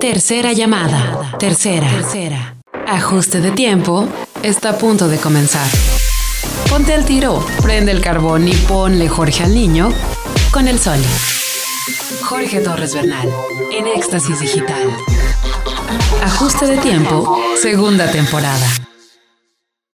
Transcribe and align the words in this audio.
Tercera 0.00 0.52
llamada. 0.52 1.38
Tercera. 1.38 1.88
Tercera. 1.88 2.56
Ajuste 2.86 3.40
de 3.40 3.50
tiempo. 3.52 4.06
Está 4.42 4.70
a 4.70 4.78
punto 4.78 5.08
de 5.08 5.16
comenzar. 5.16 5.66
Ponte 6.68 6.92
al 6.92 7.06
tiro, 7.06 7.42
prende 7.62 7.92
el 7.92 8.02
carbón 8.02 8.46
y 8.46 8.52
ponle 8.52 9.08
Jorge 9.08 9.44
al 9.44 9.54
niño 9.54 9.88
con 10.52 10.68
el 10.68 10.78
sol. 10.78 10.98
Jorge 12.24 12.60
Torres 12.60 12.94
Bernal, 12.94 13.26
en 13.72 13.86
Éxtasis 13.86 14.38
Digital. 14.38 14.90
Ajuste 16.22 16.66
de 16.66 16.76
tiempo, 16.78 17.38
segunda 17.56 18.10
temporada. 18.10 18.66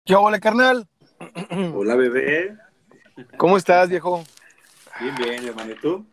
¿Qué 0.04 0.16
hola, 0.16 0.40
carnal? 0.40 0.88
Hola, 1.74 1.94
bebé. 1.94 2.56
¿Cómo 3.36 3.56
estás, 3.56 3.88
viejo? 3.88 4.24
Bien, 5.00 5.14
bien, 5.14 5.46
hermano. 5.46 5.72
¿Y 5.72 5.80
tú? 5.80 6.11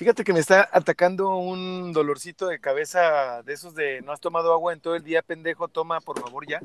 Fíjate 0.00 0.24
que 0.24 0.32
me 0.32 0.40
está 0.40 0.66
atacando 0.72 1.36
un 1.36 1.92
dolorcito 1.92 2.46
de 2.46 2.58
cabeza 2.58 3.42
de 3.42 3.52
esos 3.52 3.74
de 3.74 4.00
no 4.00 4.12
has 4.12 4.20
tomado 4.20 4.50
agua 4.54 4.72
en 4.72 4.80
todo 4.80 4.94
el 4.96 5.04
día, 5.04 5.20
pendejo, 5.20 5.68
toma 5.68 6.00
por 6.00 6.18
favor 6.18 6.46
ya. 6.48 6.58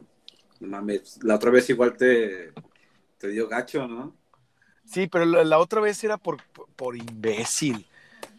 No 0.62 0.70
mames, 0.70 1.20
la 1.22 1.36
otra 1.36 1.52
vez 1.52 1.70
igual 1.70 1.98
te, 1.98 2.54
te 3.18 3.28
dio 3.28 3.50
gacho, 3.50 3.90
¿no? 3.90 4.14
Sí, 4.86 5.08
pero 5.08 5.26
la, 5.26 5.44
la 5.44 5.58
otra 5.60 5.82
vez 5.82 6.02
era 6.06 6.16
por, 6.16 6.38
por 6.78 6.96
imbécil. 6.96 7.86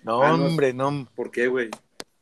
No, 0.03 0.23
Ah, 0.23 0.35
no. 0.35 0.47
hombre, 0.47 0.73
no, 0.73 1.07
¿Por 1.15 1.31
qué, 1.31 1.47
güey? 1.49 1.69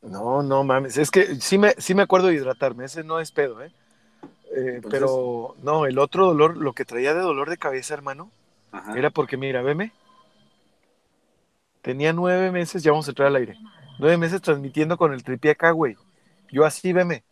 no, 0.01 0.43
no 0.43 0.65
mames. 0.65 0.97
Es 0.97 1.11
que 1.11 1.35
sí 1.39 1.57
me, 1.57 1.75
sí 1.77 1.95
me 1.95 2.01
acuerdo 2.01 2.27
de 2.27 2.33
hidratarme, 2.35 2.83
ese 2.83 3.05
no 3.05 3.21
es 3.21 3.31
pedo, 3.31 3.63
¿eh? 3.63 3.71
Eh, 4.53 4.73
Entonces- 4.75 4.99
pero 4.99 5.55
no, 5.63 5.85
el 5.85 5.97
otro 5.97 6.25
dolor, 6.25 6.57
lo 6.57 6.73
que 6.73 6.83
traía 6.83 7.13
de 7.13 7.21
dolor 7.21 7.49
de 7.49 7.55
cabeza, 7.57 7.93
hermano, 7.93 8.29
Ajá. 8.73 8.97
era 8.97 9.11
porque, 9.11 9.37
mira, 9.37 9.61
veme. 9.61 9.93
Tenía 11.85 12.11
nueve 12.13 12.49
meses, 12.49 12.81
ya 12.81 12.89
vamos 12.89 13.07
a 13.07 13.11
entrar 13.11 13.27
al 13.27 13.35
aire. 13.35 13.59
Nueve 13.99 14.17
meses 14.17 14.41
transmitiendo 14.41 14.97
con 14.97 15.13
el 15.13 15.23
tripié 15.23 15.51
acá, 15.51 15.69
güey. 15.69 15.95
Yo 16.51 16.65
así, 16.65 16.91
veme. 16.91 17.23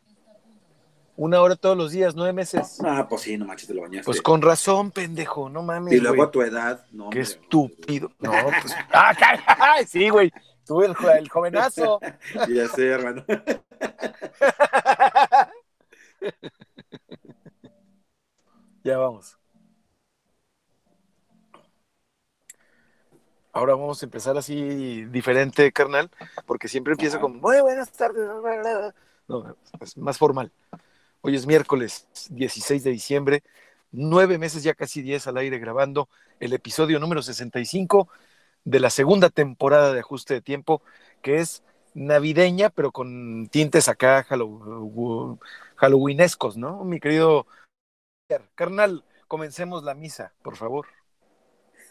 Una 1.18 1.42
hora 1.42 1.56
todos 1.56 1.76
los 1.76 1.92
días, 1.92 2.14
nueve 2.16 2.34
meses. 2.34 2.78
Ah, 2.86 3.08
pues 3.10 3.24
sí, 3.24 3.36
no 3.36 3.46
manches, 3.46 3.68
te 3.68 3.74
lo 3.74 3.82
bañaste. 3.82 4.06
Pues 4.06 4.22
con 4.22 4.44
razón, 4.44 4.92
pendejo, 4.92 5.50
no 5.50 5.64
mames. 5.64 5.96
y 5.96 6.00
luego 6.00 6.18
güey. 6.18 6.28
a 6.28 6.32
tu 6.32 6.42
edad, 6.44 6.86
no. 6.92 7.06
Qué 7.10 7.18
hombre, 7.18 7.22
estúpido. 7.22 8.12
No, 8.20 8.32
pues. 8.62 8.76
¡Ah, 8.94 9.78
sí, 9.88 10.10
güey! 10.10 10.32
Tú 10.68 10.84
el, 10.84 10.94
el 11.18 11.30
jovenazo. 11.30 12.00
Ya 12.48 12.68
sé, 12.68 12.90
hermano. 12.90 13.26
Ya 18.84 18.98
vamos. 18.98 19.38
Ahora 23.54 23.76
vamos 23.76 24.02
a 24.02 24.06
empezar 24.08 24.36
así 24.36 25.06
diferente, 25.06 25.72
carnal, 25.72 26.10
porque 26.48 26.68
siempre 26.68 26.94
empiezo 26.94 27.20
con 27.20 27.40
muy 27.40 27.62
buenas 27.62 27.92
tardes. 27.92 28.28
No, 29.28 29.56
es 29.80 29.96
más 29.96 30.18
formal. 30.18 30.52
Hoy 31.22 31.36
es 31.36 31.46
miércoles 31.46 32.08
16 32.32 32.84
de 32.84 32.90
diciembre, 32.90 33.44
nueve 33.92 34.40
meses, 34.40 34.64
ya 34.64 34.74
casi 34.74 35.04
diez 35.04 35.28
al 35.28 35.38
aire 35.38 35.60
grabando 35.60 36.10
el 36.40 36.52
episodio 36.54 37.00
número 37.00 37.22
65 37.22 38.10
de 38.66 38.80
la 38.80 38.90
segunda 38.90 39.30
temporada 39.30 39.94
de 39.94 40.00
Ajuste 40.00 40.34
de 40.34 40.42
Tiempo, 40.42 40.82
que 41.22 41.38
es 41.38 41.64
navideña, 41.94 42.72
pero 42.72 42.92
con 42.92 43.48
tintes 43.52 43.88
acá 43.88 44.26
hallow- 44.28 45.38
halloweenescos, 45.76 46.58
¿no? 46.58 46.84
Mi 46.84 47.00
querido 47.00 47.46
carnal, 48.56 49.06
comencemos 49.28 49.84
la 49.84 49.94
misa, 49.94 50.34
por 50.42 50.56
favor. 50.56 50.88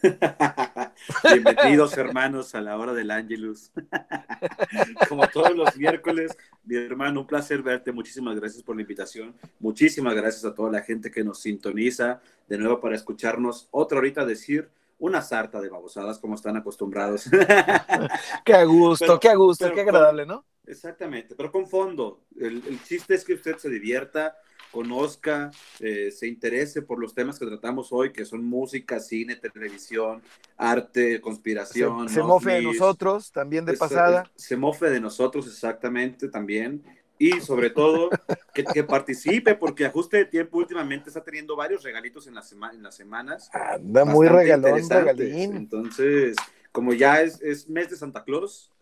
Bienvenidos, 1.32 1.96
hermanos, 1.96 2.54
a 2.54 2.60
la 2.60 2.76
hora 2.76 2.92
del 2.92 3.10
Ángelus. 3.10 3.70
Como 5.08 5.26
todos 5.28 5.54
los 5.54 5.76
miércoles, 5.76 6.36
mi 6.64 6.76
hermano, 6.76 7.20
un 7.20 7.26
placer 7.26 7.62
verte. 7.62 7.92
Muchísimas 7.92 8.34
gracias 8.36 8.62
por 8.62 8.76
la 8.76 8.82
invitación. 8.82 9.34
Muchísimas 9.60 10.14
gracias 10.14 10.44
a 10.44 10.54
toda 10.54 10.70
la 10.70 10.82
gente 10.82 11.10
que 11.10 11.24
nos 11.24 11.40
sintoniza 11.40 12.20
de 12.48 12.58
nuevo 12.58 12.80
para 12.80 12.96
escucharnos 12.96 13.68
otra 13.70 13.98
horita 13.98 14.24
decir 14.24 14.68
una 14.98 15.22
sarta 15.22 15.60
de 15.60 15.68
babosadas 15.68 16.18
como 16.18 16.34
están 16.34 16.56
acostumbrados. 16.56 17.24
Qué 18.44 18.54
a 18.54 18.64
gusto, 18.64 19.04
Pero- 19.06 19.20
qué 19.20 19.28
a 19.30 19.34
gusto, 19.34 19.64
pero 19.64 19.74
qué 19.74 19.80
agradable, 19.82 20.26
¿no? 20.26 20.44
Exactamente, 20.64 21.34
pero 21.34 21.50
con 21.50 21.66
fondo. 21.66 22.20
El, 22.38 22.62
el 22.68 22.80
chiste 22.84 23.14
es 23.14 23.24
que 23.24 23.34
usted 23.34 23.56
se 23.58 23.68
divierta, 23.68 24.36
conozca, 24.72 25.52
eh, 25.78 26.10
se 26.10 26.26
interese 26.26 26.82
por 26.82 26.98
los 26.98 27.14
temas 27.14 27.38
que 27.38 27.46
tratamos 27.46 27.92
hoy, 27.92 28.10
que 28.12 28.24
son 28.24 28.44
música, 28.44 28.98
cine, 28.98 29.36
televisión, 29.36 30.22
arte, 30.56 31.20
conspiración. 31.20 32.08
se 32.08 32.22
mofe 32.22 32.52
de 32.52 32.62
nosotros, 32.62 33.30
también 33.30 33.64
de 33.64 33.74
Esa- 33.74 33.84
pasada. 33.88 34.30
Se 34.34 34.56
mofe 34.56 34.90
de 34.90 35.00
nosotros 35.00 35.46
exactamente 35.46 36.28
también. 36.28 36.82
Y 37.18 37.40
sobre 37.40 37.70
todo, 37.70 38.10
que, 38.52 38.64
que 38.64 38.82
participe, 38.82 39.54
porque 39.54 39.84
Ajuste 39.86 40.16
de 40.16 40.24
Tiempo 40.24 40.58
últimamente 40.58 41.08
está 41.08 41.22
teniendo 41.22 41.54
varios 41.54 41.84
regalitos 41.84 42.26
en, 42.26 42.34
la 42.34 42.42
sema- 42.42 42.72
en 42.72 42.82
las 42.82 42.96
semanas. 42.96 43.48
Anda 43.52 44.04
muy 44.04 44.26
regalón, 44.26 44.80
regalín. 44.90 45.54
Entonces, 45.54 46.34
como 46.72 46.92
ya 46.94 47.20
es, 47.20 47.40
es 47.40 47.68
mes 47.68 47.90
de 47.90 47.96
Santa 47.96 48.24
Claus, 48.24 48.72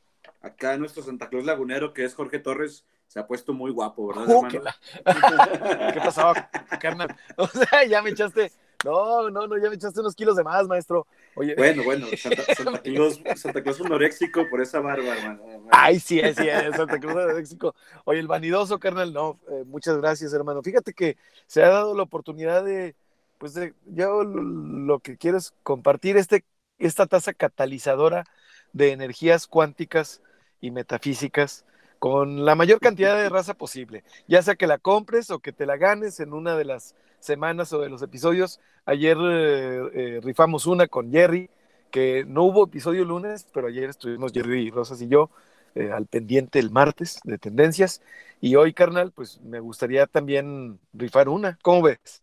acá 0.40 0.78
nuestro 0.78 1.02
Santa 1.02 1.28
Claus 1.28 1.44
lagunero, 1.44 1.92
que 1.92 2.04
es 2.04 2.14
Jorge 2.14 2.38
Torres, 2.38 2.86
se 3.10 3.19
ha 3.19 3.26
puesto 3.26 3.53
muy 3.53 3.72
guapo, 3.72 4.06
¿verdad, 4.06 4.31
hermano? 4.31 4.60
la- 4.65 5.91
¿Qué 5.93 5.98
pasaba, 6.00 6.48
carnal? 6.81 7.12
O 7.37 7.47
sea, 7.48 7.84
ya 7.84 8.00
me 8.03 8.10
echaste. 8.10 8.53
No, 8.84 9.28
no, 9.31 9.48
no, 9.48 9.59
ya 9.59 9.69
me 9.69 9.75
echaste 9.75 9.98
unos 9.98 10.15
kilos 10.15 10.37
de 10.37 10.44
más, 10.44 10.69
maestro. 10.69 11.09
Oye, 11.34 11.56
Bueno, 11.56 11.82
bueno, 11.82 12.06
Santa, 12.16 12.44
Santa 12.54 12.81
Claus, 12.81 13.20
Santa 13.34 13.62
Claus 13.65 13.81
anoréxico 13.81 14.49
por 14.49 14.60
esa 14.60 14.78
barba, 14.78 15.09
hermano. 15.09 15.43
Ay, 15.72 15.99
sí, 15.99 16.20
sí, 16.37 16.49
es 16.49 16.76
Santa 16.76 17.00
Cruz 17.00 17.16
de 17.16 17.34
México. 17.34 17.75
Oye, 18.04 18.20
el 18.20 18.28
vanidoso, 18.28 18.78
carnal, 18.78 19.12
no, 19.12 19.41
eh, 19.50 19.65
muchas 19.66 19.97
gracias, 19.97 20.32
hermano. 20.32 20.62
Fíjate 20.62 20.94
que 20.94 21.16
se 21.49 21.65
ha 21.65 21.69
dado 21.69 21.97
la 21.97 22.04
oportunidad 22.04 22.65
de, 22.65 22.94
pues, 23.38 23.54
de, 23.54 23.75
yo 23.87 24.22
lo, 24.22 24.41
lo 24.41 25.00
que 25.00 25.16
quiero 25.16 25.37
es 25.37 25.53
compartir 25.65 26.16
este, 26.16 26.44
esta 26.78 27.06
tasa 27.09 27.34
catalizadora 27.34 28.25
de 28.72 28.93
energías 28.93 29.49
cuánticas 29.49 30.22
y 30.60 30.70
metafísicas 30.70 31.65
con 32.00 32.44
la 32.47 32.56
mayor 32.56 32.81
cantidad 32.81 33.16
de 33.16 33.31
raza 33.31 33.55
posible, 33.55 34.05
ya 34.28 34.43
sea 34.43 34.56
que 34.56 34.66
la 34.69 34.78
compres 34.78 35.31
o 35.31 35.41
que 35.41 35.53
te 35.53 35.66
la 35.66 35.78
ganes 35.78 36.21
en 36.21 36.34
una 36.34 36.56
de 36.56 36.66
las 36.66 36.97
semanas 37.21 37.72
o 37.75 37.81
de 37.81 37.91
los 37.91 38.03
episodios. 38.03 38.61
Ayer 38.87 39.19
eh, 39.22 39.91
eh, 39.94 40.21
rifamos 40.25 40.66
una 40.66 40.88
con 40.88 41.12
Jerry, 41.12 41.50
que 41.93 42.25
no 42.27 42.44
hubo 42.44 42.65
episodio 42.66 43.05
lunes, 43.06 43.47
pero 43.55 43.69
ayer 43.69 43.91
estuvimos 43.91 44.33
Jerry 44.33 44.71
Rosas 44.71 45.03
y 45.03 45.09
yo 45.09 45.31
eh, 45.77 45.93
al 45.93 46.06
pendiente 46.06 46.59
el 46.59 46.71
martes 46.72 47.21
de 47.25 47.38
tendencias. 47.38 48.03
Y 48.41 48.56
hoy, 48.56 48.75
carnal, 48.75 49.12
pues 49.12 49.41
me 49.43 49.61
gustaría 49.61 50.06
también 50.06 50.81
rifar 50.94 51.28
una. 51.28 51.59
¿Cómo 51.62 51.82
ves? 51.82 52.22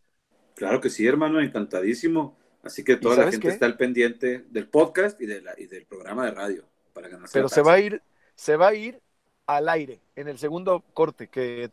Claro 0.54 0.80
que 0.80 0.90
sí, 0.90 1.06
hermano, 1.06 1.40
encantadísimo. 1.40 2.36
Así 2.62 2.84
que 2.84 2.96
toda 2.96 3.14
¿Y 3.14 3.18
la 3.18 3.30
gente 3.30 3.48
qué? 3.48 3.48
está 3.50 3.66
al 3.66 3.76
pendiente 3.78 4.44
del 4.50 4.68
podcast 4.68 5.20
y, 5.22 5.26
de 5.26 5.40
la- 5.40 5.54
y 5.56 5.66
del 5.66 5.86
programa 5.86 6.26
de 6.26 6.32
radio 6.32 6.64
para 6.92 7.08
ganarse 7.08 7.38
Pero 7.38 7.48
se 7.48 7.62
va 7.62 7.74
a 7.74 7.80
ir, 7.80 8.02
se 8.34 8.56
va 8.56 8.68
a 8.68 8.74
ir 8.74 9.00
al 9.48 9.68
aire 9.70 10.00
en 10.14 10.28
el 10.28 10.38
segundo 10.38 10.84
corte 10.92 11.28
que 11.28 11.70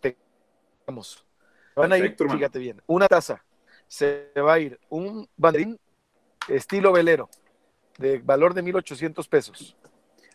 tengamos. 0.85 1.25
Van 1.75 1.91
a 1.91 1.97
ir, 1.97 2.15
fíjate 2.17 2.57
bien, 2.57 2.81
una 2.87 3.07
taza. 3.07 3.43
Se 3.87 4.31
va 4.35 4.53
a 4.53 4.59
ir 4.59 4.79
un 4.89 5.27
banderín 5.35 5.77
estilo 6.47 6.93
velero 6.93 7.29
de 7.97 8.19
valor 8.19 8.53
de 8.53 8.63
1,800 8.63 9.27
pesos. 9.27 9.75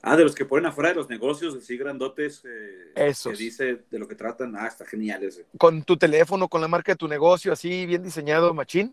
Ah, 0.03 0.17
de 0.17 0.25
los 0.25 0.35
que 0.35 0.45
ponen 0.45 0.67
afuera 0.67 0.91
de 0.91 0.97
los 0.97 1.09
negocios, 1.09 1.55
así 1.55 1.77
grandotes, 1.77 2.43
eh, 2.45 2.93
Esos. 2.95 3.33
que 3.33 3.39
dice 3.39 3.85
de 3.91 3.99
lo 3.99 4.07
que 4.07 4.15
tratan. 4.15 4.55
Ah, 4.57 4.67
está 4.67 4.85
genial 4.85 5.23
ese. 5.23 5.47
Con 5.59 5.83
tu 5.83 5.97
teléfono, 5.97 6.49
con 6.49 6.61
la 6.61 6.69
marca 6.69 6.93
de 6.93 6.97
tu 6.97 7.09
negocio, 7.09 7.53
así 7.53 7.87
bien 7.87 8.03
diseñado, 8.03 8.53
machín. 8.55 8.93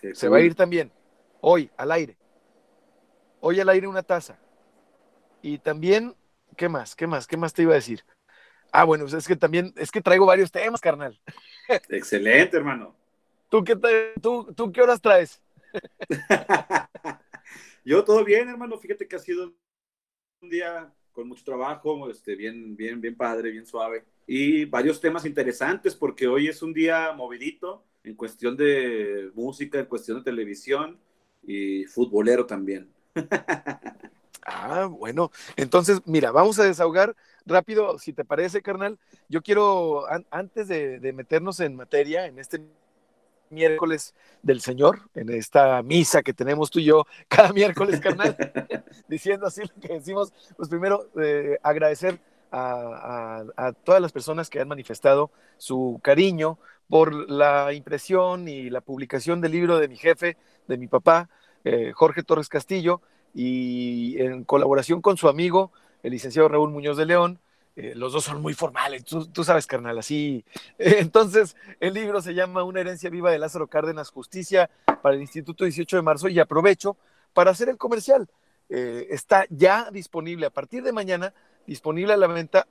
Qué 0.00 0.14
Se 0.14 0.28
va 0.28 0.38
a 0.38 0.40
ir 0.40 0.54
también. 0.54 0.90
Hoy, 1.40 1.70
al 1.76 1.90
aire. 1.92 2.16
Hoy 3.40 3.60
al 3.60 3.68
aire 3.68 3.86
una 3.88 4.02
taza. 4.02 4.38
Y 5.40 5.58
también, 5.58 6.14
¿qué 6.56 6.68
más? 6.68 6.94
¿Qué 6.94 7.06
más? 7.06 7.26
¿Qué 7.26 7.36
más 7.36 7.52
te 7.52 7.62
iba 7.62 7.72
a 7.72 7.76
decir? 7.76 8.04
Ah, 8.72 8.84
bueno, 8.84 9.04
es 9.04 9.28
que 9.28 9.36
también, 9.36 9.72
es 9.76 9.90
que 9.90 10.00
traigo 10.00 10.26
varios 10.26 10.50
temas, 10.50 10.80
carnal. 10.80 11.20
Excelente, 11.88 12.56
hermano. 12.56 12.94
¿Tú 13.50 13.62
qué, 13.62 13.76
tú, 14.20 14.52
tú 14.56 14.72
qué 14.72 14.80
horas 14.80 15.00
traes? 15.00 15.42
Yo 17.84 18.02
todo 18.04 18.24
bien, 18.24 18.48
hermano. 18.48 18.78
Fíjate 18.78 19.06
que 19.06 19.16
ha 19.16 19.18
sido 19.18 19.52
un 20.40 20.48
día 20.48 20.90
con 21.12 21.28
mucho 21.28 21.44
trabajo, 21.44 22.08
este, 22.10 22.34
bien, 22.34 22.74
bien, 22.74 23.00
bien 23.00 23.14
padre, 23.14 23.50
bien 23.50 23.66
suave. 23.66 24.04
Y 24.26 24.64
varios 24.64 25.00
temas 25.00 25.26
interesantes 25.26 25.94
porque 25.94 26.26
hoy 26.26 26.48
es 26.48 26.62
un 26.62 26.72
día 26.72 27.12
movidito 27.12 27.84
en 28.04 28.14
cuestión 28.14 28.56
de 28.56 29.30
música, 29.34 29.80
en 29.80 29.86
cuestión 29.86 30.18
de 30.18 30.24
televisión 30.24 30.98
y 31.42 31.84
futbolero 31.84 32.46
también. 32.46 32.88
Ah, 34.44 34.86
bueno. 34.90 35.30
Entonces, 35.56 36.00
mira, 36.04 36.32
vamos 36.32 36.58
a 36.58 36.64
desahogar 36.64 37.14
rápido, 37.46 37.98
si 37.98 38.12
te 38.12 38.24
parece, 38.24 38.62
carnal. 38.62 38.98
Yo 39.28 39.42
quiero, 39.42 40.06
an- 40.08 40.26
antes 40.30 40.68
de, 40.68 40.98
de 40.98 41.12
meternos 41.12 41.60
en 41.60 41.76
materia, 41.76 42.26
en 42.26 42.38
este 42.38 42.60
miércoles 43.50 44.14
del 44.42 44.60
Señor, 44.60 45.00
en 45.14 45.30
esta 45.30 45.82
misa 45.82 46.22
que 46.22 46.32
tenemos 46.32 46.70
tú 46.70 46.80
y 46.80 46.84
yo 46.84 47.04
cada 47.28 47.52
miércoles, 47.52 48.00
carnal, 48.00 48.36
diciendo 49.08 49.46
así 49.46 49.62
lo 49.62 49.80
que 49.80 49.94
decimos, 49.94 50.32
pues 50.56 50.68
primero 50.68 51.08
eh, 51.20 51.58
agradecer 51.62 52.18
a, 52.50 53.72
todas 53.84 54.02
las 54.02 54.12
personas 54.12 54.50
que 54.50 54.60
han 54.60 54.68
manifestado 54.68 55.30
su 55.56 56.00
cariño 56.02 56.58
por 56.88 57.30
la 57.30 57.72
impresión 57.72 58.46
y 58.46 58.68
la 58.68 58.82
publicación 58.82 59.40
del 59.40 59.52
libro 59.52 59.78
de 59.78 59.88
mi 59.88 59.96
jefe, 59.96 60.36
de 60.68 60.76
mi 60.76 60.86
papá, 60.86 61.30
eh, 61.64 61.92
Jorge 61.94 62.22
Torres 62.22 62.50
Castillo, 62.50 63.00
y 63.34 64.20
en 64.20 64.44
colaboración 64.44 65.00
con 65.00 65.16
su 65.16 65.28
amigo, 65.28 65.72
el 66.02 66.12
licenciado 66.12 66.48
Raúl 66.48 66.70
Muñoz 66.70 66.96
de 66.96 67.06
León. 67.06 67.38
Eh, 67.74 67.94
los 67.94 68.12
dos 68.12 68.24
son 68.24 68.42
muy 68.42 68.52
formales, 68.52 69.02
tú, 69.04 69.44
sabes, 69.44 69.66
carnal, 69.66 69.98
así. 69.98 70.44
entonces, 70.78 71.56
el 71.80 71.94
libro 71.94 72.20
se 72.20 72.34
llama 72.34 72.64
Una 72.64 72.80
herencia 72.80 73.08
viva 73.08 73.30
de 73.30 73.38
Lázaro 73.38 73.66
Cárdenas, 73.66 74.10
Justicia 74.10 74.68
para 75.02 75.14
el 75.14 75.22
Instituto 75.22 75.64
18 75.64 75.96
de 75.96 76.02
marzo, 76.02 76.28
y 76.28 76.38
aprovecho 76.38 76.96
para 77.32 77.50
hacer 77.50 77.70
el 77.70 77.78
comercial. 77.78 78.28
Eh, 78.68 79.06
está 79.10 79.46
ya 79.48 79.90
disponible 79.90 80.46
a 80.46 80.50
partir 80.50 80.82
de 80.82 80.92
mañana, 80.92 81.32
disponible 81.66 82.12
a 82.12 82.16
la 82.18 82.26
venta 82.26 82.66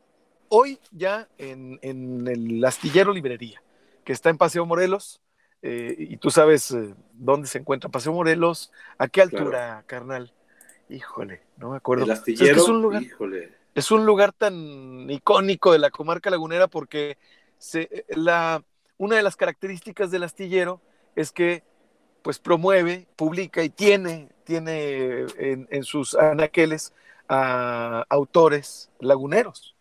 hoy 0.50 0.80
ya 0.92 1.28
en, 1.38 1.80
el 1.82 2.64
Astillero 2.64 3.12
Librería, 3.12 3.64
que 4.04 4.14
está 4.14 4.30
en 4.30 4.38
Paseo 4.38 4.66
Morelos. 4.66 5.22
Eh, 5.64 5.96
y 5.98 6.18
tú 6.18 6.32
sabes 6.32 6.76
dónde 7.14 7.48
se 7.48 7.60
encuentra 7.60 7.90
Paseo 7.90 8.14
Morelos, 8.14 8.72
a 8.98 9.08
qué 9.08 9.22
altura, 9.22 9.84
carnal. 9.88 10.34
Híjole, 10.92 11.42
no 11.58 11.72
me 11.72 11.78
acuerdo. 11.78 12.04
El 12.04 12.12
astillero, 12.12 12.62
es, 12.62 12.68
un 12.68 12.82
lugar, 12.82 13.04
es 13.74 13.92
un 13.92 14.06
lugar 14.06 14.34
tan 14.34 15.10
icónico 15.10 15.72
de 15.72 15.80
la 15.80 15.90
comarca 15.90 16.30
lagunera 16.30 16.68
porque 16.68 17.18
la, 18.10 18.62
una 18.98 19.16
de 19.16 19.24
las 19.24 19.38
características 19.38 20.12
del 20.12 20.24
astillero 20.24 20.82
es 21.16 21.32
que 21.32 21.64
pues 22.22 22.40
promueve, 22.40 23.08
publica 23.16 23.64
y 23.64 23.70
tiene, 23.70 24.30
tiene 24.44 25.26
en, 25.38 25.84
sus 25.84 26.14
anaqueles 26.14 26.94
a 27.30 28.06
autores 28.10 28.90
laguneros. 29.00 29.76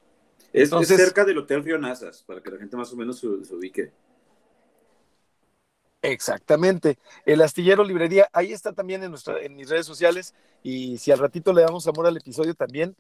Es, 0.53 0.71
cerca 0.87 1.25
del 1.25 1.39
Hotel 1.39 1.65
Río 1.65 1.77
Nazas, 1.77 2.23
para 2.23 2.41
que 2.41 2.51
la 2.51 2.59
gente 2.59 2.77
más 2.77 2.93
o 2.93 2.97
menos 2.97 3.19
se, 3.19 3.27
ubique. 3.27 3.91
Exactamente. 6.03 6.99
El 7.27 7.43
Astillero 7.43 7.85
Librería, 7.85 8.29
ahí 8.33 8.53
está 8.53 8.73
también 8.73 9.03
en, 9.03 9.11
nuestra, 9.11 9.41
en 9.41 9.55
mis 9.55 9.69
redes 9.69 9.87
sociales 9.87 10.35
y 10.63 10.99
si 10.99 11.13
al 11.13 11.19
ratito 11.19 11.53
le 11.53 11.63
damos 11.63 11.87
amor 11.87 12.07
al 12.07 12.17
episodio 12.17 12.55
también. 12.55 12.97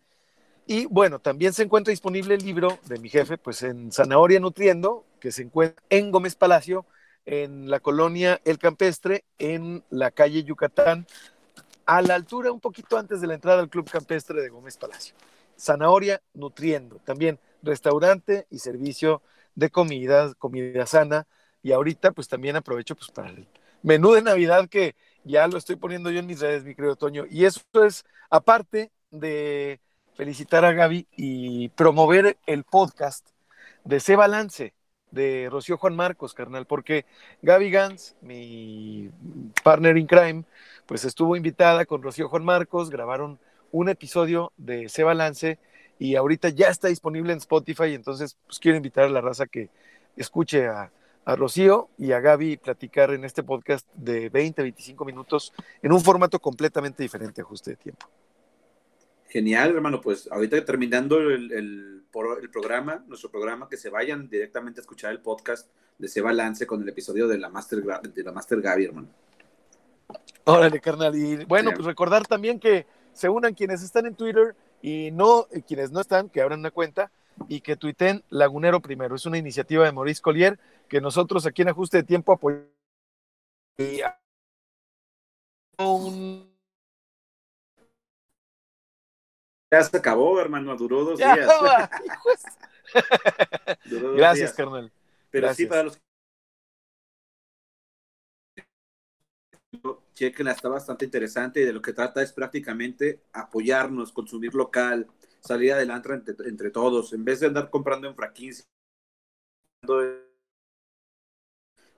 Y 0.66 0.86
bueno, 0.86 1.18
también 1.18 1.52
se 1.52 1.62
encuentra 1.62 1.90
disponible 1.90 2.34
el 2.34 2.44
libro 2.44 2.78
de 2.86 2.98
mi 2.98 3.08
jefe, 3.08 3.38
pues 3.38 3.62
en 3.62 3.90
Zanahoria 3.90 4.38
Nutriendo, 4.38 5.04
que 5.18 5.32
se 5.32 5.42
encuentra 5.42 5.82
en 5.88 6.10
Gómez 6.10 6.36
Palacio, 6.36 6.86
en 7.24 7.70
la 7.70 7.80
colonia 7.80 8.40
El 8.44 8.58
Campestre, 8.58 9.24
en 9.38 9.82
la 9.90 10.10
calle 10.10 10.44
Yucatán, 10.44 11.06
a 11.86 12.02
la 12.02 12.14
altura, 12.14 12.52
un 12.52 12.60
poquito 12.60 12.98
antes 12.98 13.20
de 13.20 13.26
la 13.26 13.34
entrada 13.34 13.60
al 13.60 13.68
Club 13.68 13.90
Campestre 13.90 14.40
de 14.40 14.48
Gómez 14.48 14.76
Palacio. 14.76 15.14
Zanahoria 15.58 16.22
Nutriendo, 16.34 17.00
también 17.04 17.38
restaurante 17.62 18.46
y 18.50 18.58
servicio 18.58 19.22
de 19.54 19.70
comida, 19.70 20.32
comida 20.34 20.86
sana. 20.86 21.26
Y 21.62 21.72
ahorita, 21.72 22.12
pues 22.12 22.28
también 22.28 22.56
aprovecho 22.56 22.94
pues, 22.94 23.10
para 23.10 23.28
el 23.30 23.46
menú 23.82 24.12
de 24.12 24.22
Navidad 24.22 24.68
que 24.68 24.94
ya 25.24 25.46
lo 25.46 25.58
estoy 25.58 25.76
poniendo 25.76 26.10
yo 26.10 26.20
en 26.20 26.26
mis 26.26 26.40
redes, 26.40 26.64
mi 26.64 26.74
querido 26.74 26.96
Toño. 26.96 27.24
Y 27.30 27.44
eso 27.44 27.60
es, 27.84 28.04
aparte 28.30 28.90
de 29.10 29.80
felicitar 30.14 30.64
a 30.64 30.72
Gaby 30.72 31.06
y 31.16 31.68
promover 31.70 32.38
el 32.46 32.64
podcast 32.64 33.28
de 33.84 34.00
Se 34.00 34.16
Balance 34.16 34.74
de 35.10 35.48
Rocío 35.50 35.76
Juan 35.76 35.96
Marcos, 35.96 36.34
carnal, 36.34 36.66
porque 36.66 37.04
Gaby 37.42 37.70
Gans, 37.70 38.16
mi 38.20 39.10
partner 39.64 39.96
in 39.96 40.06
crime, 40.06 40.44
pues 40.86 41.04
estuvo 41.04 41.36
invitada 41.36 41.84
con 41.84 42.02
Rocío 42.02 42.28
Juan 42.28 42.44
Marcos, 42.44 42.90
grabaron 42.90 43.38
un 43.72 43.88
episodio 43.88 44.52
de 44.56 44.88
Se 44.88 45.02
Balance 45.02 45.58
y 45.98 46.16
ahorita 46.16 46.50
ya 46.50 46.68
está 46.68 46.88
disponible 46.88 47.32
en 47.32 47.38
Spotify, 47.38 47.94
entonces 47.94 48.36
pues 48.46 48.58
quiero 48.58 48.76
invitar 48.76 49.04
a 49.04 49.08
la 49.08 49.20
raza 49.20 49.46
que 49.46 49.68
escuche 50.16 50.68
a, 50.68 50.92
a 51.24 51.36
Rocío 51.36 51.88
y 51.98 52.12
a 52.12 52.20
Gaby 52.20 52.56
platicar 52.56 53.10
en 53.12 53.24
este 53.24 53.42
podcast 53.42 53.86
de 53.94 54.28
20, 54.28 54.62
25 54.62 55.04
minutos 55.04 55.52
en 55.82 55.92
un 55.92 56.00
formato 56.00 56.38
completamente 56.38 57.02
diferente, 57.02 57.40
ajuste 57.42 57.70
de 57.70 57.76
tiempo. 57.76 58.06
Genial, 59.28 59.74
hermano. 59.74 60.00
Pues 60.00 60.28
ahorita 60.30 60.64
terminando 60.64 61.20
el, 61.20 61.52
el, 61.52 62.02
programa, 62.52 63.04
nuestro 63.06 63.30
programa, 63.30 63.68
que 63.68 63.76
se 63.76 63.88
vayan 63.88 64.28
directamente 64.28 64.80
a 64.80 64.82
escuchar 64.82 65.12
el 65.12 65.20
podcast 65.20 65.70
de 65.98 66.08
Se 66.08 66.20
Balance 66.20 66.66
con 66.66 66.82
el 66.82 66.88
episodio 66.88 67.28
de 67.28 67.38
la 67.38 67.48
Master, 67.48 67.80
de 67.80 68.22
la 68.24 68.32
Master 68.32 68.60
Gaby, 68.60 68.86
hermano. 68.86 69.08
Órale, 70.44 70.80
carnal. 70.80 71.14
Y 71.14 71.44
bueno, 71.44 71.70
pues 71.72 71.84
recordar 71.86 72.26
también 72.26 72.58
que 72.58 72.86
se 73.12 73.28
unan 73.28 73.54
quienes 73.54 73.82
están 73.82 74.06
en 74.06 74.16
Twitter 74.16 74.56
y 74.82 75.12
no 75.12 75.46
quienes 75.68 75.92
no 75.92 76.00
están, 76.00 76.28
que 76.28 76.40
abran 76.40 76.58
una 76.58 76.72
cuenta 76.72 77.12
y 77.48 77.60
que 77.60 77.76
tuiten 77.76 78.22
Lagunero 78.30 78.80
Primero. 78.80 79.16
Es 79.16 79.26
una 79.26 79.38
iniciativa 79.38 79.84
de 79.84 79.92
Maurice 79.92 80.22
Collier 80.22 80.58
que 80.88 81.00
nosotros 81.00 81.46
aquí 81.46 81.62
en 81.62 81.68
Ajuste 81.68 81.98
de 81.98 82.02
Tiempo 82.02 82.32
apoyamos. 82.32 82.70
Un 85.78 86.50
Ya 89.72 89.82
se 89.84 89.96
acabó, 89.96 90.40
hermano, 90.40 90.76
duró 90.76 91.04
dos 91.04 91.18
días. 91.18 91.48
Gracias, 94.16 94.52
carnal. 94.52 94.92
Pero 95.30 95.54
sí, 95.54 95.66
para 95.66 95.84
los 95.84 96.00
chequenla, 100.14 100.52
está 100.52 100.68
bastante 100.68 101.04
interesante 101.04 101.60
y 101.60 101.64
de 101.64 101.72
lo 101.72 101.80
que 101.80 101.92
trata 101.92 102.20
es 102.20 102.32
prácticamente 102.32 103.22
apoyarnos, 103.32 104.12
consumir 104.12 104.54
local, 104.54 105.06
salir 105.40 105.72
adelante 105.72 106.10
entre, 106.46 106.70
todos, 106.70 107.12
en 107.12 107.24
vez 107.24 107.40
de 107.40 107.46
andar 107.46 107.70
comprando 107.70 108.08
en 108.08 108.14
fraquín. 108.14 108.52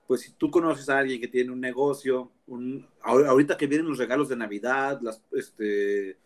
Pues 0.07 0.21
si 0.21 0.33
tú 0.33 0.51
conoces 0.51 0.89
a 0.89 0.99
alguien 0.99 1.19
que 1.19 1.27
tiene 1.27 1.51
un 1.51 1.61
negocio, 1.61 2.31
un, 2.47 2.87
ahorita 3.01 3.57
que 3.57 3.67
vienen 3.67 3.87
los 3.87 3.97
regalos 3.97 4.29
de 4.29 4.35
Navidad, 4.35 4.99
las, 5.01 5.21
este, 5.31 6.17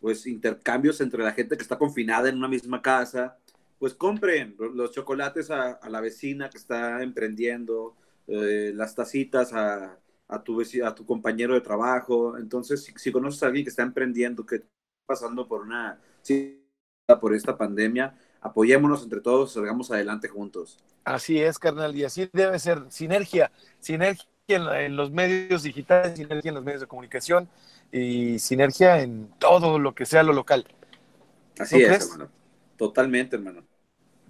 pues 0.00 0.26
intercambios 0.26 1.00
entre 1.00 1.22
la 1.22 1.32
gente 1.32 1.56
que 1.56 1.62
está 1.62 1.78
confinada 1.78 2.28
en 2.28 2.36
una 2.36 2.48
misma 2.48 2.82
casa, 2.82 3.38
pues 3.78 3.94
compren 3.94 4.54
los 4.58 4.92
chocolates 4.92 5.50
a, 5.50 5.80
la 5.88 6.00
vecina 6.00 6.50
que 6.50 6.58
está 6.58 7.02
emprendiendo, 7.02 7.96
eh, 8.28 8.72
las 8.74 8.94
tacitas 8.94 9.52
a, 9.52 9.98
tu, 10.44 10.60
a 10.84 10.94
tu 10.94 11.04
compañero 11.04 11.54
de 11.54 11.60
trabajo. 11.62 12.36
Entonces, 12.38 12.92
si, 12.96 13.10
conoces 13.10 13.42
a 13.42 13.46
alguien 13.46 13.64
que 13.64 13.70
está 13.70 13.82
emprendiendo, 13.82 14.46
que 14.46 14.56
está 14.56 14.68
pasando 15.06 15.48
por 15.48 15.62
una 15.62 16.00
por 17.20 17.34
esta 17.34 17.56
pandemia, 17.56 18.14
apoyémonos 18.40 19.02
entre 19.02 19.20
todos, 19.20 19.52
salgamos 19.52 19.90
adelante 19.90 20.28
juntos. 20.28 20.78
Así 21.04 21.40
es, 21.40 21.58
carnal, 21.58 21.94
y 21.96 22.04
así 22.04 22.28
debe 22.32 22.58
ser 22.58 22.84
sinergia, 22.90 23.50
sinergia 23.80 24.26
en 24.48 24.96
los 24.96 25.10
medios 25.10 25.62
digitales, 25.62 26.16
sinergia 26.16 26.50
en 26.50 26.54
los 26.54 26.64
medios 26.64 26.80
de 26.80 26.86
comunicación, 26.86 27.48
y 27.90 28.38
sinergia 28.38 29.00
en 29.00 29.28
todo 29.38 29.78
lo 29.78 29.94
que 29.94 30.06
sea 30.06 30.22
lo 30.22 30.32
local. 30.32 30.66
Así 31.58 31.82
es, 31.82 32.10
hermano. 32.10 32.30
Totalmente, 32.76 33.36
hermano. 33.36 33.64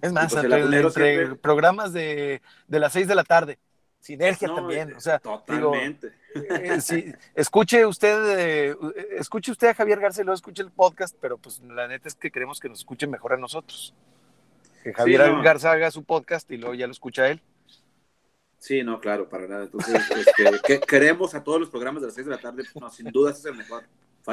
Es 0.01 0.11
más, 0.11 0.33
entre, 0.33 1.35
programas 1.35 1.93
de, 1.93 2.41
de, 2.67 2.79
las 2.79 2.91
seis 2.91 3.07
de 3.07 3.15
la 3.15 3.23
tarde, 3.23 3.57
sinergia 3.99 4.53
también. 4.53 4.89
Eh, 4.89 4.95
o 4.97 4.99
sea, 4.99 5.19
totalmente. 5.19 6.11
Eh, 6.35 7.13
escuche 7.35 7.85
usted, 7.85 8.39
eh, 8.39 8.75
escuche 9.17 9.51
usted 9.51 9.69
a 9.69 9.73
Javier 9.73 9.99
Garcelo, 9.99 10.33
escuche 10.33 10.63
el 10.63 10.71
podcast, 10.71 11.15
pero 11.19 11.37
pues 11.37 11.61
la 11.61 11.87
neta 11.87 12.07
es 12.07 12.15
que 12.15 12.31
queremos 12.31 12.59
que 12.59 12.69
nos 12.69 12.79
escuche 12.79 13.07
mejor 13.07 13.33
a 13.33 13.37
nosotros. 13.37 13.93
Que 14.83 14.93
Javier 14.93 15.41
Garza 15.41 15.71
haga 15.71 15.91
su 15.91 16.03
podcast 16.03 16.49
y 16.51 16.57
luego 16.57 16.73
ya 16.75 16.87
lo 16.87 16.91
escucha 16.91 17.29
él. 17.29 17.41
Sí, 18.57 18.83
no, 18.83 18.99
claro, 18.99 19.27
para 19.27 19.47
nada. 19.47 19.63
Entonces, 19.63 20.01
este, 20.09 20.79
queremos 20.81 21.35
a 21.35 21.43
todos 21.43 21.59
los 21.59 21.69
programas 21.69 22.01
de 22.01 22.07
las 22.07 22.15
6 22.15 22.27
de 22.27 22.31
la 22.31 22.41
tarde, 22.41 22.63
no, 22.79 22.89
sin 22.89 23.11
duda 23.11 23.31
es 23.31 23.43
el 23.45 23.55
mejor. 23.55 23.83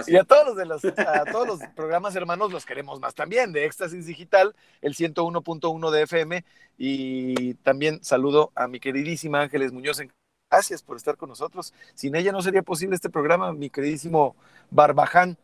Y 0.07 0.17
a 0.17 0.25
todos, 0.25 0.47
los 0.47 0.57
de 0.57 0.67
los, 0.67 0.85
a 0.85 1.25
todos 1.25 1.47
los 1.47 1.61
programas 1.75 2.15
hermanos 2.15 2.53
los 2.53 2.65
queremos 2.65 3.01
más 3.01 3.15
también, 3.15 3.53
de 3.53 3.65
Éxtasis 3.65 4.07
Digital, 4.07 4.55
el 4.83 4.95
101.1 4.95 5.91
de 5.91 6.03
FM. 6.03 6.45
Y 6.79 7.55
también 7.55 8.03
saludo 8.05 8.53
a 8.55 8.69
mi 8.69 8.79
queridísima 8.79 9.43
Ángeles 9.43 9.73
Muñoz. 9.73 10.01
Gracias 10.51 10.83
por 10.83 10.97
estar 10.97 11.17
con 11.17 11.29
nosotros. 11.29 11.73
Sin 11.95 12.17
ella 12.17 12.33
no 12.33 12.43
sería 12.43 12.63
posible 12.63 12.97
este 12.97 13.09
programa, 13.09 13.53
mi 13.53 13.71
queridísimo 13.71 14.35
Barbaján. 14.69 15.39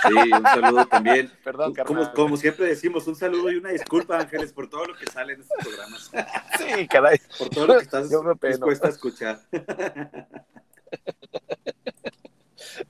Sí, 0.00 0.14
un 0.32 0.42
saludo 0.42 0.86
también. 0.86 1.30
Perdón, 1.44 1.74
como, 1.86 2.10
como, 2.14 2.38
siempre 2.38 2.64
decimos, 2.64 3.06
un 3.06 3.14
saludo 3.14 3.52
y 3.52 3.56
una 3.56 3.68
disculpa, 3.68 4.18
Ángeles, 4.18 4.54
por 4.54 4.70
todo 4.70 4.86
lo 4.86 4.96
que 4.96 5.04
sale 5.06 5.34
en 5.34 5.42
estos 5.42 5.58
programas. 5.62 6.10
Sí, 6.58 6.88
caray. 6.88 7.20
Por 7.38 7.50
todo 7.50 7.66
lo 7.66 7.74
que 7.76 7.84
estás 7.84 8.08
dispuesta 8.08 8.86
a 8.86 8.90
escuchar. 8.90 9.40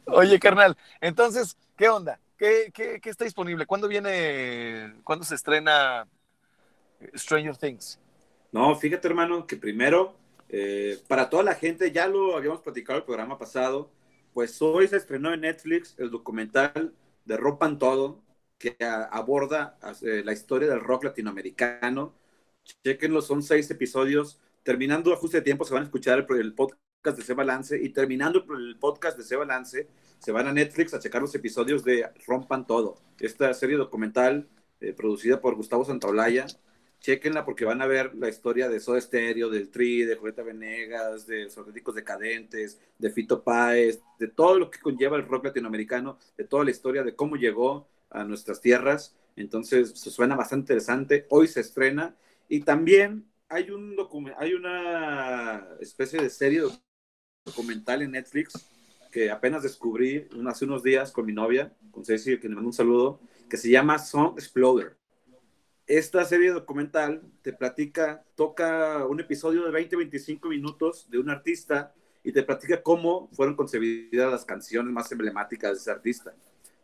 Oye, 0.06 0.38
carnal, 0.38 0.76
entonces, 1.00 1.56
¿qué 1.76 1.88
onda? 1.88 2.20
¿Qué, 2.37 2.70
qué, 2.72 3.00
qué 3.00 3.11
está 3.11 3.25
disponible? 3.25 3.66
¿Cuándo 3.66 3.88
viene, 3.88 4.94
cuándo 5.02 5.25
se 5.25 5.34
estrena 5.34 6.06
Stranger 7.16 7.56
Things? 7.56 7.99
No, 8.52 8.76
fíjate, 8.76 9.08
hermano, 9.08 9.46
que 9.46 9.56
primero, 9.56 10.22
eh, 10.52 10.99
para 11.09 11.28
toda 11.28 11.42
la 11.42 11.54
gente, 11.54 11.90
ya 11.90 12.06
lo 12.06 12.37
habíamos 12.37 12.61
platicado 12.61 12.99
el 12.99 13.04
programa 13.04 13.38
pasado, 13.38 13.90
pues 14.32 14.61
hoy 14.62 14.87
se 14.87 14.97
estrenó 14.97 15.32
en 15.32 15.40
Netflix 15.40 15.94
el 15.99 16.11
documental 16.11 16.94
de 17.25 17.37
Ropan 17.37 17.78
Todo, 17.78 18.23
que 18.59 18.76
aborda 19.11 19.76
la 20.02 20.32
historia 20.32 20.68
del 20.68 20.80
rock 20.80 21.04
latinoamericano. 21.04 22.14
Chequenlo, 22.85 23.21
son 23.21 23.42
seis 23.42 23.68
episodios. 23.71 24.38
Terminando 24.62 25.12
ajuste 25.12 25.38
de 25.38 25.42
tiempo, 25.42 25.64
se 25.64 25.75
van 25.75 25.82
a 25.82 25.87
escuchar 25.87 26.25
el, 26.28 26.54
podcast 26.54 27.18
de 27.18 27.25
Se 27.25 27.35
Balance 27.35 27.82
y 27.82 27.88
terminando 27.88 28.44
el 28.56 28.76
podcast 28.78 29.18
de 29.18 29.25
Se 29.25 29.35
Balance, 29.35 29.88
se 30.18 30.32
van 30.32 30.47
a 30.47 30.52
Netflix 30.52 30.94
a 30.94 31.00
checar 31.00 31.21
los 31.21 31.35
episodios 31.35 31.82
de 31.82 32.09
Rompan 32.26 32.64
Todo, 32.64 33.00
esta 33.18 33.52
serie 33.54 33.76
documental 33.76 34.49
eh, 34.80 34.92
producida 34.92 35.40
por 35.40 35.56
Gustavo 35.56 35.85
Santaolalla. 35.85 36.47
Chequenla 37.02 37.44
porque 37.44 37.64
van 37.64 37.82
a 37.82 37.87
ver 37.87 38.14
la 38.14 38.28
historia 38.28 38.68
de 38.68 38.78
Soda 38.78 39.00
Stereo, 39.00 39.50
del 39.50 39.71
Tri, 39.71 40.04
de 40.04 40.14
Julieta 40.14 40.44
Venegas, 40.44 41.26
de 41.26 41.44
los 41.44 41.59
auténticos 41.59 41.97
decadentes, 41.97 42.80
de 42.97 43.11
Fito 43.11 43.42
Páez, 43.42 44.00
de 44.21 44.28
todo 44.28 44.56
lo 44.59 44.71
que 44.71 44.78
conlleva 44.78 45.16
el 45.16 45.26
rock 45.26 45.47
latinoamericano, 45.47 46.18
de 46.37 46.44
toda 46.44 46.64
la 46.64 46.71
historia 46.71 47.02
de 47.02 47.16
cómo 47.16 47.35
llegó 47.35 47.88
a 48.09 48.23
nuestras 48.23 48.61
tierras. 48.61 49.16
Entonces, 49.35 49.99
suena 49.99 50.37
bastante 50.37 50.75
interesante. 50.75 51.26
Hoy 51.28 51.49
se 51.49 51.61
estrena. 51.61 52.14
Y 52.49 52.61
también 52.61 53.26
hay, 53.49 53.71
un 53.71 53.97
hay 54.38 54.54
una 54.54 55.66
especie 55.80 56.23
de 56.23 56.30
serie 56.30 56.62
documental 57.44 58.02
en 58.02 58.12
Netflix 58.12 58.64
que 59.11 59.30
apenas 59.30 59.64
descubrí 59.64 60.28
hace 60.47 60.64
unos 60.64 60.85
días 60.85 61.11
con 61.11 61.26
mi 61.26 61.32
novia, 61.32 61.73
con 61.90 62.04
Ceci, 62.04 62.38
que 62.38 62.49
le 62.49 62.54
mando 62.54 62.68
un 62.68 62.73
saludo, 62.73 63.21
que 63.50 63.56
se 63.56 63.71
llama 63.71 63.99
Song 63.99 64.35
Exploder. 64.38 65.01
Esta 65.92 66.25
serie 66.25 66.52
documental 66.52 67.20
te 67.42 67.52
platica, 67.52 68.25
toca 68.34 69.04
un 69.06 69.20
episodio 69.20 69.70
de 69.70 69.70
20-25 69.78 70.49
minutos 70.49 71.11
de 71.11 71.18
un 71.18 71.28
artista 71.28 71.92
y 72.25 72.32
te 72.32 72.42
platica 72.42 72.82
cómo 72.82 73.28
fueron 73.32 73.56
concebidas 73.56 74.30
las 74.30 74.44
canciones 74.46 74.90
más 74.90 75.12
emblemáticas 75.12 75.72
de 75.72 75.76
ese 75.76 75.90
artista 75.90 76.32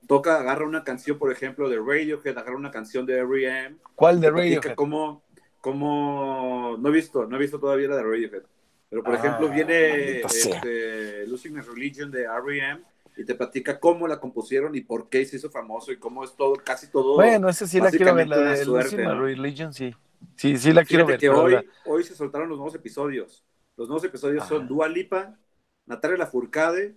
toca, 0.06 0.40
agarra 0.40 0.64
una 0.64 0.84
canción, 0.84 1.18
por 1.18 1.30
ejemplo, 1.30 1.68
de 1.68 1.76
Radiohead, 1.78 2.36
agarra 2.36 2.56
una 2.56 2.70
canción 2.70 3.06
de 3.06 3.18
R.E.M. 3.18 3.76
¿Cuál 3.94 4.20
de 4.20 4.30
Radiohead? 4.30 4.74
Como, 4.74 5.22
como, 5.60 6.76
no 6.80 6.88
he 6.88 6.92
visto, 6.92 7.26
no 7.26 7.36
he 7.36 7.38
visto 7.38 7.60
todavía 7.60 7.88
la 7.88 7.96
de 7.96 8.02
Radiohead. 8.02 8.42
Pero, 8.90 9.02
por 9.02 9.14
ejemplo, 9.14 9.48
ah, 9.48 9.54
viene 9.54 10.20
este, 10.20 11.26
Losing 11.26 11.54
My 11.54 11.60
Religion 11.60 12.10
de 12.10 12.22
R.E.M. 12.22 12.80
y 13.18 13.24
te 13.24 13.34
platica 13.34 13.80
cómo 13.80 14.06
la 14.06 14.20
compusieron 14.20 14.76
y 14.76 14.80
por 14.80 15.08
qué 15.08 15.24
se 15.26 15.36
hizo 15.36 15.50
famoso 15.50 15.90
y 15.90 15.98
cómo 15.98 16.22
es 16.22 16.36
todo, 16.36 16.54
casi 16.54 16.86
todo. 16.86 17.16
Bueno, 17.16 17.48
esa 17.48 17.66
sí 17.66 17.80
la 17.80 17.90
quiero 17.90 18.14
ver, 18.14 18.28
la 18.28 18.36
de 18.36 19.14
Religion, 19.14 19.74
sí. 19.74 19.92
Sí, 20.36 20.56
sí 20.56 20.72
la 20.72 20.84
quiero 20.84 21.04
ver. 21.04 21.18
Que 21.18 21.28
hoy, 21.28 21.56
hoy 21.84 22.04
se 22.04 22.14
soltaron 22.14 22.48
los 22.48 22.58
nuevos 22.58 22.76
episodios. 22.76 23.44
Los 23.76 23.88
nuevos 23.88 24.04
episodios 24.04 24.46
son 24.46 24.68
Dua 24.68 24.88
Lipa, 24.88 25.36
Natalia 25.84 26.16
Lafourcade, 26.16 26.96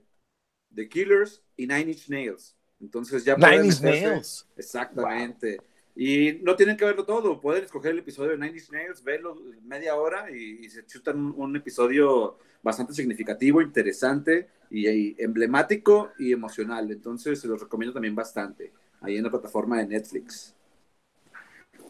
The 0.73 0.87
Killers 0.87 1.43
y 1.57 1.65
Nine 1.65 1.91
Inch 1.91 2.07
Nails. 2.07 2.55
Entonces 2.79 3.25
ya 3.25 3.35
Nine 3.35 3.65
Inch 3.65 3.81
Nails. 3.81 4.47
Exactamente. 4.55 5.59
Y 5.95 6.39
no 6.43 6.55
tienen 6.55 6.77
que 6.77 6.85
verlo 6.85 7.03
todo, 7.03 7.39
pueden 7.41 7.65
escoger 7.65 7.91
el 7.91 7.99
episodio 7.99 8.31
de 8.31 8.37
Nine 8.37 8.57
Inch 8.57 8.69
Nails, 8.71 9.03
verlo 9.03 9.35
media 9.63 9.95
hora 9.95 10.31
y, 10.31 10.69
se 10.69 10.85
chutan 10.85 11.33
un, 11.35 11.55
episodio 11.55 12.37
bastante 12.63 12.93
significativo, 12.93 13.61
interesante 13.61 14.47
y, 14.69 15.21
emblemático 15.21 16.11
y 16.17 16.31
emocional. 16.31 16.89
Entonces 16.91 17.41
se 17.41 17.47
los 17.47 17.59
recomiendo 17.59 17.93
también 17.93 18.15
bastante 18.15 18.71
ahí 19.01 19.17
en 19.17 19.23
la 19.23 19.29
plataforma 19.29 19.79
de 19.79 19.87
Netflix. 19.87 20.55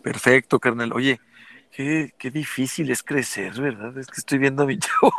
Perfecto, 0.01 0.59
carnal. 0.59 0.93
Oye, 0.93 1.21
qué, 1.71 2.15
qué 2.17 2.31
difícil 2.31 2.89
es 2.89 3.03
crecer, 3.03 3.53
¿verdad? 3.61 3.95
Es 3.99 4.07
que 4.07 4.17
estoy 4.17 4.39
viendo 4.39 4.63
a 4.63 4.65
mi 4.65 4.79
chavo 4.79 5.13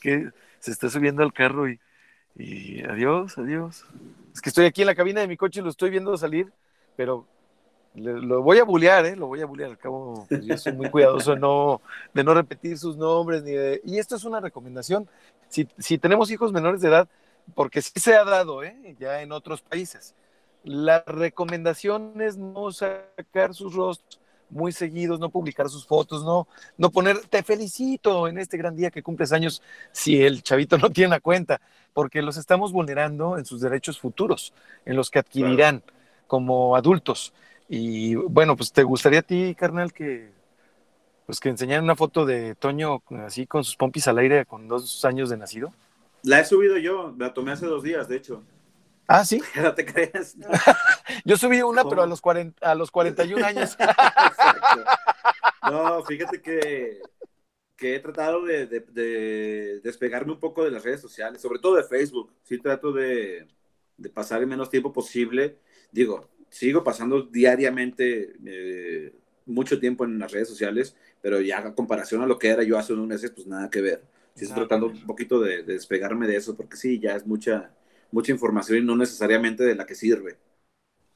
que 0.00 0.30
se 0.60 0.70
está 0.70 0.88
subiendo 0.88 1.24
al 1.24 1.32
carro 1.32 1.68
y, 1.68 1.80
y 2.36 2.80
adiós, 2.84 3.36
adiós. 3.38 3.84
Es 4.32 4.40
que 4.40 4.50
estoy 4.50 4.66
aquí 4.66 4.82
en 4.82 4.86
la 4.86 4.94
cabina 4.94 5.20
de 5.20 5.28
mi 5.28 5.36
coche 5.36 5.60
y 5.60 5.64
lo 5.64 5.70
estoy 5.70 5.90
viendo 5.90 6.16
salir, 6.16 6.52
pero 6.96 7.26
lo 7.94 8.42
voy 8.42 8.58
a 8.58 8.64
bullear, 8.64 9.06
¿eh? 9.06 9.16
Lo 9.16 9.26
voy 9.26 9.40
a 9.40 9.46
bullear. 9.46 9.70
Al 9.70 9.78
cabo, 9.78 10.26
pues, 10.28 10.44
yo 10.44 10.56
soy 10.58 10.72
muy 10.72 10.90
cuidadoso 10.90 11.34
de 11.34 11.40
no, 11.40 11.80
de 12.12 12.24
no 12.24 12.34
repetir 12.34 12.78
sus 12.78 12.96
nombres. 12.96 13.42
Ni 13.42 13.52
y 13.84 13.98
esto 13.98 14.16
es 14.16 14.24
una 14.24 14.40
recomendación. 14.40 15.08
Si, 15.48 15.68
si 15.78 15.98
tenemos 15.98 16.30
hijos 16.30 16.52
menores 16.52 16.80
de 16.80 16.88
edad, 16.88 17.08
porque 17.54 17.82
sí 17.82 17.92
se 18.00 18.14
ha 18.14 18.24
dado, 18.24 18.62
¿eh? 18.62 18.96
Ya 18.98 19.22
en 19.22 19.32
otros 19.32 19.60
países. 19.62 20.14
La 20.64 21.04
recomendación 21.06 22.20
es 22.20 22.36
no 22.36 22.72
sacar 22.72 23.54
sus 23.54 23.74
rostros 23.74 24.20
muy 24.50 24.72
seguidos, 24.72 25.18
no 25.18 25.30
publicar 25.30 25.68
sus 25.68 25.86
fotos, 25.86 26.24
no, 26.24 26.46
no 26.78 26.90
poner, 26.90 27.18
te 27.26 27.42
felicito 27.42 28.28
en 28.28 28.38
este 28.38 28.56
gran 28.56 28.76
día 28.76 28.90
que 28.90 29.02
cumples 29.02 29.32
años 29.32 29.62
si 29.90 30.22
el 30.22 30.42
chavito 30.42 30.78
no 30.78 30.90
tiene 30.90 31.10
la 31.10 31.20
cuenta, 31.20 31.60
porque 31.92 32.22
los 32.22 32.36
estamos 32.36 32.72
vulnerando 32.72 33.36
en 33.36 33.44
sus 33.44 33.60
derechos 33.60 33.98
futuros, 33.98 34.52
en 34.84 34.96
los 34.96 35.10
que 35.10 35.18
adquirirán 35.18 35.82
como 36.26 36.76
adultos. 36.76 37.32
Y 37.68 38.14
bueno, 38.14 38.56
pues 38.56 38.72
te 38.72 38.82
gustaría 38.82 39.20
a 39.20 39.22
ti, 39.22 39.54
carnal, 39.54 39.92
que 39.92 40.32
pues 41.26 41.40
que 41.40 41.48
enseñaran 41.48 41.84
una 41.84 41.96
foto 41.96 42.26
de 42.26 42.54
Toño 42.54 43.02
así 43.24 43.46
con 43.46 43.64
sus 43.64 43.76
pompis 43.76 44.06
al 44.08 44.18
aire 44.18 44.44
con 44.44 44.68
dos 44.68 45.04
años 45.04 45.30
de 45.30 45.38
nacido. 45.38 45.72
La 46.22 46.40
he 46.40 46.44
subido 46.44 46.76
yo, 46.76 47.14
la 47.18 47.32
tomé 47.32 47.52
hace 47.52 47.66
dos 47.66 47.82
días, 47.82 48.08
de 48.08 48.16
hecho. 48.16 48.42
Ah, 49.06 49.24
sí. 49.24 49.42
No 49.62 49.74
te 49.74 49.84
creas. 49.84 50.36
Yo 51.24 51.36
subí 51.36 51.60
una, 51.62 51.84
pero 51.84 52.02
a 52.02 52.06
los, 52.06 52.20
40, 52.20 52.70
a 52.70 52.74
los 52.74 52.90
41 52.90 53.44
años. 53.46 53.76
No, 55.70 56.02
fíjate 56.04 56.40
que, 56.40 57.00
que 57.76 57.96
he 57.96 58.00
tratado 58.00 58.42
de, 58.44 58.66
de, 58.66 59.80
despegarme 59.80 60.32
un 60.32 60.40
poco 60.40 60.64
de 60.64 60.70
las 60.70 60.82
redes 60.82 61.00
sociales, 61.00 61.42
sobre 61.42 61.58
todo 61.58 61.76
de 61.76 61.84
Facebook. 61.84 62.32
Sí 62.42 62.58
trato 62.58 62.92
de, 62.92 63.46
de 63.96 64.10
pasar 64.10 64.40
el 64.40 64.46
menos 64.46 64.70
tiempo 64.70 64.92
posible. 64.92 65.58
Digo, 65.92 66.30
sigo 66.54 66.84
pasando 66.84 67.22
diariamente 67.22 68.34
eh, 68.46 69.14
mucho 69.46 69.80
tiempo 69.80 70.04
en 70.04 70.18
las 70.18 70.32
redes 70.32 70.48
sociales, 70.48 70.96
pero 71.20 71.40
ya 71.40 71.58
a 71.58 71.74
comparación 71.74 72.22
a 72.22 72.26
lo 72.26 72.38
que 72.38 72.48
era 72.48 72.62
yo 72.62 72.78
hace 72.78 72.92
unos 72.92 73.06
meses, 73.06 73.30
pues 73.30 73.46
nada 73.46 73.70
que 73.70 73.80
ver. 73.80 74.04
Sí 74.34 74.44
estoy 74.44 74.60
tratando 74.60 74.86
un 74.86 75.06
poquito 75.06 75.40
de, 75.40 75.62
de 75.62 75.74
despegarme 75.74 76.26
de 76.26 76.36
eso, 76.36 76.56
porque 76.56 76.76
sí, 76.76 76.98
ya 76.98 77.14
es 77.14 77.26
mucha 77.26 77.72
mucha 78.14 78.30
información 78.30 78.78
y 78.78 78.82
no 78.82 78.96
necesariamente 78.96 79.64
de 79.64 79.74
la 79.74 79.84
que 79.84 79.96
sirve. 79.96 80.38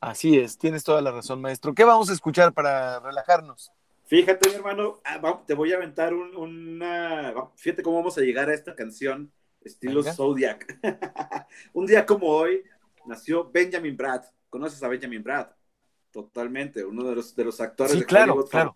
Así 0.01 0.37
es, 0.39 0.59
tienes 0.59 0.85
toda 0.85 1.01
la 1.01 1.13
razón, 1.13 1.41
maestro. 1.41 1.75
¿Qué 1.75 1.85
vamos 1.85 2.11
a 2.11 2.13
escuchar 2.13 2.53
para 2.53 3.01
relajarnos? 3.01 3.73
Fíjate, 4.07 4.49
mi 4.49 4.57
hermano, 4.57 5.01
ah, 5.05 5.43
te 5.47 5.55
voy 5.55 5.73
a 5.73 5.77
aventar 5.77 6.13
una. 6.15 7.35
Fíjate 7.57 7.83
cómo 7.83 7.99
vamos 7.99 8.19
a 8.19 8.23
llegar 8.23 8.49
a 8.49 8.55
esta 8.55 8.75
canción, 8.75 9.31
estilo 9.63 10.03
Zodiac. 10.03 10.79
un 11.73 11.87
día 11.87 12.05
como 12.05 12.27
hoy 12.29 12.65
nació 13.07 13.49
Benjamin 13.51 13.97
Brad. 13.97 14.25
¿Conoces 14.51 14.83
a 14.83 14.89
Benjamin 14.89 15.23
Brad? 15.23 15.49
Totalmente, 16.11 16.85
uno 16.85 17.05
de 17.05 17.17
los, 17.17 17.37
de 17.37 17.45
los 17.45 17.61
actores 17.61 17.99
de 17.99 18.05
claro, 18.05 18.33
Hollywood 18.33 18.51
claro. 18.51 18.73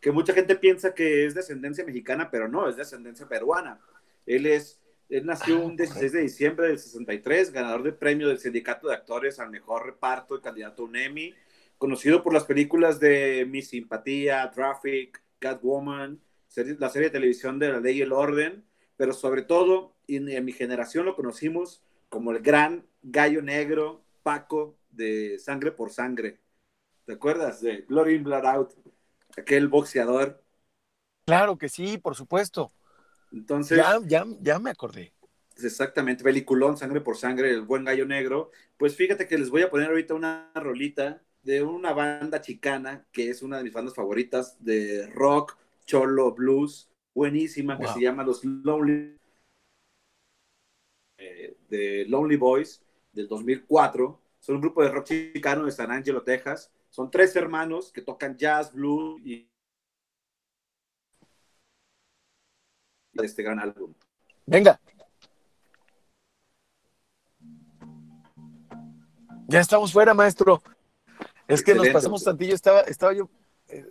que 0.00 0.10
mucha 0.10 0.32
gente 0.32 0.56
piensa 0.56 0.94
que 0.94 1.26
es 1.26 1.34
descendencia 1.34 1.84
mexicana, 1.84 2.30
pero 2.30 2.48
no, 2.48 2.68
es 2.68 2.76
descendencia 2.76 3.28
peruana. 3.28 3.78
Él 4.24 4.46
es 4.46 4.80
él 5.08 5.24
nació 5.24 5.64
un 5.64 5.76
16 5.76 6.12
de 6.12 6.22
diciembre 6.22 6.68
del 6.68 6.78
63, 6.78 7.52
ganador 7.52 7.82
del 7.84 7.94
premio 7.94 8.28
del 8.28 8.38
Sindicato 8.38 8.88
de 8.88 8.94
Actores 8.94 9.38
al 9.38 9.50
Mejor 9.50 9.86
Reparto 9.86 10.36
y 10.36 10.40
candidato 10.40 10.82
a 10.82 10.86
un 10.86 10.96
Emmy, 10.96 11.32
conocido 11.78 12.22
por 12.22 12.32
las 12.32 12.44
películas 12.44 12.98
de 12.98 13.46
Mi 13.48 13.62
Simpatía, 13.62 14.50
Traffic, 14.52 15.22
Catwoman, 15.38 16.20
la 16.78 16.88
serie 16.88 17.08
de 17.08 17.12
televisión 17.12 17.58
de 17.58 17.68
La 17.68 17.80
Ley 17.80 17.98
y 17.98 18.02
el 18.02 18.12
Orden, 18.12 18.64
pero 18.96 19.12
sobre 19.12 19.42
todo, 19.42 19.94
en 20.08 20.44
mi 20.44 20.52
generación 20.52 21.04
lo 21.04 21.14
conocimos 21.14 21.82
como 22.08 22.32
el 22.32 22.40
gran 22.40 22.86
gallo 23.02 23.42
negro 23.42 24.02
Paco 24.22 24.76
de 24.96 25.38
Sangre 25.38 25.72
por 25.72 25.90
Sangre. 25.90 26.40
¿Te 27.04 27.12
acuerdas 27.12 27.60
de 27.60 27.82
Blood 27.82 28.08
In, 28.08 28.24
Blood 28.24 28.44
Out? 28.44 28.72
Aquel 29.36 29.68
boxeador. 29.68 30.42
Claro 31.26 31.58
que 31.58 31.68
sí, 31.68 31.98
por 31.98 32.14
supuesto. 32.14 32.72
Entonces. 33.32 33.78
Ya, 34.06 34.24
ya, 34.40 34.58
me 34.58 34.70
acordé. 34.70 35.12
Exactamente, 35.56 36.22
peliculón, 36.22 36.76
sangre 36.76 37.00
por 37.00 37.16
sangre, 37.16 37.50
el 37.50 37.62
buen 37.62 37.84
gallo 37.84 38.06
negro. 38.06 38.50
Pues 38.76 38.94
fíjate 38.94 39.26
que 39.26 39.38
les 39.38 39.50
voy 39.50 39.62
a 39.62 39.70
poner 39.70 39.88
ahorita 39.88 40.14
una 40.14 40.50
rolita 40.54 41.22
de 41.42 41.62
una 41.62 41.92
banda 41.92 42.40
chicana 42.40 43.06
que 43.10 43.30
es 43.30 43.42
una 43.42 43.56
de 43.56 43.64
mis 43.64 43.72
bandas 43.72 43.94
favoritas 43.94 44.62
de 44.62 45.06
rock, 45.06 45.56
cholo, 45.86 46.32
blues, 46.32 46.90
buenísima, 47.14 47.78
que 47.78 47.86
se 47.86 48.00
llama 48.00 48.24
Los 48.24 48.44
Lonely, 48.44 49.16
eh, 51.18 51.56
de 51.68 52.04
Lonely 52.06 52.36
Boys 52.36 52.82
del 53.12 53.28
2004. 53.28 54.20
Son 54.46 54.54
un 54.54 54.60
grupo 54.60 54.80
de 54.80 54.90
rock 54.90 55.06
chicano 55.06 55.64
de 55.64 55.72
San 55.72 55.90
Angelo, 55.90 56.22
Texas. 56.22 56.70
Son 56.88 57.10
tres 57.10 57.34
hermanos 57.34 57.90
que 57.90 58.00
tocan 58.00 58.36
jazz, 58.36 58.72
blues 58.72 59.20
y 59.24 59.50
de 63.12 63.26
este 63.26 63.42
gran 63.42 63.58
álbum. 63.58 63.92
Venga. 64.46 64.80
Ya 69.48 69.58
estamos 69.58 69.92
fuera, 69.92 70.14
maestro. 70.14 70.62
Es 71.48 71.64
que 71.64 71.74
nos 71.74 71.88
pasamos 71.88 72.22
tantillo, 72.22 72.54
estaba, 72.54 72.82
estaba 72.82 73.12
yo, 73.14 73.28
eh, 73.66 73.84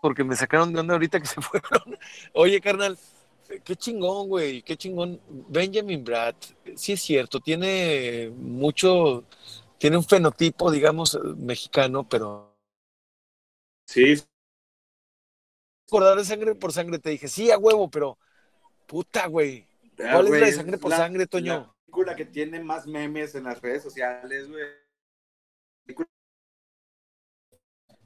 porque 0.00 0.24
me 0.24 0.34
sacaron 0.34 0.72
de 0.72 0.80
onda 0.80 0.94
ahorita 0.94 1.20
que 1.20 1.26
se 1.26 1.40
fueron. 1.40 1.96
Oye, 2.34 2.60
carnal, 2.60 2.98
qué 3.60 3.76
chingón, 3.76 4.28
güey, 4.28 4.62
qué 4.62 4.76
chingón. 4.76 5.20
Benjamin 5.48 6.04
Bratt, 6.04 6.36
sí 6.76 6.92
es 6.92 7.02
cierto, 7.02 7.40
tiene 7.40 8.30
mucho, 8.36 9.24
tiene 9.78 9.96
un 9.96 10.04
fenotipo, 10.04 10.70
digamos, 10.70 11.18
mexicano, 11.36 12.08
pero... 12.08 12.56
Sí. 13.86 14.22
Acordar 15.86 16.16
de 16.16 16.24
sangre 16.24 16.54
por 16.54 16.72
sangre, 16.72 16.98
te 16.98 17.10
dije, 17.10 17.28
sí, 17.28 17.50
a 17.50 17.58
huevo, 17.58 17.90
pero 17.90 18.18
puta, 18.86 19.26
güey. 19.26 19.66
¿Cuál 19.96 20.26
es 20.26 20.40
la 20.40 20.46
de 20.46 20.52
sangre 20.52 20.78
por 20.78 20.92
sangre, 20.92 21.26
Toño? 21.26 21.52
La 21.52 21.74
película 21.84 22.16
que 22.16 22.24
tiene 22.24 22.60
más 22.60 22.86
memes 22.86 23.34
en 23.34 23.44
las 23.44 23.60
redes 23.60 23.82
sociales, 23.82 24.48
güey. 24.48 24.64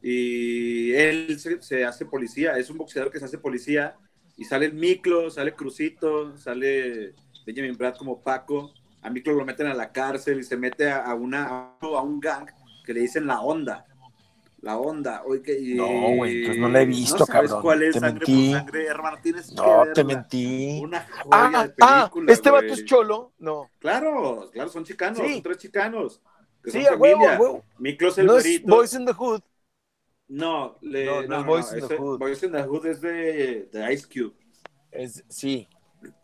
Y 0.03 0.93
él 0.93 1.39
se, 1.41 1.61
se 1.63 1.85
hace 1.85 2.07
policía, 2.07 2.57
es 2.59 2.71
un 2.71 2.79
boxeador 2.79 3.11
que 3.11 3.19
se 3.19 3.25
hace 3.25 3.39
policía 3.39 3.99
y 4.37 4.45
sale 4.45 4.67
el 4.67 4.75
Miclo, 4.75 5.31
sale 5.31 5.55
Crucito, 5.55 6.37
sale 6.37 7.15
Benjamin 7.47 7.77
Brad 7.77 7.97
como 7.97 8.23
Paco. 8.23 8.73
A 9.03 9.11
Miclo 9.11 9.33
lo 9.33 9.45
meten 9.45 9.67
a 9.67 9.75
la 9.75 9.93
cárcel 9.93 10.41
y 10.41 10.45
se 10.45 10.57
mete 10.57 10.91
a, 10.91 11.15
una, 11.15 11.77
a 11.81 12.03
un 12.03 12.21
gang 12.21 12.49
que 12.85 12.93
le 12.93 13.01
dicen 13.01 13.27
la 13.27 13.41
onda. 13.41 13.87
La 14.61 14.79
onda. 14.79 15.23
no, 15.25 16.17
güey, 16.17 16.47
pues 16.47 16.59
no 16.59 16.69
la 16.69 16.83
he 16.83 16.87
visto, 16.87 17.19
¿no 17.19 17.27
sabes 17.27 17.53
cuál 17.53 17.83
es 17.85 17.95
te 17.95 18.01
sangre 18.01 18.27
mentí. 18.27 18.51
por 18.51 18.59
sangre, 18.59 18.87
hermano. 18.87 19.19
Tienes 19.23 19.53
no, 19.53 19.85
que 19.85 19.91
te 19.93 20.05
mentí. 20.05 20.81
Una 20.83 21.01
joya 21.01 21.29
ah, 21.31 21.63
de 21.63 21.69
película, 21.69 22.27
ah, 22.29 22.33
este 22.33 22.51
vato 22.51 22.67
es 22.67 22.85
cholo. 22.85 23.33
No. 23.39 23.71
Claro, 23.79 24.51
claro, 24.53 24.69
son 24.69 24.85
chicanos, 24.85 25.19
Sí. 25.19 25.35
son 25.35 25.43
tres 25.43 25.59
chicanos. 25.59 26.21
que 26.65 26.71
Sí, 26.73 26.83
son 26.83 26.95
a 26.95 26.97
huevo, 26.97 27.29
a 27.29 27.39
huevo. 27.39 27.65
Miklo 27.79 28.09
es 28.09 28.19
el 28.19 28.27
No 28.27 28.39
es. 28.39 28.63
Boys 28.65 28.95
in 28.95 29.07
the 29.07 29.13
Hood. 29.13 29.41
No, 30.29 30.77
le, 30.81 31.05
No, 31.07 31.23
no, 31.23 31.29
no 31.29 31.39
es 31.41 31.47
Boys 31.47 31.73
in 31.83 31.89
the 31.89 31.97
Hood. 31.97 32.19
Boys 32.19 32.43
in 32.43 32.53
the 32.53 32.63
Hood 32.63 32.87
es 32.87 33.01
de, 33.01 33.69
de 33.73 33.93
Ice 33.93 34.07
Cube. 34.09 34.35
Es, 34.91 35.25
sí. 35.29 35.69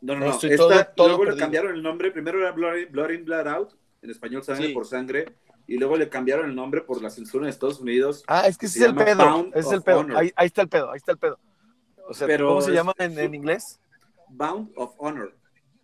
No, 0.01 0.15
no, 0.17 0.27
No, 0.27 0.31
Esta- 0.33 0.57
todo- 0.57 0.85
todo 0.97 1.09
luego 1.09 1.25
le 1.27 1.37
cambiaron 1.37 1.75
el 1.75 1.83
nombre. 1.83 2.11
Primero 2.11 2.39
era 2.41 2.51
Blood 2.53 2.77
in, 2.79 2.93
Blood 2.93 3.11
in, 3.11 3.25
Blood 3.25 3.47
Out. 3.49 3.75
En 4.03 4.11
español, 4.11 4.43
sangre 4.43 4.69
Sí. 4.69 4.73
por 4.75 4.87
sangre. 4.87 5.27
Y 5.69 5.79
luego 5.79 5.97
le 5.97 6.09
cambiaron 6.09 6.51
el 6.51 6.57
nombre 6.57 6.81
por 6.81 7.01
la 7.01 7.09
censura 7.11 7.45
en 7.45 7.51
Estados 7.51 7.81
Unidos. 7.81 8.25
Ah, 8.27 8.47
es 8.49 8.59
que 8.59 8.67
ese 8.67 8.81
es 8.81 8.85
el 8.87 8.95
pedo. 8.97 9.25
Bound 9.25 9.57
es 9.57 9.71
el 9.71 9.83
pedo. 9.83 10.05
Ahí, 10.17 10.33
ahí 10.35 10.47
está 10.47 10.63
el 10.63 10.69
pedo, 10.69 10.91
ahí 10.91 10.97
está 10.97 11.13
el 11.13 11.19
pedo. 11.19 11.39
O 12.09 12.13
sea, 12.15 12.27
Pero 12.27 12.49
¿cómo 12.49 12.61
se 12.61 12.73
llama 12.73 12.93
en, 12.99 13.17
en 13.19 13.35
inglés? 13.35 13.79
Bound 14.29 14.73
of 14.75 14.95
Honor. 14.99 15.33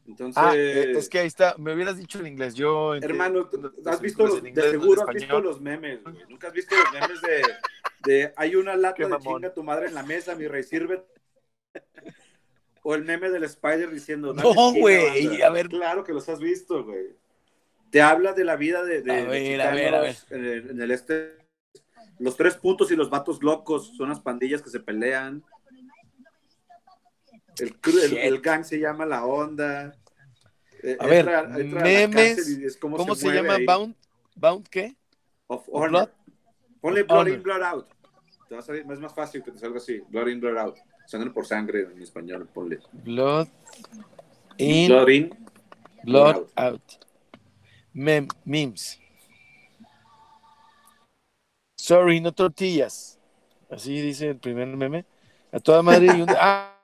Entonces, 0.06 0.42
Ah, 0.42 0.56
es 0.56 1.08
que 1.08 1.20
ahí 1.20 1.26
está. 1.28 1.54
Me 1.58 1.72
hubieras 1.74 1.96
dicho 1.96 2.18
en 2.18 2.26
inglés. 2.26 2.54
Yo. 2.54 2.94
hermano, 2.94 3.42
entiendo 3.42 3.70
¿tú- 3.70 3.82
las 3.84 3.94
¿has 3.96 4.00
visto 4.00 4.26
los, 4.26 4.42
de 4.42 4.52
seguro 4.70 5.02
has 5.06 5.14
visto 5.14 5.40
los 5.40 5.60
memes, 5.60 6.02
güey. 6.02 6.16
Nunca 6.28 6.48
has 6.48 6.54
visto 6.54 6.74
los 6.74 6.92
memes 6.92 7.20
de, 7.22 7.42
de 8.04 8.32
hay 8.36 8.54
una 8.56 8.76
lata 8.76 9.06
de 9.06 9.18
chinga 9.18 9.52
tu 9.52 9.62
madre 9.62 9.88
en 9.88 9.94
la 9.94 10.02
mesa, 10.02 10.34
mi 10.34 10.46
rey, 10.46 10.62
sirve. 10.62 11.04
O 12.82 12.94
el 12.94 13.04
meme 13.04 13.28
del 13.30 13.44
Spider 13.44 13.90
diciendo, 13.90 14.32
No, 14.32 14.42
"Dame 14.42 14.54
chinga, 14.54 14.80
güey, 14.80 15.26
banda". 15.28 15.46
a 15.46 15.50
ver. 15.50 15.68
Claro 15.68 16.04
que 16.04 16.12
los 16.12 16.28
has 16.28 16.38
visto, 16.38 16.84
güey. 16.84 17.06
Te 17.90 18.00
habla 18.02 18.32
de 18.32 18.44
la 18.44 18.56
vida 18.56 18.84
de, 18.84 19.02
de, 19.02 19.12
A 19.12 19.16
de 19.16 19.26
ver, 19.26 19.60
a 19.60 19.70
ver, 19.72 19.94
a 19.94 20.00
ver. 20.00 20.14
chicanos 20.14 20.32
En, 20.32 20.44
el, 20.44 20.70
en 20.70 20.80
el 20.82 20.90
este. 20.90 21.36
Los 22.18 22.36
tres 22.36 22.54
puntos 22.56 22.90
y 22.90 22.96
los 22.96 23.10
vatos 23.10 23.42
locos 23.42 23.92
son 23.96 24.08
las 24.08 24.20
pandillas 24.20 24.60
que 24.62 24.70
se 24.70 24.80
pelean. 24.80 25.42
El, 27.58 28.40
gang 28.40 28.64
se 28.64 28.78
llama 28.78 29.04
La 29.06 29.24
Onda. 29.24 29.96
Eh, 30.82 30.96
A 31.00 31.06
ver, 31.06 31.26
entra- 31.26 31.58
entra 31.60 31.80
memes, 31.82 32.76
cómo 32.80 32.96
¿Cómo 32.96 33.14
se, 33.16 33.28
llama? 33.32 33.58
Bound. 33.66 33.96
¿Bound 34.36 34.68
qué? 34.68 34.96
Of 35.48 35.62
Of 35.68 35.68
Honor. 35.72 36.12
Ponle 36.80 37.02
Blood 37.04 37.18
Honor. 37.20 37.34
in, 37.34 37.42
Blood 37.42 37.62
out. 37.62 37.86
Te 38.48 38.54
va 38.54 38.60
a 38.60 38.62
salir, 38.64 38.84
es 38.90 39.00
más 39.00 39.14
fácil 39.14 39.42
que 39.42 39.50
te 39.52 39.58
salga 39.58 39.78
así. 39.78 40.00
Blood 40.08 40.28
in, 40.28 40.40
Blood 40.40 40.56
out. 40.58 40.76
Sangre 41.06 41.30
por 41.30 41.46
sangre 41.46 41.82
en 41.82 42.00
español, 42.02 42.46
ponle. 42.52 42.78
Blood 42.92 43.48
in. 44.58 44.88
Blood 44.88 45.08
in. 45.08 45.28
Blood 46.04 46.34
Blood 46.34 46.46
out. 46.56 46.82
Mem- 47.92 48.28
memes. 48.44 49.00
Sorry, 51.76 52.20
no 52.20 52.32
tortillas. 52.32 53.18
Así 53.70 54.00
dice 54.00 54.28
el 54.28 54.38
primer 54.38 54.66
meme. 54.68 55.04
A 55.52 55.60
toda 55.60 55.82
madre 55.82 56.06
y 56.06 56.20
un. 56.20 56.28
Ah, 56.40 56.74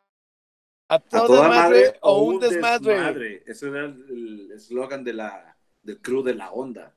a 0.89 0.97
A 0.97 1.01
toda, 1.01 1.49
madre, 1.49 1.95
o 2.03 2.23
un 2.25 2.39
desmadre. 2.41 2.93
desmadre. 2.95 3.43
Ese 3.47 3.69
era 3.69 3.87
el 3.87 4.05
el 4.11 4.53
eslogan 4.53 5.03
de 5.03 5.15
la, 5.15 5.57
del 5.83 5.99
crew 6.01 6.23
de 6.23 6.35
la 6.35 6.51
onda. 6.53 6.95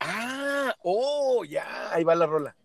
Ah, 0.00 0.74
oh, 0.82 1.44
ya, 1.44 1.92
ahí 1.92 2.02
va 2.04 2.14
la 2.14 2.26
rola. 2.26 2.56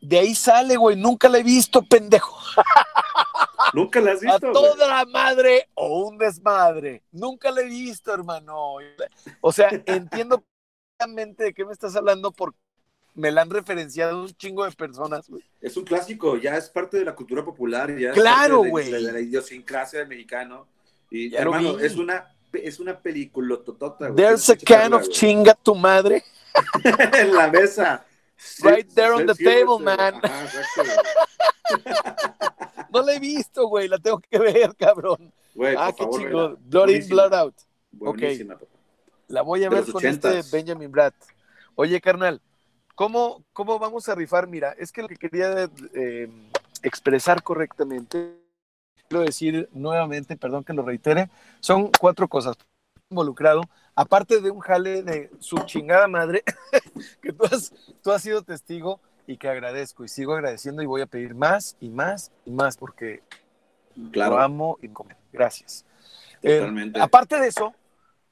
De 0.00 0.18
ahí 0.18 0.34
sale, 0.34 0.76
güey. 0.76 0.96
Nunca 0.96 1.28
la 1.28 1.38
he 1.38 1.42
visto, 1.42 1.82
pendejo. 1.82 2.38
Nunca 3.72 4.00
la 4.00 4.12
has 4.12 4.18
A 4.24 4.32
visto. 4.32 4.52
güey? 4.52 4.52
toda 4.52 5.04
madre 5.06 5.68
o 5.74 6.06
un 6.08 6.18
desmadre. 6.18 7.02
Nunca 7.10 7.50
la 7.50 7.62
he 7.62 7.66
visto, 7.66 8.12
hermano. 8.12 8.74
O 9.40 9.52
sea, 9.52 9.68
entiendo 9.86 10.44
perfectamente 10.98 11.44
de 11.44 11.54
qué 11.54 11.64
me 11.64 11.72
estás 11.72 11.96
hablando 11.96 12.30
porque 12.32 12.58
me 13.14 13.30
la 13.32 13.42
han 13.42 13.50
referenciado 13.50 14.20
un 14.22 14.28
chingo 14.34 14.64
de 14.64 14.72
personas, 14.72 15.28
güey. 15.28 15.42
Es 15.60 15.76
un 15.76 15.84
clásico, 15.84 16.36
ya 16.36 16.56
es 16.56 16.68
parte 16.68 16.98
de 16.98 17.04
la 17.04 17.14
cultura 17.14 17.44
popular. 17.44 17.96
Ya 17.98 18.10
es 18.10 18.14
Claro, 18.14 18.56
parte 18.58 18.64
de- 18.66 18.70
güey. 18.70 18.90
De, 18.90 19.02
de 19.02 19.12
la 19.12 19.20
idiosincrasia 19.20 20.00
del 20.00 20.08
mexicano. 20.08 20.66
Y 21.10 21.30
Ya 21.30 21.40
hermano, 21.40 21.78
es 21.78 21.96
una, 21.96 22.33
es 22.62 22.80
una 22.80 22.98
película 22.98 23.56
totota. 23.64 24.08
güey. 24.08 24.16
There's 24.16 24.48
a 24.50 24.56
can 24.56 24.92
of 24.94 25.08
chinga 25.08 25.54
tu 25.54 25.74
madre. 25.74 26.22
en 27.14 27.34
la 27.34 27.48
mesa. 27.48 28.04
Right 28.62 28.88
there 28.94 29.12
on 29.12 29.26
the 29.26 29.34
table, 29.34 29.78
man. 29.78 30.20
No 32.92 33.02
la 33.02 33.14
he 33.14 33.18
visto, 33.18 33.66
güey. 33.66 33.88
La 33.88 33.98
tengo 33.98 34.18
que 34.20 34.38
ver, 34.38 34.74
cabrón. 34.76 35.32
güey. 35.54 35.74
Ah, 35.76 35.92
qué 35.96 36.04
chingón. 36.08 36.58
Blood 36.64 36.88
in, 36.90 37.08
blood 37.08 37.34
out. 37.34 37.54
Buenísima, 37.90 38.54
papá. 38.54 38.70
La 39.28 39.42
voy 39.42 39.64
a 39.64 39.70
ver 39.70 39.84
con 39.90 40.04
este. 40.04 40.42
Benjamin 40.52 40.92
Bratt. 40.92 41.14
Oye, 41.74 42.00
carnal, 42.00 42.40
¿cómo, 42.94 43.44
¿cómo 43.52 43.78
vamos 43.78 44.08
a 44.08 44.14
rifar? 44.14 44.46
Mira, 44.46 44.74
es 44.78 44.92
que 44.92 45.02
lo 45.02 45.08
que 45.08 45.16
quería 45.16 45.68
eh, 45.94 46.28
expresar 46.82 47.42
correctamente, 47.42 48.36
quiero 49.14 49.26
decir 49.26 49.68
nuevamente, 49.72 50.36
perdón 50.36 50.64
que 50.64 50.72
lo 50.72 50.82
reitere, 50.82 51.30
son 51.60 51.92
cuatro 52.00 52.26
cosas. 52.26 52.56
Involucrado, 53.10 53.60
aparte 53.94 54.40
de 54.40 54.50
un 54.50 54.58
jale 54.58 55.04
de 55.04 55.30
su 55.38 55.56
chingada 55.66 56.08
madre, 56.08 56.42
que 57.22 57.32
tú 57.32 57.44
has, 57.44 57.72
tú 58.02 58.10
has 58.10 58.22
sido 58.22 58.42
testigo 58.42 58.98
y 59.28 59.36
que 59.36 59.48
agradezco 59.48 60.04
y 60.04 60.08
sigo 60.08 60.34
agradeciendo 60.34 60.82
y 60.82 60.86
voy 60.86 61.02
a 61.02 61.06
pedir 61.06 61.36
más 61.36 61.76
y 61.80 61.90
más 61.90 62.32
y 62.44 62.50
más 62.50 62.76
porque 62.76 63.22
lo 63.94 64.10
Claro, 64.10 64.40
amo 64.40 64.78
y. 64.82 64.90
Gracias. 65.32 65.84
Eh, 66.42 66.58
totalmente. 66.58 67.00
aparte 67.00 67.38
de 67.38 67.46
eso, 67.46 67.72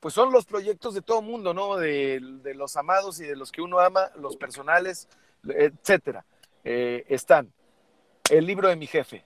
pues 0.01 0.15
son 0.15 0.33
los 0.33 0.47
proyectos 0.47 0.95
de 0.95 1.03
todo 1.03 1.23
mundo, 1.23 1.55
¿no? 1.55 1.77
De, 1.77 2.19
de 2.43 2.55
los 2.55 2.77
amados 2.77 3.21
y 3.21 3.25
de 3.25 3.37
los 3.37 3.53
que 3.53 3.63
uno 3.63 3.79
ama, 3.79 4.11
los 4.17 4.37
personales, 4.37 5.09
etcétera. 5.45 6.25
Eh, 6.65 7.05
están 7.09 7.53
el 8.31 8.47
libro 8.47 8.69
de 8.69 8.75
mi 8.77 8.89
jefe, 8.89 9.25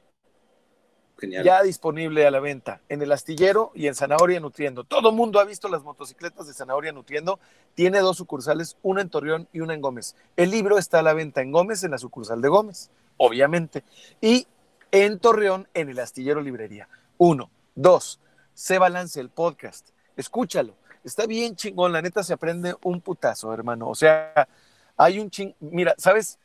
Genial. 1.19 1.45
ya 1.45 1.63
disponible 1.63 2.27
a 2.27 2.31
la 2.31 2.41
venta 2.41 2.81
en 2.89 3.01
el 3.01 3.11
astillero 3.11 3.73
y 3.75 3.87
en 3.87 3.95
Zanahoria 3.95 4.39
Nutriendo. 4.41 4.85
Todo 4.85 5.13
mundo 5.13 5.41
ha 5.41 5.45
visto 5.45 5.69
las 5.69 5.83
motocicletas 5.83 6.47
de 6.47 6.53
Zanahoria 6.53 6.93
Nutriendo. 6.93 7.41
Tiene 7.75 8.01
dos 8.01 8.19
sucursales, 8.19 8.77
una 8.83 9.01
en 9.01 9.09
Torreón 9.09 9.49
y 9.53 9.61
una 9.61 9.75
en 9.75 9.81
Gómez. 9.81 10.15
El 10.37 10.51
libro 10.51 10.79
está 10.79 10.99
a 10.99 11.03
la 11.03 11.15
venta 11.15 11.41
en 11.41 11.53
Gómez, 11.53 11.85
en 11.85 11.93
la 11.93 11.99
sucursal 11.99 12.43
de 12.43 12.49
Gómez, 12.49 12.91
obviamente. 13.17 13.83
Y 14.21 14.47
en 14.91 15.19
Torreón, 15.19 15.69
en 15.75 15.89
el 15.89 15.99
astillero 15.99 16.41
librería. 16.41 16.89
Uno. 17.19 17.51
Dos. 17.75 18.21
Se 18.55 18.79
balance 18.79 19.21
el 19.21 19.31
podcast. 19.31 19.91
Escúchalo. 20.17 20.75
Está 21.05 21.27
bien 21.27 21.57
chingón. 21.57 21.93
La 21.93 22.03
neta 22.03 22.23
se 22.23 22.33
aprende 22.33 22.75
un 22.83 23.01
putazo, 23.01 23.53
hermano. 23.53 23.89
O 23.89 23.95
sea, 23.95 24.49
hay 24.97 25.19
un 25.19 25.31
ching. 25.31 25.55
Mira, 25.61 25.95
¿sabes? 25.99 26.39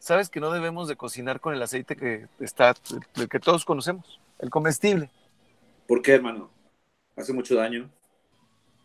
Sabes 0.00 0.28
que 0.28 0.40
no 0.40 0.50
debemos 0.50 0.88
de 0.88 0.96
cocinar 0.96 1.38
con 1.40 1.54
el 1.54 1.62
aceite 1.62 1.94
que 1.94 2.26
está, 2.40 2.74
el 3.14 3.28
que 3.28 3.38
todos 3.38 3.64
conocemos, 3.64 4.20
el 4.40 4.50
comestible. 4.50 5.10
¿Por 5.86 6.02
qué, 6.02 6.14
hermano? 6.14 6.50
Hace 7.16 7.32
mucho 7.32 7.54
daño. 7.54 7.88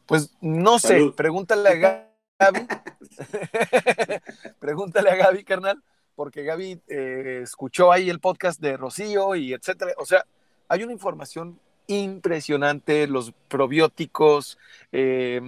Pues 0.06 0.36
no 0.42 0.78
Salud. 0.78 1.12
sé, 1.12 1.16
pregúntale 1.16 1.70
a 1.70 2.08
Gaby. 2.40 2.68
pregúntale 4.60 5.10
a 5.10 5.16
Gaby, 5.16 5.44
carnal, 5.44 5.82
porque 6.16 6.44
Gaby 6.44 6.82
eh, 6.88 7.40
escuchó 7.44 7.92
ahí 7.92 8.10
el 8.10 8.20
podcast 8.20 8.60
de 8.60 8.78
Rocío 8.78 9.36
y 9.36 9.54
etcétera. 9.54 9.94
O 9.98 10.06
sea, 10.06 10.26
hay 10.68 10.84
una 10.84 10.94
información 10.94 11.60
impresionante, 11.88 13.08
los 13.08 13.32
probióticos, 13.48 14.58
eh, 14.92 15.42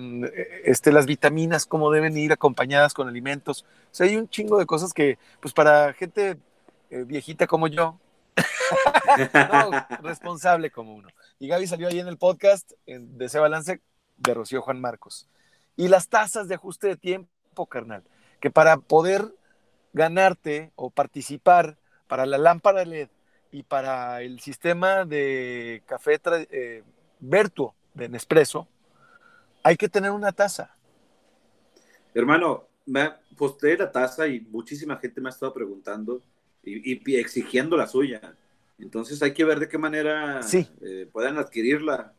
este, 0.66 0.92
las 0.92 1.06
vitaminas, 1.06 1.66
cómo 1.66 1.92
deben 1.92 2.18
ir 2.18 2.32
acompañadas 2.32 2.94
con 2.94 3.08
alimentos. 3.08 3.66
O 3.92 3.96
sea, 3.96 4.08
hay 4.08 4.18
un 4.18 4.30
chingo 4.30 4.58
de 4.58 4.66
cosas 4.66 4.94
que, 4.94 5.18
pues 5.40 5.54
para 5.54 5.94
gente 5.94 6.38
eh, 6.90 7.04
viejita 7.06 7.48
como 7.48 7.68
yo, 7.68 8.00
responsable 10.02 10.72
como 10.72 10.96
uno. 10.96 11.10
Y 11.40 11.48
Gaby 11.48 11.68
salió 11.68 11.88
ahí 11.88 12.00
en 12.00 12.08
el 12.08 12.18
podcast 12.18 12.72
de 12.86 13.26
ese 13.26 13.40
balance 13.40 13.82
de 14.18 14.34
Rocío 14.34 14.62
Juan 14.62 14.80
Marcos. 14.80 15.28
Y 15.76 15.88
las 15.88 16.10
tasas 16.10 16.48
de 16.48 16.56
ajuste 16.56 16.88
de 16.88 16.98
tiempo, 16.98 17.66
carnal, 17.68 18.04
que 18.40 18.52
para 18.52 18.78
poder 18.78 19.34
ganarte 19.94 20.72
o 20.76 20.90
participar 20.90 21.78
para 22.08 22.26
la 22.26 22.38
lámpara 22.38 22.86
LED 22.86 23.10
y 23.58 23.64
para 23.64 24.22
el 24.22 24.40
sistema 24.40 25.04
de 25.04 25.82
café 25.88 26.22
eh, 26.52 26.84
Vertuo 27.20 27.74
de 27.96 28.08
Nespresso, 28.08 28.68
hay 29.64 29.76
que 29.76 29.90
tener 29.90 30.12
una 30.12 30.32
taza. 30.32 30.76
Hermano, 32.14 32.68
me 32.86 33.14
posté 33.36 33.76
la 33.76 33.92
taza 33.92 34.28
y 34.28 34.42
muchísima 34.42 34.98
gente 34.98 35.22
me 35.22 35.30
ha 35.30 35.32
estado 35.32 35.56
preguntando 35.56 36.22
y, 36.64 37.16
exigiendo 37.16 37.76
la 37.78 37.88
suya. 37.88 38.36
Entonces 38.78 39.24
hay 39.24 39.34
que 39.34 39.44
ver 39.44 39.60
de 39.60 39.68
qué 39.68 39.80
manera 39.80 40.42
eh, 40.54 41.10
puedan 41.12 41.40
adquirirla 41.40 42.14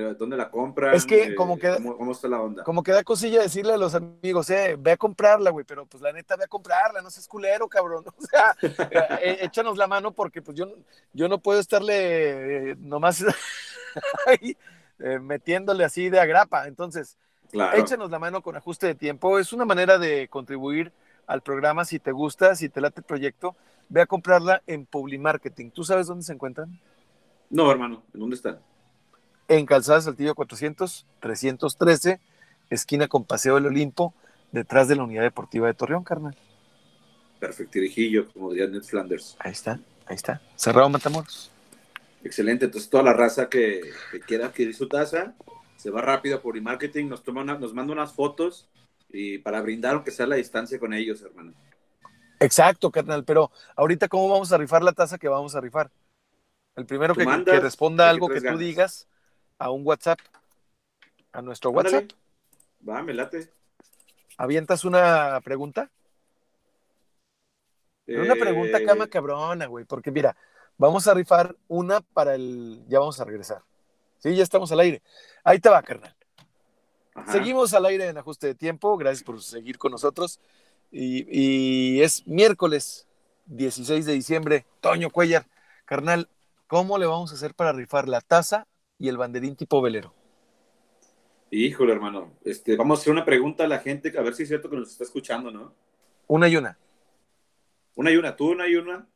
dónde 0.00 0.36
la 0.36 0.50
compran. 0.50 0.94
Es 0.94 1.06
que 1.06 1.34
como 1.34 1.58
que... 1.58 1.76
Cómo, 1.82 2.12
está 2.12 2.28
la 2.28 2.40
onda? 2.40 2.64
Como 2.64 2.82
que 2.82 2.92
da 2.92 3.02
cosilla 3.02 3.42
decirle 3.42 3.74
a 3.74 3.76
los 3.76 3.94
amigos, 3.94 4.50
eh, 4.50 4.76
ve 4.78 4.92
a 4.92 4.96
comprarla, 4.96 5.50
güey, 5.50 5.64
pero 5.64 5.86
pues 5.86 6.02
la 6.02 6.12
neta, 6.12 6.36
ve 6.36 6.44
a 6.44 6.48
comprarla, 6.48 7.02
no 7.02 7.10
seas 7.10 7.28
culero, 7.28 7.68
cabrón. 7.68 8.04
O 8.16 8.26
sea, 8.26 8.56
eh, 8.60 9.38
échanos 9.42 9.76
la 9.76 9.86
mano 9.86 10.12
porque 10.12 10.40
pues 10.42 10.56
yo, 10.56 10.66
yo 11.12 11.28
no 11.28 11.38
puedo 11.38 11.60
estarle 11.60 12.70
eh, 12.70 12.76
nomás 12.78 13.24
ahí, 14.26 14.56
eh, 14.98 15.18
metiéndole 15.18 15.84
así 15.84 16.08
de 16.08 16.20
agrapa. 16.20 16.66
Entonces, 16.66 17.16
échanos 17.74 18.10
la 18.10 18.18
mano 18.18 18.42
con 18.42 18.56
ajuste 18.56 18.86
de 18.86 18.94
tiempo. 18.94 19.38
Es 19.38 19.52
una 19.52 19.64
manera 19.64 19.98
de 19.98 20.28
contribuir 20.28 20.92
al 21.26 21.42
programa. 21.42 21.84
Si 21.84 21.98
te 21.98 22.12
gusta, 22.12 22.54
si 22.54 22.68
te 22.68 22.80
late 22.80 23.00
el 23.00 23.06
proyecto, 23.06 23.56
ve 23.88 24.02
a 24.02 24.06
comprarla 24.06 24.62
en 24.66 24.86
Publimarketing. 24.86 25.70
¿Tú 25.70 25.84
sabes 25.84 26.06
dónde 26.06 26.24
se 26.24 26.32
encuentran? 26.32 26.78
No, 27.50 27.70
hermano, 27.70 28.02
¿en 28.12 28.20
dónde 28.20 28.36
están? 28.36 28.58
En 29.48 29.66
Calzada 29.66 30.00
Saltillo 30.00 30.34
400, 30.34 31.06
313, 31.20 32.20
esquina 32.70 33.08
con 33.08 33.24
Paseo 33.24 33.56
del 33.56 33.66
Olimpo, 33.66 34.14
detrás 34.52 34.88
de 34.88 34.96
la 34.96 35.04
Unidad 35.04 35.22
Deportiva 35.22 35.66
de 35.66 35.74
Torreón, 35.74 36.04
carnal. 36.04 36.36
Perfecto, 37.38 37.72
dirijillo, 37.74 38.30
como 38.32 38.52
diría 38.52 38.66
Ned 38.68 38.82
Flanders. 38.82 39.36
Ahí 39.38 39.52
está, 39.52 39.80
ahí 40.06 40.16
está. 40.16 40.40
Cerrado 40.56 40.88
Matamoros. 40.88 41.50
Excelente, 42.22 42.64
entonces 42.64 42.88
toda 42.88 43.02
la 43.02 43.12
raza 43.12 43.48
que, 43.48 43.82
quiera 44.26 44.46
adquirir 44.46 44.74
su 44.74 44.88
taza, 44.88 45.34
se 45.76 45.90
va 45.90 46.00
rápido 46.00 46.40
por 46.40 46.56
e-marketing, 46.56 47.08
nos, 47.08 47.22
toma 47.22 47.44
nos 47.44 47.74
manda 47.74 47.92
unas 47.92 48.14
fotos 48.14 48.68
y 49.10 49.38
para 49.38 49.60
brindar 49.60 49.94
aunque 49.94 50.10
sea 50.10 50.26
la 50.26 50.36
distancia 50.36 50.78
con 50.78 50.94
ellos, 50.94 51.20
hermano. 51.20 51.52
Exacto, 52.40 52.90
carnal, 52.90 53.24
pero 53.24 53.50
ahorita 53.76 54.08
cómo 54.08 54.28
vamos 54.28 54.52
a 54.52 54.58
rifar 54.58 54.82
la 54.82 54.92
taza 54.92 55.18
que 55.18 55.28
vamos 55.28 55.54
a 55.54 55.60
rifar. 55.60 55.90
El 56.76 56.86
primero 56.86 57.14
que, 57.14 57.24
que, 57.44 57.60
responda 57.60 58.10
algo 58.10 58.28
que 58.28 58.40
tú 58.40 58.56
digas, 58.56 59.06
a 59.58 59.70
un 59.70 59.86
WhatsApp, 59.86 60.18
a 61.32 61.42
nuestro 61.42 61.70
WhatsApp. 61.70 62.10
Va, 62.86 63.02
me 63.02 63.14
late. 63.14 63.50
¿Avientas 64.36 64.84
una 64.84 65.40
pregunta? 65.42 65.90
Una 68.06 68.34
pregunta 68.34 68.78
eh, 68.78 68.84
cama 68.84 69.06
cabrona, 69.06 69.66
güey, 69.66 69.84
porque 69.84 70.10
mira, 70.10 70.36
vamos 70.76 71.06
a 71.06 71.14
rifar 71.14 71.56
una 71.68 72.00
para 72.00 72.34
el. 72.34 72.84
Ya 72.88 72.98
vamos 72.98 73.20
a 73.20 73.24
regresar. 73.24 73.62
Sí, 74.18 74.34
ya 74.34 74.42
estamos 74.42 74.70
al 74.72 74.80
aire. 74.80 75.02
Ahí 75.42 75.58
te 75.58 75.68
va, 75.68 75.82
carnal. 75.82 76.14
Seguimos 77.30 77.72
al 77.74 77.86
aire 77.86 78.08
en 78.08 78.18
ajuste 78.18 78.48
de 78.48 78.54
tiempo. 78.54 78.96
Gracias 78.96 79.22
por 79.22 79.40
seguir 79.42 79.78
con 79.78 79.92
nosotros. 79.92 80.40
Y, 80.90 81.26
y, 81.28 82.02
es 82.02 82.26
miércoles 82.26 83.06
16 83.46 84.04
de 84.04 84.12
diciembre. 84.12 84.66
Toño 84.80 85.10
Cuellar, 85.10 85.46
carnal, 85.84 86.28
¿cómo 86.66 86.98
le 86.98 87.06
vamos 87.06 87.32
a 87.32 87.34
hacer 87.34 87.54
para 87.54 87.72
rifar 87.72 88.08
la 88.08 88.20
taza 88.20 88.66
y 88.98 89.08
el 89.08 89.16
banderín 89.16 89.56
tipo 89.56 89.80
velero? 89.82 90.14
Híjole, 91.50 91.92
hermano. 91.92 92.32
Este, 92.44 92.76
vamos 92.76 92.98
a 92.98 93.00
hacer 93.02 93.12
una 93.12 93.24
pregunta 93.24 93.64
a 93.64 93.68
la 93.68 93.78
gente, 93.78 94.12
a 94.18 94.22
ver 94.22 94.34
si 94.34 94.42
es 94.42 94.48
cierto 94.48 94.68
que 94.68 94.76
nos 94.76 94.90
está 94.90 95.04
escuchando, 95.04 95.50
¿no? 95.50 95.74
Una 96.26 96.48
y 96.48 96.56
una. 96.56 96.78
Una 97.94 98.10
y 98.10 98.16
una, 98.16 98.34
tú 98.34 98.50
una 98.50 98.66
y 98.66 98.74
una. 98.74 99.06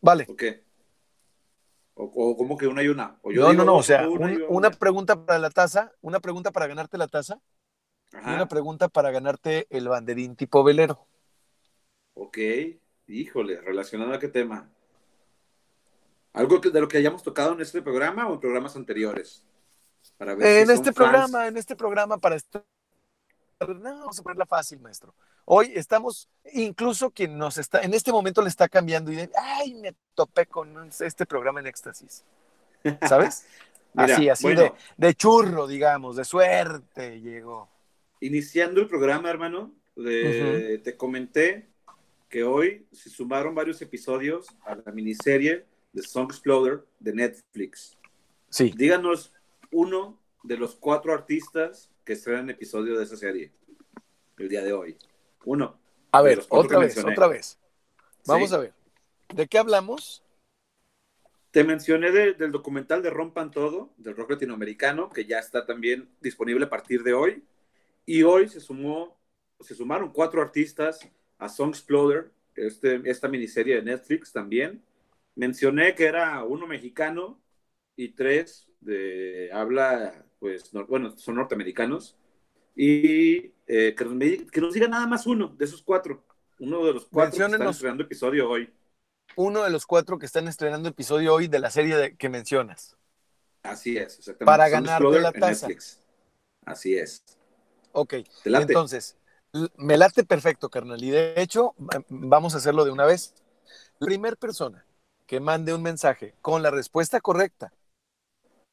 Vale. 0.00 0.26
¿O 0.28 0.36
qué? 0.36 0.62
¿O, 1.94 2.36
cómo 2.36 2.56
que 2.56 2.66
una 2.66 2.82
y 2.82 2.88
una? 2.88 3.18
¿O 3.22 3.30
yo 3.30 3.42
no, 3.42 3.52
no, 3.52 3.64
no, 3.64 3.76
o 3.76 3.82
sea, 3.82 4.08
una, 4.08 4.70
pregunta 4.70 5.24
para 5.24 5.38
la 5.38 5.50
taza, 5.50 5.92
una 6.00 6.20
pregunta 6.20 6.50
para 6.50 6.66
ganarte 6.66 6.98
la 6.98 7.06
taza 7.06 7.40
y 8.12 8.16
una 8.16 8.46
pregunta 8.46 8.88
para 8.88 9.10
ganarte 9.10 9.66
el 9.70 9.88
banderín 9.88 10.34
tipo 10.36 10.64
velero. 10.64 11.06
Ok, 12.14 12.38
híjole, 13.06 13.60
relacionado 13.60 14.12
a 14.12 14.18
qué 14.18 14.28
tema. 14.28 14.73
¿Algo 16.34 16.58
de 16.58 16.80
lo 16.80 16.88
que 16.88 16.98
hayamos 16.98 17.22
tocado 17.22 17.52
en 17.52 17.60
este 17.60 17.80
programa 17.80 18.28
o 18.28 18.34
en 18.34 18.40
programas 18.40 18.74
anteriores? 18.74 19.44
en 20.18 20.70
este 20.70 20.92
programa, 20.92 21.46
en 21.46 21.56
este 21.56 21.76
programa 21.76 22.18
para 22.18 22.34
esto. 22.34 22.64
No, 23.60 24.00
vamos 24.00 24.18
a 24.18 24.22
ponerla 24.22 24.44
fácil, 24.44 24.80
maestro. 24.80 25.14
Hoy 25.44 25.72
estamos, 25.74 26.28
incluso 26.52 27.10
quien 27.10 27.38
nos 27.38 27.56
está, 27.56 27.82
en 27.82 27.94
este 27.94 28.10
momento 28.10 28.42
le 28.42 28.48
está 28.48 28.68
cambiando 28.68 29.12
y 29.12 29.16
de, 29.16 29.30
ay, 29.40 29.74
me 29.74 29.94
topé 30.14 30.46
con 30.46 30.90
este 31.00 31.24
programa 31.24 31.60
en 31.60 31.68
éxtasis. 31.68 32.24
¿Sabes? 33.08 33.46
así, 33.94 34.28
así 34.28 34.48
de, 34.96 35.14
churro, 35.14 35.68
digamos, 35.68 36.16
de 36.16 36.24
suerte 36.24 37.20
llegó. 37.20 37.68
Iniciando 38.20 38.80
el 38.80 38.88
programa, 38.88 39.30
hermano, 39.30 39.72
te 39.94 40.96
comenté 40.96 41.68
que 42.28 42.42
hoy 42.42 42.88
se 42.90 43.08
sumaron 43.08 43.54
varios 43.54 43.80
episodios 43.82 44.48
a 44.64 44.74
la 44.74 44.90
miniserie 44.90 45.66
The 45.94 46.02
Song 46.02 46.26
Exploder 46.26 46.84
de 46.98 47.14
Netflix. 47.14 47.96
Sí. 48.50 48.72
Díganos 48.76 49.32
uno 49.70 50.20
de 50.42 50.56
los 50.56 50.74
cuatro 50.74 51.12
artistas 51.12 51.90
que 52.04 52.14
estrenan 52.14 52.50
episodio 52.50 52.98
de 52.98 53.04
esa 53.04 53.16
serie 53.16 53.52
el 54.36 54.48
día 54.48 54.62
de 54.62 54.72
hoy. 54.72 54.98
Uno. 55.44 55.78
A 56.12 56.22
ver, 56.22 56.44
otra 56.48 56.78
vez, 56.78 56.98
otra 56.98 57.28
vez. 57.28 57.58
Vamos 58.26 58.52
a 58.52 58.58
ver. 58.58 58.74
¿De 59.34 59.46
qué 59.46 59.58
hablamos? 59.58 60.22
Te 61.50 61.62
mencioné 61.62 62.10
del 62.10 62.50
documental 62.50 63.00
de 63.02 63.10
Rompan 63.10 63.50
Todo, 63.50 63.92
del 63.96 64.16
rock 64.16 64.32
latinoamericano, 64.32 65.08
que 65.08 65.24
ya 65.24 65.38
está 65.38 65.64
también 65.64 66.08
disponible 66.20 66.64
a 66.64 66.70
partir 66.70 67.04
de 67.04 67.14
hoy. 67.14 67.44
Y 68.06 68.24
hoy 68.24 68.48
se 68.48 68.60
sumó, 68.60 69.16
se 69.60 69.74
sumaron 69.74 70.12
cuatro 70.12 70.42
artistas 70.42 71.08
a 71.38 71.48
Song 71.48 71.70
Exploder, 71.70 72.32
este, 72.56 73.00
esta 73.08 73.28
miniserie 73.28 73.76
de 73.76 73.82
Netflix 73.82 74.32
también 74.32 74.82
mencioné 75.34 75.94
que 75.94 76.06
era 76.06 76.44
uno 76.44 76.66
mexicano 76.66 77.40
y 77.96 78.10
tres 78.10 78.68
de 78.80 79.50
habla, 79.52 80.24
pues, 80.38 80.70
bueno, 80.88 81.16
son 81.16 81.36
norteamericanos. 81.36 82.16
Y 82.76 83.52
eh, 83.66 83.94
que, 83.96 84.04
nos, 84.04 84.50
que, 84.50 84.60
nos, 84.60 84.74
diga 84.74 84.88
nada 84.88 85.06
más 85.06 85.26
uno 85.26 85.48
de 85.48 85.64
esos 85.64 85.82
cuatro. 85.82 86.24
Uno 86.58 86.84
de 86.84 86.94
los 86.94 87.06
cuatro 87.06 87.38
que 87.38 87.52
están 87.52 87.68
estrenando 87.68 88.04
episodio 88.04 88.48
hoy. 88.48 88.72
Uno 89.36 89.64
de 89.64 89.70
los 89.70 89.86
cuatro 89.86 90.18
que 90.18 90.26
están 90.26 90.48
estrenando 90.48 90.88
episodio 90.88 91.34
hoy 91.34 91.48
de 91.48 91.58
la 91.58 91.70
serie 91.70 92.16
que 92.16 92.28
mencionas. 92.28 92.96
Así 93.62 93.96
es, 93.96 94.18
exactamente. 94.18 94.44
Para 94.44 94.68
ganar 94.68 95.02
la 95.02 95.32
taza. 95.32 95.68
Así 96.64 96.96
es. 96.96 97.22
Ok, 97.92 98.14
entonces, 98.44 99.16
me 99.76 99.96
late 99.96 100.24
perfecto, 100.24 100.68
carnal. 100.68 101.02
Y 101.02 101.10
de 101.10 101.34
hecho, 101.40 101.74
vamos 102.08 102.54
a 102.54 102.58
hacerlo 102.58 102.84
de 102.84 102.90
una 102.90 103.06
vez. 103.06 103.34
La 103.98 104.06
primera 104.06 104.36
persona 104.36 104.84
que 105.26 105.40
mande 105.40 105.74
un 105.74 105.82
mensaje 105.82 106.34
con 106.40 106.62
la 106.62 106.70
respuesta 106.70 107.20
correcta 107.20 107.72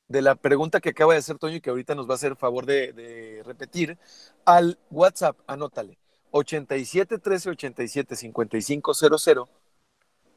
de 0.08 0.22
la 0.22 0.36
pregunta 0.36 0.82
que 0.82 0.90
acaba 0.90 1.14
de 1.14 1.20
hacer 1.20 1.38
Toño 1.38 1.56
y 1.56 1.62
que 1.62 1.70
ahorita 1.70 1.96
nos 1.96 2.08
va 2.08 2.14
a 2.14 2.16
hacer 2.16 2.36
favor 2.36 2.66
de, 2.66 3.42
repetir, 3.46 3.98
al 4.46 4.78
WhatsApp, 4.90 5.38
anótale, 5.48 5.98
87 6.32 7.18
13 7.18 7.50
87 7.52 8.16
55 8.16 8.94
00, 8.94 9.50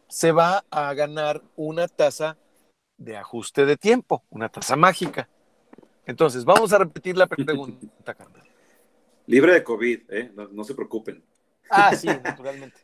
se 0.09 0.33
va 0.33 0.64
a 0.70 0.94
ganar 0.94 1.42
una 1.57 1.88
taza 1.88 2.38
de 2.96 3.16
ajuste 3.16 3.66
de 3.66 3.77
tiempo, 3.77 4.22
una 4.31 4.48
taza 4.48 4.77
mágica. 4.77 5.29
Entonces, 6.07 6.44
vamos 6.44 6.72
a 6.72 6.79
repetir 6.79 7.16
la 7.16 7.27
pregunta, 7.27 8.14
Carmen. 8.14 8.42
Libre 9.27 9.55
de 9.55 9.64
COVID, 9.64 10.03
¿eh? 10.11 10.33
no 10.53 10.64
se 10.64 10.74
preocupen. 10.74 11.24
Ah, 11.70 11.96
sí, 11.96 12.07
naturalmente. 12.07 12.79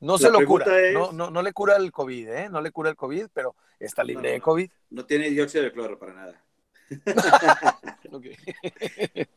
No 0.00 0.16
se 0.16 0.30
lo 0.30 0.44
cura, 0.46 0.66
no, 0.92 1.12
no, 1.12 1.30
no, 1.30 1.42
le 1.42 1.52
cura 1.52 1.76
el 1.76 1.92
COVID, 1.92 2.28
¿eh? 2.28 2.48
No 2.48 2.62
le 2.62 2.70
cura 2.70 2.88
el 2.88 2.96
COVID, 2.96 3.26
pero 3.32 3.54
está 3.78 4.02
libre 4.02 4.32
de 4.32 4.40
COVID. 4.40 4.70
No 4.90 5.04
tiene 5.04 5.28
dióxido 5.28 5.64
de 5.64 5.72
cloro 5.72 5.98
para 5.98 6.14
nada. 6.14 6.42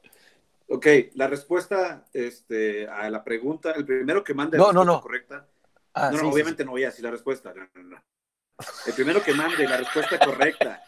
ok, 0.70 0.88
la 1.16 1.28
respuesta 1.28 2.06
este, 2.14 2.88
a 2.88 3.10
la 3.10 3.24
pregunta, 3.24 3.72
el 3.72 3.86
primero 3.86 4.24
que 4.24 4.34
mande 4.34 4.58
la 4.58 4.72
respuesta 4.72 5.02
correcta. 5.02 5.48
Ah, 5.94 6.10
no, 6.12 6.22
no, 6.24 6.30
obviamente 6.30 6.66
no 6.66 6.72
voy 6.72 6.84
a 6.84 6.88
decir 6.88 7.04
la 7.04 7.12
respuesta. 7.12 7.54
El 7.54 8.94
primero 8.94 9.22
que 9.22 9.34
mande 9.34 9.68
la 9.68 9.78
respuesta 9.78 10.18
correcta 10.18 10.82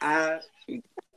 a 0.00 0.40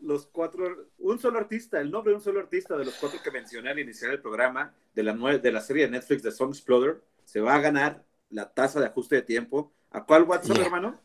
los 0.01 0.27
cuatro, 0.27 0.87
un 0.99 1.19
solo 1.19 1.39
artista, 1.39 1.79
el 1.79 1.91
nombre 1.91 2.11
de 2.11 2.17
un 2.17 2.23
solo 2.23 2.39
artista 2.39 2.77
de 2.77 2.85
los 2.85 2.95
cuatro 2.95 3.19
que 3.23 3.31
mencioné 3.31 3.69
al 3.69 3.79
iniciar 3.79 4.11
el 4.11 4.21
programa 4.21 4.73
de 4.93 5.03
la, 5.03 5.13
de 5.13 5.51
la 5.51 5.61
serie 5.61 5.85
de 5.85 5.91
Netflix 5.91 6.23
de 6.23 6.31
Song 6.31 6.49
Exploder, 6.49 7.01
se 7.25 7.41
va 7.41 7.55
a 7.55 7.59
ganar 7.61 8.03
la 8.29 8.51
tasa 8.51 8.79
de 8.79 8.87
ajuste 8.87 9.15
de 9.15 9.21
tiempo. 9.23 9.73
¿A 9.91 10.05
cuál 10.05 10.23
WhatsApp, 10.23 10.57
hermano? 10.57 10.99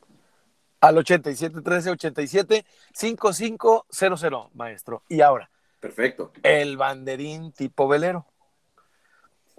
Al 0.80 0.98
87 0.98 1.62
13 1.62 1.90
87 1.90 2.64
5500, 2.92 4.54
maestro. 4.54 5.02
Y 5.08 5.20
ahora. 5.22 5.50
Perfecto. 5.80 6.32
El 6.42 6.76
banderín 6.76 7.52
tipo 7.52 7.88
velero. 7.88 8.26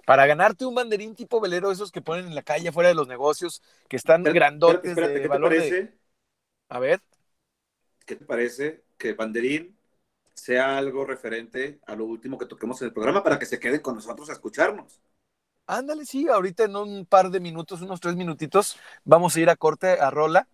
Para 0.04 0.24
ganarte 0.26 0.64
un 0.64 0.74
banderín 0.74 1.16
tipo 1.16 1.40
velero, 1.40 1.72
esos 1.72 1.90
que 1.90 2.00
ponen 2.00 2.26
en 2.26 2.34
la 2.36 2.42
calle 2.42 2.70
fuera 2.70 2.88
de 2.88 2.94
los 2.94 3.08
negocios, 3.08 3.60
que 3.88 3.96
están 3.96 4.20
Espérate, 4.20 4.38
grandotes 4.38 4.90
espérate, 4.90 5.12
de 5.14 5.20
¿qué 5.22 5.28
te 5.28 5.34
de- 5.34 5.40
parece? 5.40 5.98
A 6.68 6.78
ver, 6.78 7.00
¿Qué 8.06 8.14
te 8.14 8.24
parece 8.24 8.84
que 8.98 9.14
Banderín 9.14 9.76
sea 10.34 10.78
algo 10.78 11.04
referente 11.04 11.80
a 11.86 11.94
lo 11.96 12.04
último 12.04 12.38
que 12.38 12.46
toquemos 12.46 12.80
en 12.82 12.88
el 12.88 12.94
programa 12.94 13.22
para 13.22 13.38
que 13.38 13.46
se 13.46 13.60
queden 13.60 13.80
con 13.80 13.94
nosotros 13.96 14.28
a 14.30 14.34
escucharnos? 14.34 15.00
ándale, 15.66 16.04
sí, 16.04 16.28
ahorita 16.28 16.64
en 16.64 16.76
un 16.76 17.06
par 17.06 17.30
de 17.30 17.40
minutos, 17.40 17.82
unos 17.82 18.00
tres 18.00 18.16
minutitos, 18.16 18.78
vamos 19.04 19.36
a 19.36 19.40
ir 19.40 19.50
a 19.50 19.56
corte 19.56 20.00
a 20.00 20.10
rola 20.10 20.48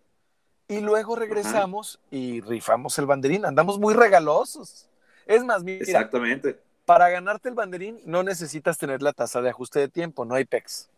y 0.67 0.79
luego 0.79 1.15
regresamos 1.15 1.99
y 2.09 2.41
rifamos 2.41 2.97
el 2.97 3.05
banderín. 3.05 3.45
Andamos 3.45 3.79
muy 3.79 3.93
regalosos. 3.93 4.89
Es 5.25 5.43
más, 5.43 5.63
mira, 5.63 5.83
Exactamente. 5.83 6.59
para 6.85 7.09
ganarte 7.09 7.49
el 7.49 7.55
banderín 7.55 7.99
no 8.05 8.23
necesitas 8.23 8.77
tener 8.77 9.01
la 9.01 9.13
tasa 9.13 9.41
de 9.41 9.49
ajuste 9.49 9.79
de 9.79 9.87
tiempo, 9.89 10.25
no 10.25 10.35
hay 10.35 10.45
PEX. 10.45 10.89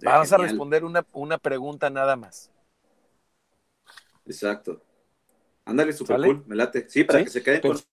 Vamos 0.00 0.32
a 0.32 0.38
responder 0.38 0.84
una, 0.84 1.04
una 1.12 1.38
pregunta 1.38 1.90
nada 1.90 2.16
más. 2.16 2.50
Exacto. 4.26 4.80
Ándale, 5.66 5.92
super 5.92 6.16
¿Sale? 6.16 6.26
cool, 6.28 6.44
me 6.46 6.56
late. 6.56 6.88
Sí, 6.88 7.04
para 7.04 7.20
Sí, 7.20 7.24
que 7.26 7.30
se 7.30 7.42
queden 7.42 7.60
pero- 7.62 7.74
con 7.74 7.84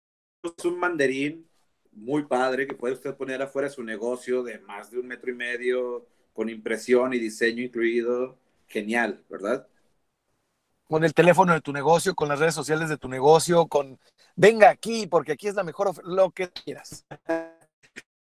es 0.57 0.65
un 0.65 0.79
mandarín 0.79 1.47
muy 1.91 2.23
padre 2.25 2.67
que 2.67 2.73
puede 2.73 2.95
usted 2.95 3.15
poner 3.15 3.41
afuera 3.41 3.67
de 3.67 3.73
su 3.75 3.83
negocio 3.83 4.41
de 4.43 4.57
más 4.59 4.89
de 4.91 4.99
un 4.99 5.07
metro 5.07 5.29
y 5.29 5.35
medio, 5.35 6.05
con 6.33 6.49
impresión 6.49 7.13
y 7.13 7.19
diseño 7.19 7.61
incluido. 7.63 8.37
Genial, 8.67 9.23
¿verdad? 9.29 9.67
Con 10.87 11.03
el 11.03 11.13
teléfono 11.13 11.53
de 11.53 11.61
tu 11.61 11.71
negocio, 11.73 12.15
con 12.15 12.27
las 12.29 12.39
redes 12.39 12.55
sociales 12.55 12.89
de 12.89 12.97
tu 12.97 13.07
negocio, 13.07 13.67
con 13.67 13.99
venga 14.35 14.69
aquí, 14.69 15.07
porque 15.07 15.33
aquí 15.33 15.47
es 15.47 15.55
la 15.55 15.63
mejor 15.63 15.89
oferta, 15.89 16.09
lo 16.09 16.31
que 16.31 16.49
quieras. 16.49 17.05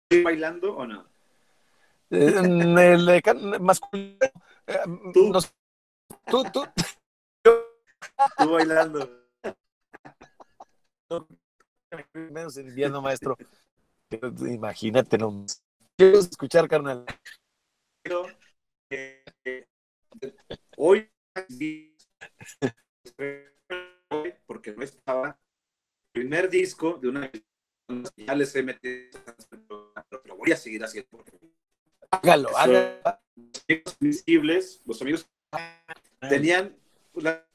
¿Estoy 0.09 0.23
bailando 0.23 0.75
o 0.77 0.85
no? 0.87 1.05
En 2.09 2.77
el 2.77 3.59
masculino, 3.59 4.17
eh, 4.67 4.79
Tú. 5.13 5.31
nos- 5.33 5.53
tú, 6.27 6.43
tú, 6.53 6.63
Tú 8.37 8.51
bailando. 8.51 9.26
menos 12.13 12.57
en 12.57 12.67
invierno, 12.67 13.01
maestro. 13.01 13.37
Imagínate, 14.47 15.17
no. 15.17 15.45
Quiero 15.97 16.19
escuchar, 16.19 16.67
carnal. 16.67 17.05
Pero, 18.03 18.25
eh, 18.91 19.23
eh, 19.45 19.67
hoy 20.77 21.09
porque 24.45 24.73
no 24.73 24.83
estaba 24.83 25.39
el 26.13 26.21
primer 26.21 26.49
disco 26.49 26.97
de 26.97 27.09
una 27.09 27.31
ya 28.15 28.35
les 28.35 28.55
he 28.55 28.63
metido 28.63 29.19
pero 30.09 30.23
lo 30.25 30.35
voy 30.37 30.51
a 30.51 30.57
seguir 30.57 30.83
haciendo 30.83 31.09
porque 31.11 31.37
Hágalo, 32.09 32.49
hágalo. 32.57 33.01
los 33.03 33.53
amigos 33.67 33.97
visibles 33.99 34.81
los 34.85 35.01
amigos 35.01 35.29
tenían 36.27 36.75
una- 37.13 37.45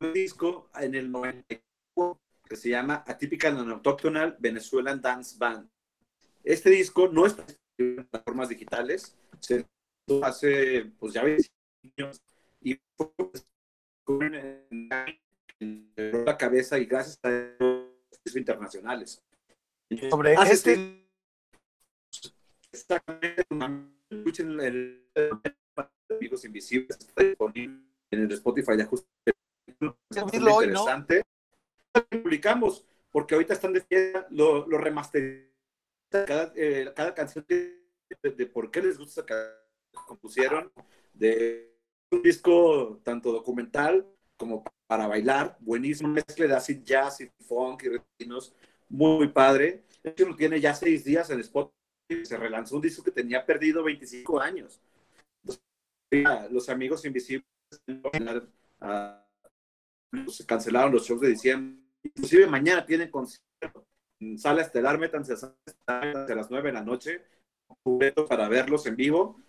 un 0.00 0.12
disco 0.12 0.68
en 0.74 0.94
el 0.94 1.10
94 1.12 2.20
que 2.48 2.56
se 2.56 2.70
llama 2.70 3.04
Atypical 3.06 3.58
and 3.58 3.70
Autochthonal 3.70 4.36
Venezuelan 4.38 5.00
Dance 5.00 5.36
Band 5.38 5.68
este 6.44 6.70
disco 6.70 7.08
no 7.08 7.26
está 7.26 7.44
en 7.78 7.96
plataformas 7.96 8.48
digitales 8.48 9.16
se 9.40 9.66
hace 10.22 10.92
pues 10.98 11.12
ya 11.12 11.22
20 11.22 11.48
años 11.98 12.22
y 12.60 12.80
fue 12.96 13.10
en, 15.60 15.92
la 16.24 16.36
cabeza 16.36 16.78
y 16.78 16.86
gracias 16.86 17.18
a 17.22 17.28
los 17.58 18.36
internacionales. 18.36 19.22
Sobre 20.10 20.36
Hace 20.36 20.52
este, 20.52 21.08
Exactamente, 22.72 23.44
escuchen 24.10 24.60
el, 24.60 25.10
Amigos 26.10 26.44
Invisibles, 26.44 26.98
está 26.98 27.22
disponible 27.22 27.82
en 28.10 28.20
el 28.22 28.32
Spotify 28.32 28.76
de 28.76 28.82
ajuste. 28.82 29.08
Servirlo 30.10 30.54
hoy, 30.54 30.68
¿no? 30.68 30.86
Publicamos, 32.10 32.84
porque 33.10 33.34
ahorita 33.34 33.54
están 33.54 33.72
de 33.72 33.80
fiesta, 33.80 34.26
lo, 34.30 34.66
lo 34.66 34.78
remasterizan. 34.78 35.48
Cada, 36.10 36.52
eh, 36.56 36.90
cada 36.96 37.14
canción 37.14 37.44
de, 37.46 37.82
de 38.22 38.46
por 38.46 38.70
qué 38.70 38.80
les 38.80 38.96
gusta 38.96 39.26
que 39.26 39.34
compusieron, 40.06 40.72
de 41.12 41.76
un 42.10 42.22
disco 42.22 43.00
tanto 43.04 43.32
documental 43.32 44.06
como 44.36 44.64
para 44.86 45.06
bailar, 45.06 45.56
buenísimo, 45.60 46.08
mezcla 46.08 46.46
de 46.46 46.54
acid 46.54 46.82
jazz 46.82 47.20
y 47.20 47.30
funk 47.44 47.82
y 47.82 47.88
retinos, 47.88 48.54
muy 48.88 49.28
padre. 49.28 49.84
Este 50.02 50.24
tiene 50.34 50.60
ya 50.60 50.74
seis 50.74 51.04
días 51.04 51.28
en 51.30 51.40
Spotify, 51.40 52.24
se 52.24 52.36
relanzó 52.36 52.76
un 52.76 52.82
disco 52.82 53.02
que 53.02 53.10
tenía 53.10 53.44
perdido 53.44 53.82
25 53.82 54.40
años. 54.40 54.80
Los 56.50 56.68
amigos 56.70 57.04
invisibles 57.04 57.44
ah, 58.80 59.27
se 60.28 60.46
cancelaron 60.46 60.92
los 60.92 61.06
shows 61.06 61.20
de 61.20 61.28
diciembre, 61.28 61.82
inclusive 62.02 62.46
mañana 62.46 62.84
tienen 62.84 63.10
concierto 63.10 63.86
en 64.20 64.38
Sala 64.38 64.62
Estelar, 64.62 64.98
métanse 64.98 65.34
a, 65.34 65.36
Sala 65.36 65.54
Estelar 65.66 66.32
a 66.32 66.34
las 66.34 66.50
9 66.50 66.68
de 66.68 66.72
la 66.72 66.82
noche, 66.82 67.24
para 68.28 68.48
verlos 68.48 68.86
en 68.86 68.96
vivo, 68.96 69.40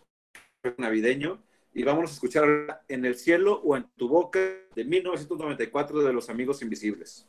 navideño, 0.77 1.41
y 1.73 1.83
vamos 1.83 2.09
a 2.09 2.13
escuchar 2.13 2.83
En 2.87 3.05
el 3.05 3.15
cielo 3.15 3.61
o 3.63 3.77
en 3.77 3.87
tu 3.95 4.09
boca 4.09 4.39
de 4.75 4.83
1994 4.83 5.99
de 6.01 6.13
Los 6.13 6.29
Amigos 6.29 6.61
Invisibles. 6.61 7.27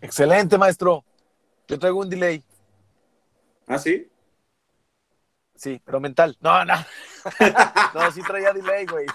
excelente, 0.00 0.56
maestro. 0.56 1.04
Yo 1.66 1.78
traigo 1.78 2.00
un 2.00 2.08
delay. 2.08 2.42
¿Ah, 3.66 3.78
sí? 3.78 4.08
Sí, 5.58 5.82
pero 5.84 5.98
mental. 6.00 6.36
No, 6.40 6.64
no. 6.64 6.74
No, 7.94 8.10
sí 8.12 8.22
traía 8.22 8.52
delay, 8.52 8.86
güey. 8.86 9.06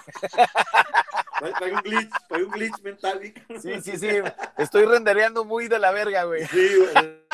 Hay 1.60 1.70
un 1.72 1.80
glitch, 1.80 2.12
hay 2.30 2.42
un 2.42 2.50
glitch 2.50 2.80
mental. 2.82 3.20
Sí, 3.60 3.80
sí, 3.80 3.96
sí. 3.98 4.08
Estoy 4.58 4.84
rendereando 4.84 5.44
muy 5.44 5.68
de 5.68 5.78
la 5.78 5.90
verga, 5.90 6.24
güey. 6.24 6.46
Sí, 6.46 6.76
güey. 6.76 7.24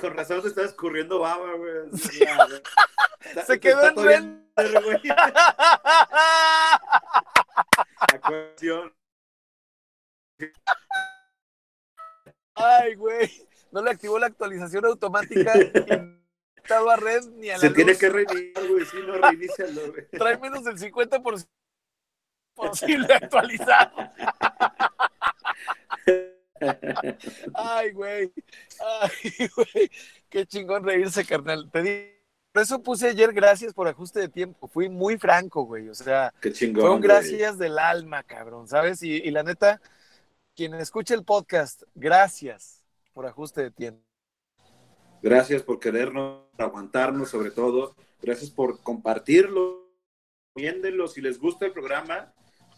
Con 0.00 0.16
razón 0.16 0.42
se 0.42 0.48
está 0.48 0.62
escurriendo 0.62 1.20
baba, 1.20 1.54
güey. 1.54 1.72
Está- 1.92 3.44
Se 3.46 3.60
quedó 3.60 3.84
en 3.84 3.96
render, 3.96 4.82
güey. 4.82 5.00
Acuación. 8.12 8.94
Ay, 12.54 12.94
güey. 12.94 13.48
No 13.72 13.82
le 13.82 13.90
activó 13.90 14.18
la 14.18 14.26
actualización 14.26 14.84
automática 14.86 15.52
a 16.92 16.96
red 16.96 17.24
ni 17.36 17.50
a 17.50 17.54
la 17.54 17.58
Se 17.60 17.70
tiene 17.70 17.96
que 17.96 18.08
reiniciar, 18.08 18.68
güey. 18.68 18.84
Si 18.84 18.96
no, 18.98 19.12
reinícialo, 19.14 19.92
güey. 19.92 20.08
Trae 20.12 20.38
menos 20.38 20.64
del 20.64 20.76
50% 20.78 21.46
posible 22.54 23.14
actualizado. 23.14 23.90
Ay, 27.54 27.92
güey. 27.92 28.32
Ay, 29.00 29.48
güey. 29.56 29.90
Qué 30.28 30.46
chingón 30.46 30.84
reírse, 30.84 31.24
carnal. 31.24 31.70
Te 31.70 31.82
di- 31.82 32.10
Por 32.52 32.62
eso 32.62 32.82
puse 32.82 33.08
ayer 33.08 33.32
gracias 33.32 33.72
por 33.72 33.88
ajuste 33.88 34.20
de 34.20 34.28
tiempo. 34.28 34.68
Fui 34.68 34.88
muy 34.88 35.16
franco, 35.18 35.64
güey. 35.64 35.88
O 35.88 35.94
sea, 35.94 36.32
Qué 36.40 36.52
chingón. 36.52 36.80
fue 36.82 36.90
un 36.90 36.98
güey. 36.98 37.08
gracias 37.08 37.58
del 37.58 37.78
alma, 37.78 38.22
cabrón, 38.24 38.68
¿sabes? 38.68 39.02
Y, 39.02 39.12
y 39.16 39.30
la 39.30 39.42
neta, 39.42 39.80
quien 40.54 40.74
escuche 40.74 41.14
el 41.14 41.24
podcast, 41.24 41.82
gracias 41.94 42.79
por 43.12 43.26
ajuste 43.26 43.62
de 43.62 43.70
tiempo. 43.70 44.02
Gracias 45.22 45.62
por 45.62 45.78
querernos, 45.80 46.46
por 46.56 46.64
aguantarnos, 46.64 47.28
sobre 47.28 47.50
todo. 47.50 47.94
Gracias 48.22 48.50
por 48.50 48.80
compartirlo. 48.82 49.90
Recomiéndenlo. 50.54 51.08
Si 51.08 51.20
les 51.20 51.38
gusta 51.38 51.66
el 51.66 51.72
programa, 51.72 52.32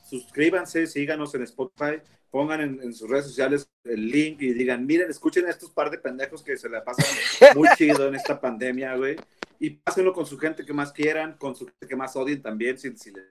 suscríbanse, 0.09 0.87
síganos 0.87 1.35
en 1.35 1.43
Spotify, 1.43 2.03
pongan 2.31 2.61
en, 2.61 2.83
en 2.83 2.93
sus 2.95 3.09
redes 3.09 3.27
sociales 3.27 3.69
el 3.85 4.09
link 4.09 4.43
y 4.43 4.53
digan, 4.53 4.85
miren, 4.87 5.11
escuchen 5.11 5.47
a 5.47 5.51
estos 5.51 5.71
par 5.71 5.91
de 5.91 5.99
pendejos 5.99 6.43
que 6.43 6.57
se 6.57 6.69
la 6.69 6.85
pasan 6.85 7.05
muy 7.57 7.69
chido 7.77 8.09
en 8.09 8.15
esta 8.17 8.41
pandemia, 8.41 8.97
güey. 8.97 9.17
Y 9.59 9.71
pásenlo 9.71 10.13
con 10.13 10.27
su 10.27 10.37
gente 10.39 10.65
que 10.67 10.73
más 10.73 10.93
quieran, 10.93 11.37
con 11.39 11.55
su 11.55 11.67
gente 11.67 11.87
que 11.87 11.95
más 11.97 12.17
odien 12.17 12.43
también, 12.43 12.77
si, 12.79 12.97
si 12.97 13.13
les 13.13 13.25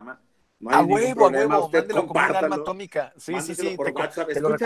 llama. 0.00 0.22
No 0.58 0.70
hay 0.70 0.76
A 0.76 0.80
ningún 0.82 0.94
huevo, 0.94 1.26
a 1.26 1.30
problema. 1.30 1.54
huevo, 1.56 1.66
Usted 1.66 1.78
mándelo 1.80 2.06
como 2.06 2.20
un 2.20 2.36
arma 2.36 2.56
atómica. 2.56 3.12
Sí, 3.16 3.20
sí, 3.26 3.32
Mándeselo 3.32 3.70
sí. 3.70 3.76
por 3.76 3.86
te 3.86 3.92
WhatsApp. 3.92 4.28
te 4.32 4.40
lo 4.40 4.56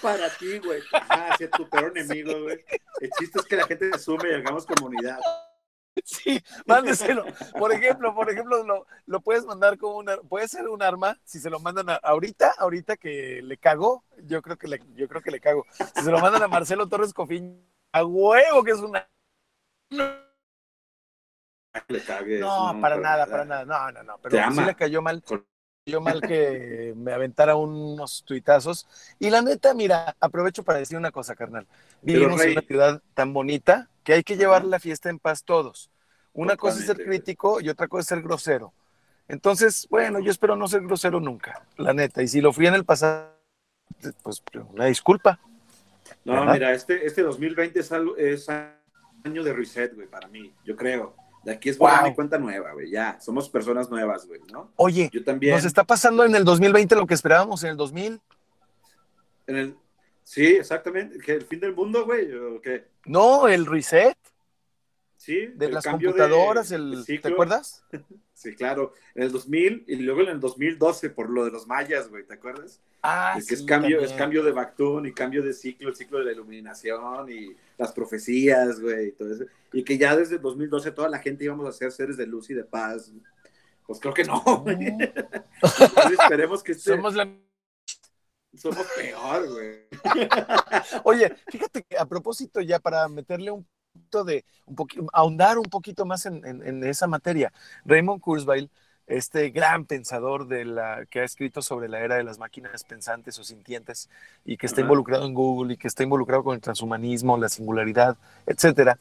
para 0.00 0.28
ti, 0.36 0.58
güey. 0.58 0.82
Ah, 0.92 1.34
sí, 1.38 1.46
tu 1.48 1.68
peor 1.68 1.96
enemigo, 1.96 2.42
güey. 2.42 2.64
El 3.00 3.10
chiste 3.18 3.38
es 3.40 3.46
que 3.46 3.56
la 3.56 3.66
gente 3.66 3.90
se 3.92 3.98
sume 3.98 4.30
y 4.30 4.34
hagamos 4.34 4.66
comunidad. 4.66 5.18
Sí, 6.04 6.40
mándeselo. 6.66 7.24
Por 7.58 7.70
ejemplo, 7.72 8.14
por 8.14 8.30
ejemplo, 8.30 8.64
lo, 8.64 8.86
lo 9.04 9.20
puedes 9.20 9.44
mandar 9.44 9.76
como 9.76 9.98
una, 9.98 10.16
puede 10.16 10.48
ser 10.48 10.68
un 10.68 10.82
arma, 10.82 11.18
si 11.24 11.38
se 11.38 11.50
lo 11.50 11.60
mandan 11.60 11.90
a- 11.90 11.96
ahorita, 11.96 12.54
ahorita 12.58 12.96
que 12.96 13.40
le 13.42 13.58
cagó, 13.58 14.02
yo 14.22 14.40
creo 14.40 14.56
que 14.56 14.68
le, 14.68 14.80
yo 14.94 15.06
creo 15.08 15.20
que 15.20 15.30
le 15.30 15.40
cago. 15.40 15.66
Si 15.94 16.02
se 16.02 16.10
lo 16.10 16.18
mandan 16.18 16.42
a 16.42 16.48
Marcelo 16.48 16.88
Torres 16.88 17.12
Cofín, 17.12 17.62
a 17.92 18.04
huevo 18.04 18.64
que 18.64 18.70
es 18.70 18.78
una. 18.78 19.06
Le 21.88 22.02
cagues, 22.04 22.40
No, 22.40 22.78
para 22.80 22.96
nada, 22.96 23.26
para 23.26 23.44
nada. 23.44 23.64
No, 23.66 23.92
no, 23.92 24.02
no. 24.02 24.18
Pero 24.18 24.36
sí 24.36 24.42
ama. 24.42 24.66
le 24.66 24.74
cayó 24.74 25.02
mal. 25.02 25.22
Yo 25.84 26.00
mal 26.00 26.20
que 26.20 26.94
me 26.96 27.12
aventara 27.12 27.56
unos 27.56 28.22
tuitazos. 28.24 28.86
Y 29.18 29.30
la 29.30 29.42
neta, 29.42 29.74
mira, 29.74 30.16
aprovecho 30.20 30.62
para 30.62 30.78
decir 30.78 30.96
una 30.96 31.10
cosa, 31.10 31.34
carnal. 31.34 31.66
Vivimos 32.02 32.40
en 32.42 32.52
una 32.52 32.60
ciudad 32.62 33.02
tan 33.14 33.32
bonita 33.32 33.88
que 34.04 34.12
hay 34.12 34.22
que 34.22 34.36
llevar 34.36 34.64
la 34.64 34.78
fiesta 34.78 35.10
en 35.10 35.18
paz 35.18 35.44
todos. 35.44 35.90
Una 36.32 36.56
cosa 36.56 36.78
es 36.78 36.86
ser 36.86 37.04
crítico 37.04 37.60
y 37.60 37.68
otra 37.68 37.88
cosa 37.88 38.00
es 38.00 38.06
ser 38.06 38.22
grosero. 38.22 38.72
Entonces, 39.28 39.86
bueno, 39.90 40.20
yo 40.20 40.30
espero 40.30 40.56
no 40.56 40.68
ser 40.68 40.82
grosero 40.82 41.20
nunca, 41.20 41.66
la 41.76 41.92
neta. 41.92 42.22
Y 42.22 42.28
si 42.28 42.40
lo 42.40 42.52
fui 42.52 42.66
en 42.66 42.74
el 42.74 42.84
pasado, 42.84 43.32
pues 44.22 44.42
una 44.70 44.86
disculpa. 44.86 45.40
No, 46.24 46.44
mira, 46.46 46.72
este, 46.72 47.06
este 47.06 47.22
2020 47.22 47.80
es, 47.80 47.90
es 48.18 48.48
año 48.48 49.42
de 49.42 49.52
reset, 49.52 49.94
güey, 49.94 50.06
para 50.06 50.28
mí, 50.28 50.52
yo 50.64 50.76
creo. 50.76 51.14
De 51.44 51.52
aquí 51.52 51.70
es 51.70 51.76
para 51.76 52.02
mi 52.02 52.14
cuenta 52.14 52.38
nueva, 52.38 52.72
güey. 52.72 52.90
Ya, 52.90 53.18
somos 53.20 53.48
personas 53.48 53.90
nuevas, 53.90 54.26
güey, 54.26 54.40
¿no? 54.52 54.72
Oye, 54.76 55.10
yo 55.12 55.24
también. 55.24 55.54
¿Nos 55.54 55.64
está 55.64 55.84
pasando 55.84 56.24
en 56.24 56.34
el 56.34 56.44
2020 56.44 56.94
lo 56.94 57.06
que 57.06 57.14
esperábamos 57.14 57.64
en 57.64 57.70
el 57.70 57.76
2000? 57.76 58.20
En 59.48 59.56
el... 59.56 59.76
Sí, 60.22 60.46
exactamente. 60.46 61.18
¿El 61.32 61.42
fin 61.42 61.60
del 61.60 61.74
mundo, 61.74 62.04
güey? 62.04 62.32
¿O 62.32 62.60
qué? 62.60 62.86
No, 63.04 63.48
el 63.48 63.66
reset. 63.66 64.16
Sí. 65.16 65.48
De 65.54 65.68
las 65.68 65.84
computadoras, 65.84 66.70
el, 66.72 67.04
¿te 67.06 67.28
acuerdas? 67.28 67.84
sí, 68.42 68.54
claro. 68.54 68.92
En 69.14 69.24
el 69.24 69.32
2000 69.32 69.84
y 69.86 69.96
luego 69.96 70.22
en 70.22 70.28
el 70.28 70.40
2012 70.40 71.10
por 71.10 71.30
lo 71.30 71.44
de 71.44 71.50
los 71.50 71.66
mayas, 71.66 72.08
güey, 72.08 72.24
¿te 72.24 72.34
acuerdas? 72.34 72.80
Ah, 73.02 73.34
es 73.36 73.46
que 73.46 73.54
es 73.54 73.62
cambio, 73.62 74.00
es 74.00 74.12
cambio 74.12 74.44
de 74.44 74.52
Bactún 74.52 75.06
y 75.06 75.12
cambio 75.12 75.42
de 75.42 75.52
ciclo, 75.52 75.88
el 75.88 75.96
ciclo 75.96 76.18
de 76.18 76.26
la 76.26 76.32
iluminación 76.32 77.30
y 77.30 77.56
las 77.76 77.92
profecías, 77.92 78.80
güey, 78.80 79.08
y 79.08 79.12
todo 79.12 79.32
eso. 79.32 79.44
Y 79.72 79.82
que 79.82 79.98
ya 79.98 80.16
desde 80.16 80.38
2012 80.38 80.92
toda 80.92 81.08
la 81.08 81.18
gente 81.18 81.44
íbamos 81.44 81.66
a 81.66 81.72
ser 81.72 81.90
seres 81.90 82.16
de 82.16 82.26
luz 82.26 82.50
y 82.50 82.54
de 82.54 82.64
paz. 82.64 83.12
Pues 83.86 83.98
creo 83.98 84.14
que 84.14 84.24
no, 84.24 84.64
esperemos 86.12 86.62
que 86.62 86.74
Somos 86.74 87.14
la... 87.14 87.28
Somos 88.54 88.86
peor, 88.96 89.50
güey. 89.50 89.88
Oye, 91.04 91.34
fíjate 91.50 91.82
que 91.82 91.96
a 91.96 92.06
propósito 92.06 92.60
ya 92.60 92.78
para 92.78 93.08
meterle 93.08 93.50
un 93.50 93.66
de, 94.24 94.44
un 94.66 94.74
poquito, 94.74 95.06
ahondar 95.12 95.58
un 95.58 95.64
poquito 95.64 96.04
más 96.04 96.26
en, 96.26 96.44
en 96.44 96.84
esa 96.84 97.06
materia, 97.06 97.52
Raymond 97.84 98.20
Kurzweil 98.20 98.70
este 99.06 99.50
gran 99.50 99.84
pensador 99.84 100.46
de 100.46 100.64
la, 100.64 101.04
que 101.10 101.20
ha 101.20 101.24
escrito 101.24 101.60
sobre 101.60 101.88
la 101.88 102.00
era 102.00 102.16
de 102.16 102.24
las 102.24 102.38
máquinas 102.38 102.84
pensantes 102.84 103.38
o 103.38 103.44
sintientes 103.44 104.08
y 104.44 104.56
que 104.56 104.66
está 104.66 104.80
involucrado 104.80 105.26
en 105.26 105.34
Google 105.34 105.74
y 105.74 105.76
que 105.76 105.88
está 105.88 106.02
involucrado 106.02 106.44
con 106.44 106.54
el 106.54 106.60
transhumanismo, 106.60 107.36
la 107.36 107.48
singularidad, 107.48 108.16
etcétera, 108.46 108.98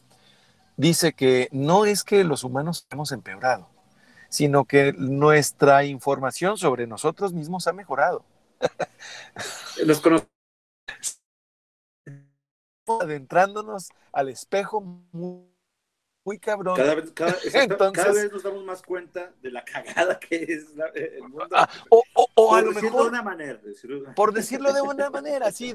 dice 0.76 1.14
que 1.14 1.50
no 1.52 1.86
es 1.86 2.04
que 2.04 2.24
los 2.24 2.44
humanos 2.44 2.88
hemos 2.90 3.12
empeorado, 3.12 3.70
sino 4.30 4.66
que 4.66 4.94
nuestra 4.94 5.86
información 5.86 6.58
sobre 6.58 6.88
nosotros 6.88 7.34
mismos 7.34 7.68
ha 7.68 7.74
mejorado. 7.74 8.24
Los 9.86 10.02
conocemos 10.02 10.41
adentrándonos 13.00 13.90
al 14.12 14.30
espejo 14.30 14.82
muy 14.82 15.52
muy 16.24 16.40
cabrón. 16.40 16.76
Cada 16.76 16.96
vez, 16.96 17.12
cada, 17.14 17.32
vez 18.14 18.32
nos 18.32 18.44
damos 18.44 18.64
más 18.64 18.82
cuenta 18.84 19.34
de 19.42 19.52
la 19.52 19.66
cagada 19.66 20.20
que 20.20 20.44
es 20.44 20.68
el 20.94 21.24
mundo. 21.24 21.48
Ah, 21.52 21.68
o, 21.90 22.04
o, 22.36 22.56
a 22.56 22.62
lo 22.62 22.72
mejor. 22.72 23.04
De 23.04 23.10
una 23.10 23.24
manera. 23.24 23.60
Por 24.16 24.32
decirlo 24.34 24.72
de 24.72 24.82
una 24.82 25.10
manera, 25.12 25.52
sí. 25.52 25.74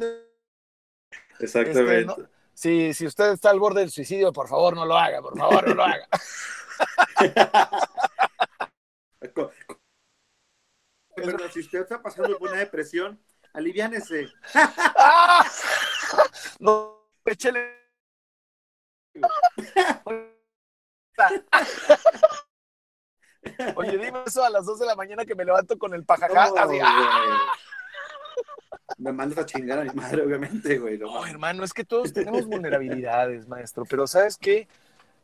Exactamente. 1.41 2.29
Este, 2.55 2.95
si 2.95 3.07
usted 3.07 3.33
está 3.33 3.51
al 3.51 3.59
borde 3.61 3.81
del 3.81 3.91
suicidio, 3.91 4.33
por 4.33 4.49
favor 4.49 4.75
no 4.75 4.87
lo 4.87 4.97
haga, 4.97 5.21
por 5.21 5.37
favor 5.37 5.69
no 5.69 5.75
lo 5.75 5.85
haga. 5.85 6.09
Pero 11.17 11.51
si 11.51 11.61
usted 11.61 11.81
está 11.81 12.01
pasando 12.03 12.39
por 12.39 12.51
una 12.51 12.59
depresión, 12.59 13.19
aliviánese. 13.53 14.29
no, 16.61 16.96
échele 17.27 17.77
Oye, 23.77 23.93
dime 23.93 24.23
eso 24.27 24.45
a 24.45 24.51
las 24.51 24.67
2 24.67 24.81
de 24.81 24.87
la 24.87 24.97
mañana 24.97 25.25
que 25.25 25.35
me 25.35 25.45
levanto 25.45 25.79
con 25.79 25.95
el 25.95 26.05
pajajá. 26.05 26.51
¡ah! 26.57 27.53
Me 28.99 29.12
mandas 29.12 29.39
a 29.39 29.47
chingar 29.47 29.79
a 29.79 29.85
mi 29.85 29.91
madre, 29.91 30.23
obviamente, 30.23 30.79
güey. 30.79 30.99
No, 30.99 31.27
hermano, 31.27 31.65
es 31.65 31.73
que 31.73 31.85
todos 31.85 32.12
tenemos 32.12 32.47
vulnerabilidades, 32.47 33.49
maestro. 33.49 33.85
Pero 33.85 34.07
¿sabes 34.07 34.37
qué? 34.37 34.69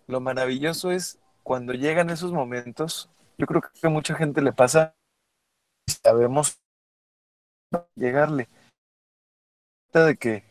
Lo 0.06 0.20
maravilloso 0.20 0.90
es 0.90 1.18
cuando 1.42 1.72
llegan 1.72 2.10
esos 2.10 2.32
momentos. 2.32 3.08
Yo 3.38 3.46
creo 3.46 3.62
que 3.62 3.86
a 3.86 3.90
mucha 3.90 4.14
gente 4.14 4.42
le 4.42 4.52
pasa. 4.52 4.94
Sabemos 5.86 6.60
llegarle. 7.94 8.48
De 9.92 10.16
que, 10.16 10.44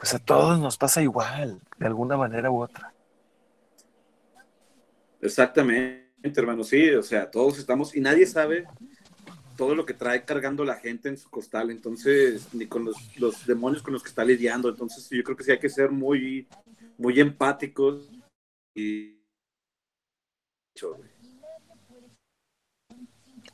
pues 0.00 0.14
a 0.14 0.18
todos 0.18 0.58
nos 0.58 0.78
pasa 0.78 1.02
igual, 1.02 1.60
de 1.76 1.86
alguna 1.86 2.16
manera 2.16 2.50
u 2.50 2.62
otra. 2.62 2.94
Exactamente, 5.20 6.40
hermano, 6.40 6.64
sí, 6.64 6.90
o 6.92 7.02
sea, 7.02 7.30
todos 7.30 7.58
estamos 7.58 7.94
y 7.94 8.00
nadie 8.00 8.24
sabe 8.24 8.66
todo 9.58 9.74
lo 9.74 9.84
que 9.84 9.92
trae 9.92 10.24
cargando 10.24 10.64
la 10.64 10.76
gente 10.76 11.10
en 11.10 11.18
su 11.18 11.28
costal, 11.28 11.70
entonces, 11.70 12.48
ni 12.54 12.66
con 12.66 12.86
los, 12.86 13.46
demonios 13.46 13.82
con 13.82 13.92
los 13.92 14.02
que 14.02 14.08
está 14.08 14.24
lidiando, 14.24 14.70
entonces 14.70 15.06
yo 15.10 15.22
creo 15.22 15.36
que 15.36 15.44
sí 15.44 15.50
hay 15.50 15.58
que 15.58 15.68
ser 15.68 15.90
muy, 15.90 16.48
muy 16.96 17.20
empáticos 17.20 18.10
y... 18.74 19.20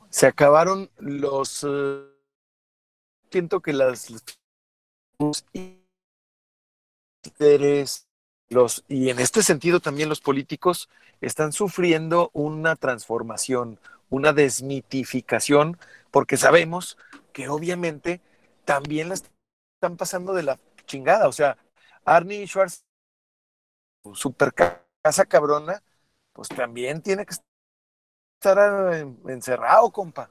Se 0.09 0.27
acabaron 0.27 0.89
los... 0.97 1.65
Eh, 1.67 2.05
siento 3.29 3.59
que 3.59 3.73
las... 3.73 4.07
Y 8.87 9.09
en 9.09 9.19
este 9.19 9.43
sentido 9.43 9.79
también 9.79 10.09
los 10.09 10.21
políticos 10.21 10.89
están 11.21 11.51
sufriendo 11.51 12.29
una 12.33 12.75
transformación, 12.75 13.79
una 14.09 14.33
desmitificación, 14.33 15.77
porque 16.11 16.37
sabemos 16.37 16.97
que 17.33 17.49
obviamente 17.49 18.21
también 18.65 19.09
la 19.09 19.15
están 19.15 19.97
pasando 19.97 20.33
de 20.33 20.43
la 20.43 20.59
chingada. 20.85 21.27
O 21.27 21.31
sea, 21.31 21.57
Arnie 22.05 22.47
Schwartz, 22.47 22.83
super 24.13 24.53
casa 24.53 25.25
cabrona, 25.25 25.83
pues 26.33 26.47
también 26.49 27.01
tiene 27.01 27.25
que 27.25 27.35
estar 28.39 29.07
encerrado, 29.27 29.91
compa. 29.91 30.29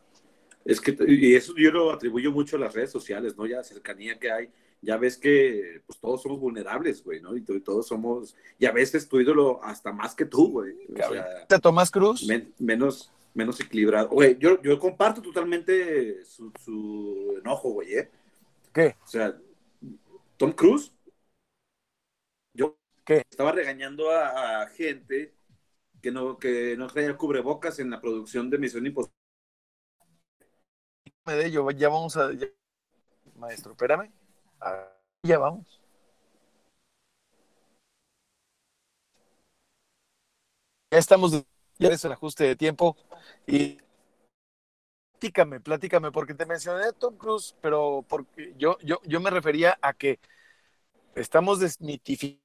Es 0.65 0.81
que, 0.81 0.97
y 1.07 1.35
eso 1.35 1.53
yo 1.57 1.71
lo 1.71 1.93
atribuyo 1.93 2.33
mucho 2.33 2.57
a 2.57 2.61
las 2.61 2.75
redes 2.75 2.91
sociales, 2.91 3.37
¿no? 3.37 3.47
Ya 3.47 3.59
la 3.59 3.65
cercanía 3.65 4.19
que 4.19 4.33
hay 4.33 4.51
ya 4.83 4.97
ves 4.97 5.17
que 5.17 5.83
pues 5.87 5.99
todos 5.99 6.23
somos 6.23 6.41
vulnerables, 6.41 7.03
güey, 7.03 7.21
¿no? 7.21 7.37
Y, 7.37 7.43
todos 7.43 7.87
somos, 7.87 8.37
y 8.59 8.67
a 8.67 8.73
veces 8.73 9.09
tu 9.09 9.21
ídolo 9.21 9.63
hasta 9.63 9.93
más 9.93 10.15
que 10.15 10.27
tú, 10.27 10.53
güey. 10.53 10.75
O 10.93 10.97
sea, 10.97 11.47
¿Te 11.47 11.59
Tomás 11.59 11.91
Cruz? 11.91 12.27
menos, 12.59 13.13
menos 13.35 13.61
equilibrado. 13.61 14.09
Güey, 14.09 14.39
yo, 14.39 14.61
yo 14.63 14.79
comparto 14.79 15.21
totalmente 15.23 16.25
su, 16.25 17.37
enojo, 17.41 17.71
güey, 17.71 17.95
¿eh? 17.95 18.11
¿Qué? 18.73 18.97
O 19.03 19.07
sea, 19.07 19.37
Tom 20.37 20.53
Cruise, 20.53 20.93
yo 22.53 22.77
¿Qué? 23.05 23.23
estaba 23.29 23.53
regañando 23.53 24.11
a, 24.11 24.67
gente 24.69 25.35
que 26.03 26.13
no, 26.13 26.39
que 26.39 26.77
no 26.77 26.87
traía 26.87 27.17
cubrebocas 27.17 27.79
en 27.79 27.91
la 27.91 28.01
producción 28.01 28.51
de 28.51 28.59
Misión 28.59 28.87
Imposible. 28.87 29.17
De 31.25 31.47
ello, 31.47 31.69
ya 31.73 31.89
vamos 31.89 32.17
a... 32.17 32.31
Maestro, 33.35 33.73
espérame. 33.73 34.13
Ya 35.23 35.39
vamos. 35.39 35.81
Ya 40.91 40.99
estamos, 40.99 41.33
ya 41.79 41.89
es 41.91 42.05
el 42.05 42.13
ajuste 42.13 42.45
de 42.45 42.57
tiempo 42.57 42.97
y 43.47 43.79
platícame, 45.13 45.61
platícame, 45.61 46.13
porque 46.13 46.35
te 46.35 46.47
mencioné 46.47 46.93
Tom 46.93 47.17
Cruise, 47.17 47.55
pero 47.61 48.05
porque 48.09 48.55
yo, 48.59 48.79
yo, 48.83 49.01
yo 49.05 49.21
me 49.21 49.31
refería 49.31 49.79
a 49.83 49.93
que 49.95 50.19
estamos 51.17 51.61
desmitificando 51.61 52.43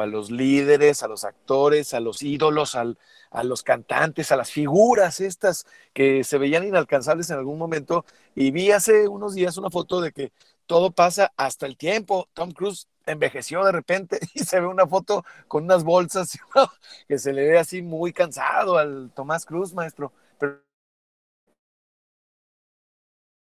a 0.00 0.06
los 0.06 0.30
líderes, 0.30 1.02
a 1.02 1.08
los 1.08 1.24
actores, 1.24 1.94
a 1.94 2.00
los 2.00 2.22
ídolos, 2.22 2.76
a 2.76 3.44
los 3.44 3.62
cantantes, 3.62 4.32
a 4.32 4.36
las 4.36 4.50
figuras 4.52 5.20
estas 5.20 5.66
que 5.94 6.24
se 6.24 6.38
veían 6.38 6.64
inalcanzables 6.66 7.30
en 7.30 7.38
algún 7.38 7.58
momento. 7.58 8.04
Y 8.34 8.50
vi 8.50 8.70
hace 8.72 9.08
unos 9.08 9.34
días 9.34 9.56
una 9.58 9.70
foto 9.70 10.00
de 10.00 10.12
que 10.12 10.32
todo 10.66 10.90
pasa 10.90 11.32
hasta 11.36 11.66
el 11.66 11.76
tiempo. 11.76 12.28
Tom 12.34 12.52
Cruise 12.52 12.88
envejeció 13.06 13.64
de 13.64 13.72
repente 13.72 14.18
y 14.34 14.40
se 14.40 14.60
ve 14.60 14.66
una 14.66 14.86
foto 14.86 15.24
con 15.48 15.64
unas 15.64 15.84
bolsas 15.84 16.38
que 17.08 17.18
se 17.18 17.32
le 17.32 17.48
ve 17.48 17.58
así 17.58 17.82
muy 17.82 18.12
cansado 18.12 18.78
al 18.78 19.10
Tomás 19.14 19.44
Cruz, 19.44 19.74
maestro. 19.74 20.12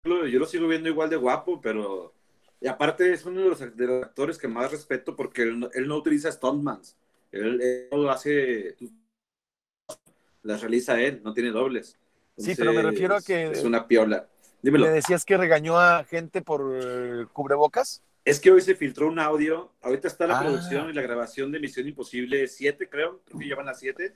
Yo 0.04 0.38
lo 0.38 0.46
sigo 0.46 0.66
viendo 0.66 0.88
igual 0.88 1.10
de 1.10 1.16
guapo, 1.16 1.60
pero 1.60 2.12
y 2.62 2.68
aparte 2.68 3.12
es 3.12 3.26
uno 3.26 3.40
de 3.40 3.48
los, 3.48 3.60
actores 3.60 4.38
que 4.38 4.46
más 4.46 4.70
respeto 4.70 5.16
porque 5.16 5.42
él, 5.42 5.58
no 5.58 5.96
utiliza 5.96 6.30
stuntmans. 6.30 6.96
Él, 7.32 7.60
él, 7.60 8.08
hace, 8.08 8.76
las 10.42 10.60
realiza 10.60 11.00
él, 11.00 11.20
no 11.24 11.34
tiene 11.34 11.50
dobles. 11.50 11.98
sí, 12.36 12.54
pero 12.56 12.72
me 12.72 12.82
refiero 12.82 13.16
a 13.16 13.20
que... 13.20 13.50
Es 13.50 13.64
una 13.64 13.88
piola. 13.88 14.28
Dímelo. 14.62 14.86
¿Le 14.86 14.92
decías 14.92 15.24
que 15.24 15.36
regañó 15.36 15.78
a 15.78 16.04
gente 16.04 16.40
por 16.42 16.72
eh, 16.80 17.26
cubrebocas? 17.32 18.02
Es 18.24 18.38
que 18.38 18.52
hoy 18.52 18.60
se 18.60 18.74
filtró 18.76 19.08
un 19.08 19.18
audio. 19.18 19.72
Ahorita 19.82 20.06
está 20.08 20.26
la 20.26 20.38
Ah. 20.38 20.42
producción 20.42 20.88
y 20.88 20.92
la 20.92 21.02
grabación 21.02 21.50
de 21.50 21.58
Misión 21.58 21.88
Imposible 21.88 22.46
7, 22.46 22.88
creo. 22.88 23.20
Creo 23.24 23.38
que 23.40 23.46
llevan 23.46 23.66
las 23.66 23.80
7. 23.80 24.14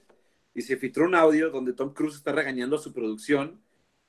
Y 0.55 0.63
se 0.63 0.77
filtró 0.77 1.05
un 1.05 1.15
audio 1.17 1.51
donde 1.51 1.73
Tom 1.73 1.93
Cruise 1.93 2.15
está 2.17 2.33
regañando 2.33 2.77
a 2.77 2.79
su 2.79 2.93
producción 2.93 3.61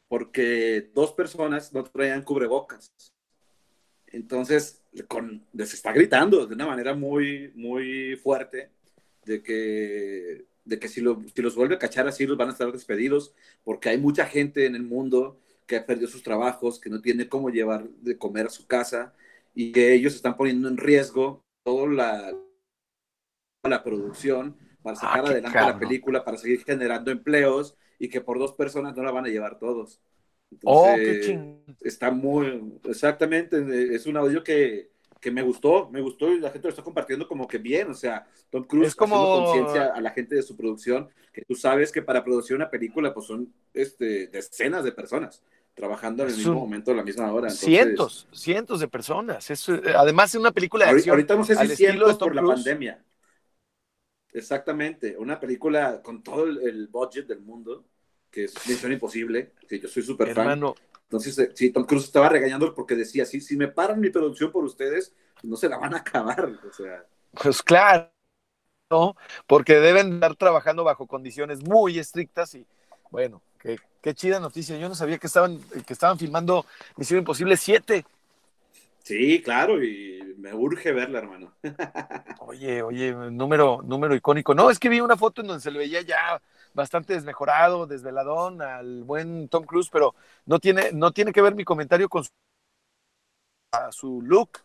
porque 0.08 0.90
dos 0.94 1.12
personas 1.14 1.74
no 1.74 1.84
traían 1.84 2.22
cubrebocas. 2.22 2.92
Entonces, 4.08 4.82
con, 5.08 5.46
les 5.54 5.74
está 5.74 5.92
gritando 5.92 6.46
de 6.46 6.54
una 6.56 6.66
manera 6.68 6.94
muy, 6.94 7.52
muy 7.56 8.16
fuerte 8.16 8.70
de 9.26 9.44
que, 9.44 10.46
de 10.64 10.80
que 10.80 10.88
si, 10.88 11.02
lo- 11.02 11.22
si 11.36 11.42
los 11.42 11.56
vuelve 11.56 11.76
a 11.76 11.80
cachar 11.80 12.08
así, 12.08 12.26
los 12.26 12.38
van 12.38 12.48
a 12.50 12.52
estar 12.54 12.72
despedidos, 12.72 13.34
porque 13.66 13.90
hay 13.90 13.98
mucha 13.98 14.26
gente 14.26 14.66
en 14.66 14.76
el 14.76 14.84
mundo 14.84 15.42
que 15.68 15.76
ha 15.78 15.86
perdido 15.86 16.08
sus 16.08 16.24
trabajos, 16.24 16.80
que 16.80 16.90
no 16.90 17.02
tiene 17.02 17.30
cómo 17.30 17.50
llevar 17.50 17.88
de 17.90 18.18
comer 18.18 18.48
a 18.48 18.50
su 18.50 18.66
casa 18.66 19.14
y 19.54 19.72
que 19.72 19.94
ellos 19.94 20.16
están 20.16 20.38
poniendo 20.38 20.70
en 20.70 20.78
riesgo 20.78 21.44
toda 21.64 21.88
la, 21.88 22.34
la 23.64 23.84
producción 23.84 24.56
para 24.82 24.96
sacar 24.96 25.20
Ah, 25.20 25.24
qué 25.24 25.30
adelante 25.32 25.60
la 25.60 25.80
película, 25.80 26.24
para 26.24 26.38
seguir 26.38 26.64
generando 26.64 27.12
empleos 27.12 27.76
y 28.00 28.10
que 28.10 28.22
por 28.22 28.40
dos 28.40 28.54
personas 28.54 28.96
no 28.96 29.04
la 29.04 29.12
van 29.12 29.26
a 29.26 29.30
llevar 29.30 29.60
todos. 29.60 30.00
Oh, 30.64 30.96
qué 30.96 31.20
ching. 31.20 31.64
Está 31.82 32.10
muy, 32.12 32.80
exactamente, 32.86 33.58
eh, 33.58 33.96
es 33.96 34.06
un 34.06 34.16
audio 34.16 34.44
que, 34.44 34.92
que 35.20 35.32
me 35.32 35.42
gustó, 35.42 35.90
me 35.90 36.00
gustó 36.02 36.32
y 36.34 36.40
la 36.40 36.52
gente 36.52 36.68
lo 36.68 36.70
está 36.70 36.84
compartiendo 36.84 37.28
como 37.28 37.48
que 37.48 37.58
bien, 37.58 37.90
o 37.90 37.94
sea, 37.94 38.26
Tom 38.50 38.64
Cruise 38.64 38.90
Es 38.90 38.96
como- 38.96 39.46
conciencia 39.46 39.88
a 39.88 40.00
la 40.00 40.12
gente 40.12 40.36
de 40.36 40.44
su 40.44 40.56
producción, 40.56 41.10
que 41.34 41.44
tú 41.44 41.56
sabes 41.56 41.92
que 41.92 42.02
para 42.02 42.24
producir 42.24 42.56
una 42.56 42.70
película 42.70 43.14
pues 43.14 43.26
son 43.26 43.54
este, 43.74 44.28
decenas 44.28 44.86
de 44.86 44.94
personas 44.94 45.44
trabajando 45.78 46.24
en 46.24 46.30
el 46.30 46.36
mismo 46.36 46.56
momento 46.56 46.92
a 46.92 46.96
la 46.96 47.04
misma 47.04 47.32
hora. 47.32 47.48
Entonces, 47.48 47.60
cientos, 47.60 48.28
cientos 48.34 48.80
de 48.80 48.88
personas. 48.88 49.50
Es, 49.52 49.70
eh, 49.70 49.80
además, 49.96 50.34
es 50.34 50.40
una 50.40 50.52
película 50.52 50.86
de 50.86 50.92
acción. 50.92 51.14
Ahorita 51.14 51.36
no 51.36 51.44
sé 51.44 51.56
si 51.56 51.76
cientos 51.76 52.18
por 52.18 52.34
la 52.34 52.42
pandemia. 52.42 53.04
Exactamente, 54.34 55.16
una 55.18 55.40
película 55.40 56.02
con 56.02 56.24
todo 56.24 56.46
el, 56.46 56.60
el 56.62 56.88
budget 56.88 57.28
del 57.28 57.42
mundo, 57.42 57.86
que 58.30 58.46
es 58.46 58.56
Misión 58.68 58.92
Imposible, 58.92 59.54
que 59.68 59.80
yo 59.80 59.88
soy 59.88 60.04
súper 60.04 60.34
fan. 60.34 60.62
Entonces, 61.04 61.38
eh, 61.40 61.52
sí, 61.54 61.70
Tom 61.72 61.86
Cruise 61.86 62.06
estaba 62.06 62.28
regañando 62.28 62.74
porque 62.74 62.96
decía, 62.96 63.26
sí, 63.26 63.40
si 63.40 63.56
me 63.56 63.68
paran 63.68 64.00
mi 64.00 64.10
producción 64.10 64.52
por 64.52 64.64
ustedes, 64.64 65.16
pues 65.36 65.46
no 65.46 65.56
se 65.56 65.70
la 65.70 65.78
van 65.78 65.94
a 65.94 65.98
acabar. 65.98 66.52
O 66.68 66.74
sea, 66.74 67.06
pues 67.32 67.62
claro, 67.62 68.12
¿no? 68.90 69.16
porque 69.46 69.76
deben 69.76 70.16
estar 70.16 70.36
trabajando 70.36 70.84
bajo 70.84 71.08
condiciones 71.08 71.64
muy 71.64 72.00
estrictas 72.00 72.56
y 72.56 72.66
bueno, 73.12 73.42
qué, 73.60 73.78
qué 74.02 74.14
chida 74.14 74.40
noticia. 74.40 74.78
Yo 74.78 74.90
no 74.90 74.96
sabía 74.96 75.18
que 75.18 75.28
estaban, 75.28 75.60
que 75.86 75.94
estaban 75.94 76.18
filmando 76.18 76.66
Misión 76.96 77.20
Imposible 77.20 77.58
7. 77.58 78.06
sí, 79.04 79.42
claro, 79.42 79.84
y 79.84 80.20
me 80.38 80.54
urge 80.54 80.92
verla, 80.92 81.20
hermano. 81.20 81.54
Oye, 82.40 82.82
oye, 82.84 83.14
número, 83.32 83.82
número 83.84 84.16
icónico. 84.16 84.54
No, 84.54 84.70
es 84.70 84.80
que 84.80 84.90
vi 84.90 85.02
una 85.02 85.18
foto 85.18 85.42
en 85.42 85.48
donde 85.48 85.62
se 85.62 85.72
le 85.72 85.80
veía 85.80 86.02
ya 86.02 86.42
bastante 86.74 87.14
desmejorado, 87.14 87.88
desveladón 87.88 88.62
al 88.62 89.04
buen 89.04 89.50
Tom 89.50 89.66
Cruise, 89.66 89.90
pero 89.92 90.16
no 90.46 90.60
tiene, 90.60 90.92
no 90.94 91.12
tiene 91.12 91.34
que 91.34 91.42
ver 91.42 91.56
mi 91.56 91.66
comentario 91.66 92.08
con 92.10 92.24
su, 92.24 92.30
a 93.72 93.92
su 93.92 94.22
look, 94.22 94.60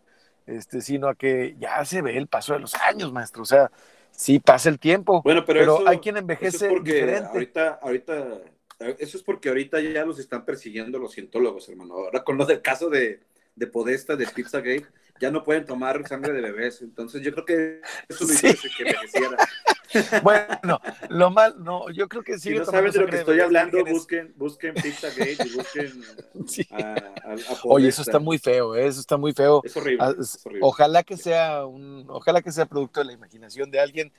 este, 0.47 0.81
sino 0.81 1.09
a 1.09 1.15
que 1.15 1.57
ya 1.59 1.85
se 1.85 2.03
ve 2.03 2.17
el 2.17 2.29
paso 2.29 2.53
de 2.55 2.61
los 2.61 2.75
años, 2.75 3.13
maestro. 3.13 3.43
O 3.43 3.47
sea, 3.47 3.71
sí 4.13 4.39
pasa 4.39 4.69
el 4.69 4.79
tiempo, 4.79 5.23
Bueno, 5.23 5.45
pero, 5.45 5.61
pero 5.61 5.77
eso, 5.79 5.89
hay 5.89 5.99
quien 5.99 6.17
eso 6.17 6.23
envejece 6.23 6.67
es 6.67 6.73
porque 6.73 6.95
diferente. 6.95 7.29
ahorita, 7.33 7.79
ahorita, 7.83 8.41
eso 8.99 9.17
es 9.17 9.23
porque 9.23 9.49
ahorita 9.49 9.81
ya 9.81 10.05
los 10.05 10.19
están 10.19 10.45
persiguiendo 10.45 10.99
los 10.99 11.13
cientólogos, 11.15 11.69
hermano. 11.69 11.95
Ahora 11.95 12.23
con 12.25 12.37
lo 12.39 12.47
del 12.47 12.63
caso 12.63 12.89
de, 12.91 13.21
de 13.55 13.67
Podesta, 13.67 14.17
de 14.17 14.27
Pizzagate, 14.27 14.87
ya 15.21 15.31
no 15.31 15.45
pueden 15.45 15.65
tomar 15.67 16.07
sangre 16.09 16.33
de 16.33 16.41
bebés. 16.41 16.83
Entonces 16.83 17.23
yo 17.23 17.33
creo 17.33 17.45
que 17.45 17.81
eso 18.09 18.25
lo 18.25 18.33
hizo 18.33 18.49
Sí. 18.49 18.69
que 18.77 18.83
envejeciera. 18.83 19.37
Bueno, 20.23 20.81
lo 21.11 21.31
mal, 21.31 21.63
no, 21.63 21.91
yo 21.91 22.09
creo 22.09 22.23
que 22.23 22.35
Si 22.35 22.41
sigue 22.41 22.59
no 22.61 22.65
saben 22.65 22.93
de 22.93 23.01
lo 23.01 23.07
que 23.07 23.17
estoy 23.17 23.41
hablando, 23.41 23.85
busquen, 23.85 24.33
busquen 24.37 24.75
Pizzagate 24.75 25.37
y 25.45 25.57
busquen 25.57 26.03
Sí. 26.47 26.67
a, 26.71 26.79
a- 26.79 27.35
a 27.35 27.37
Oye, 27.65 27.89
eso 27.89 28.03
está 28.03 28.19
muy 28.19 28.39
feo, 28.39 28.75
¿eh? 28.77 28.87
eso 28.87 29.01
está 29.01 29.17
muy 29.17 29.33
feo. 29.33 29.63
Es 29.65 29.77
horrible. 29.77 29.99
Ah, 30.05 30.15
es 30.19 30.41
horrible. 30.45 30.61
Ojalá 30.67 31.03
que 31.03 31.17
sea 31.17 31.67
un, 31.67 32.05
ojalá 32.09 32.43
que 32.43 32.53
sea 32.53 32.67
producto 32.67 33.01
de 33.01 33.07
la 33.07 33.13
imaginación 33.13 33.71
de 33.71 33.81
alguien, 33.81 34.13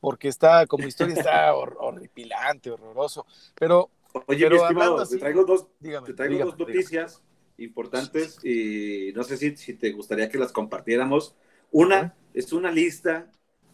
porque 0.00 0.28
está, 0.28 0.66
como 0.66 0.86
historia 0.86 1.14
está 1.14 1.54
hor- 1.54 1.76
horripilante, 1.78 2.70
horroroso. 2.70 3.26
Pero 3.54 3.90
Oye, 4.26 4.44
pero 4.44 4.50
mi 4.50 4.56
estimado, 4.56 4.82
hablando 4.90 5.02
así- 5.02 5.14
te 5.14 5.18
traigo 5.20 5.44
dos, 5.44 5.66
dígame, 5.78 6.06
te 6.06 6.14
traigo 6.14 6.32
dígame, 6.34 6.50
dos 6.50 6.58
dígame. 6.58 6.74
noticias 6.74 7.22
importantes 7.58 8.44
y 8.44 9.12
no 9.14 9.22
sé 9.22 9.36
si, 9.36 9.56
si 9.56 9.74
te 9.74 9.92
gustaría 9.92 10.28
que 10.28 10.38
las 10.38 10.52
compartiéramos. 10.52 11.36
Una 11.70 12.16
es 12.34 12.52
una 12.52 12.70
lista 12.72 13.30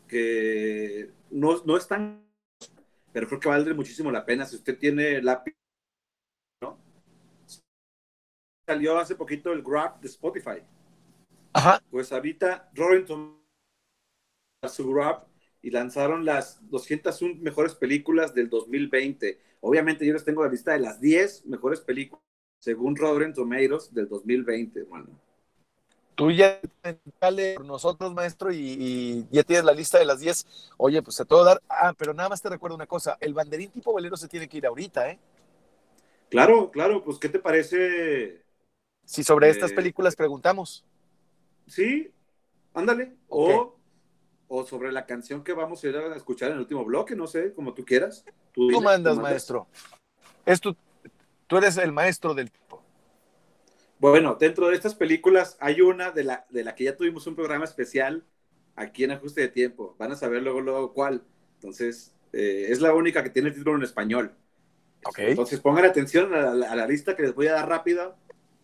que 0.08 1.10
no, 1.36 1.62
no 1.64 1.76
es 1.76 1.86
tan, 1.86 2.26
pero 3.12 3.26
creo 3.28 3.40
que 3.40 3.48
vale 3.48 3.74
muchísimo 3.74 4.10
la 4.10 4.24
pena. 4.24 4.46
Si 4.46 4.56
usted 4.56 4.78
tiene 4.78 5.20
lápiz, 5.22 5.54
¿no? 6.62 6.78
Salió 8.66 8.98
hace 8.98 9.14
poquito 9.14 9.52
el 9.52 9.62
Grab 9.62 10.00
de 10.00 10.08
Spotify. 10.08 10.62
Ajá, 11.52 11.82
Pues 11.90 12.12
ahorita 12.12 12.70
Rotten 12.74 13.36
su 14.68 14.90
Grab 14.92 15.26
y 15.62 15.70
lanzaron 15.70 16.24
las 16.24 16.68
201 16.68 17.40
mejores 17.40 17.74
películas 17.74 18.34
del 18.34 18.48
2020. 18.48 19.40
Obviamente 19.60 20.06
yo 20.06 20.12
les 20.12 20.24
tengo 20.24 20.44
la 20.44 20.50
lista 20.50 20.72
de 20.72 20.80
las 20.80 21.00
10 21.00 21.46
mejores 21.46 21.80
películas 21.80 22.22
según 22.58 22.96
Rotten 22.96 23.32
Tomatoes 23.34 23.92
del 23.92 24.08
2020, 24.08 24.80
hermano. 24.80 25.08
Tú 26.16 26.32
ya 26.32 26.60
dale 27.20 27.54
por 27.54 27.66
nosotros, 27.66 28.12
maestro, 28.14 28.52
y, 28.52 28.58
y 28.58 29.26
ya 29.30 29.44
tienes 29.44 29.64
la 29.64 29.72
lista 29.72 29.98
de 29.98 30.06
las 30.06 30.20
10. 30.20 30.46
Oye, 30.78 31.02
pues 31.02 31.20
a 31.20 31.24
todo 31.26 31.44
dar. 31.44 31.62
Ah, 31.68 31.94
pero 31.96 32.14
nada 32.14 32.30
más 32.30 32.42
te 32.42 32.48
recuerdo 32.48 32.76
una 32.76 32.86
cosa, 32.88 33.16
el 33.20 33.34
banderín 33.34 33.70
tipo 33.70 33.92
bolero 33.92 34.16
se 34.16 34.28
tiene 34.28 34.48
que 34.48 34.58
ir 34.58 34.66
ahorita, 34.66 35.10
¿eh? 35.10 35.20
Claro, 36.30 36.70
claro, 36.70 37.04
pues 37.04 37.18
¿qué 37.18 37.28
te 37.28 37.38
parece? 37.38 38.42
Si 39.04 39.22
sobre 39.22 39.48
Eh, 39.48 39.52
estas 39.52 39.72
películas 39.72 40.16
preguntamos. 40.16 40.84
Sí, 41.68 42.10
ándale. 42.74 43.16
O, 43.28 43.76
o 44.48 44.64
sobre 44.66 44.92
la 44.92 45.06
canción 45.06 45.44
que 45.44 45.52
vamos 45.52 45.82
a 45.84 45.88
ir 45.88 45.96
a 45.96 46.16
escuchar 46.16 46.48
en 46.48 46.54
el 46.54 46.60
último 46.62 46.84
bloque, 46.84 47.14
no 47.16 47.26
sé, 47.26 47.54
como 47.54 47.74
tú 47.74 47.84
quieras. 47.84 48.24
Tú, 48.52 48.80
mandas, 48.80 49.16
tú 49.16 49.22
maestro. 49.22 49.66
Es 50.44 50.60
tu- 50.60 50.76
tú 51.46 51.56
eres 51.58 51.76
el 51.78 51.92
maestro 51.92 52.34
del 52.34 52.50
tipo. 52.50 52.75
Bueno, 53.98 54.36
dentro 54.38 54.68
de 54.68 54.74
estas 54.74 54.94
películas 54.94 55.56
hay 55.60 55.80
una 55.80 56.10
de 56.10 56.24
la, 56.24 56.46
de 56.50 56.64
la 56.64 56.74
que 56.74 56.84
ya 56.84 56.96
tuvimos 56.96 57.26
un 57.26 57.34
programa 57.34 57.64
especial 57.64 58.24
aquí 58.74 59.04
en 59.04 59.12
Ajuste 59.12 59.40
de 59.40 59.48
Tiempo. 59.48 59.96
Van 59.98 60.12
a 60.12 60.16
saber 60.16 60.42
luego, 60.42 60.60
luego 60.60 60.92
cuál. 60.92 61.22
Entonces, 61.54 62.14
eh, 62.32 62.66
es 62.68 62.80
la 62.80 62.94
única 62.94 63.22
que 63.22 63.30
tiene 63.30 63.48
el 63.48 63.54
título 63.54 63.76
en 63.76 63.82
español. 63.82 64.34
Ok. 65.04 65.18
Entonces, 65.20 65.60
pongan 65.60 65.86
atención 65.86 66.34
a 66.34 66.54
la, 66.54 66.70
a 66.70 66.76
la 66.76 66.86
lista 66.86 67.16
que 67.16 67.22
les 67.22 67.34
voy 67.34 67.46
a 67.46 67.52
dar 67.52 67.68
rápida. 67.68 68.16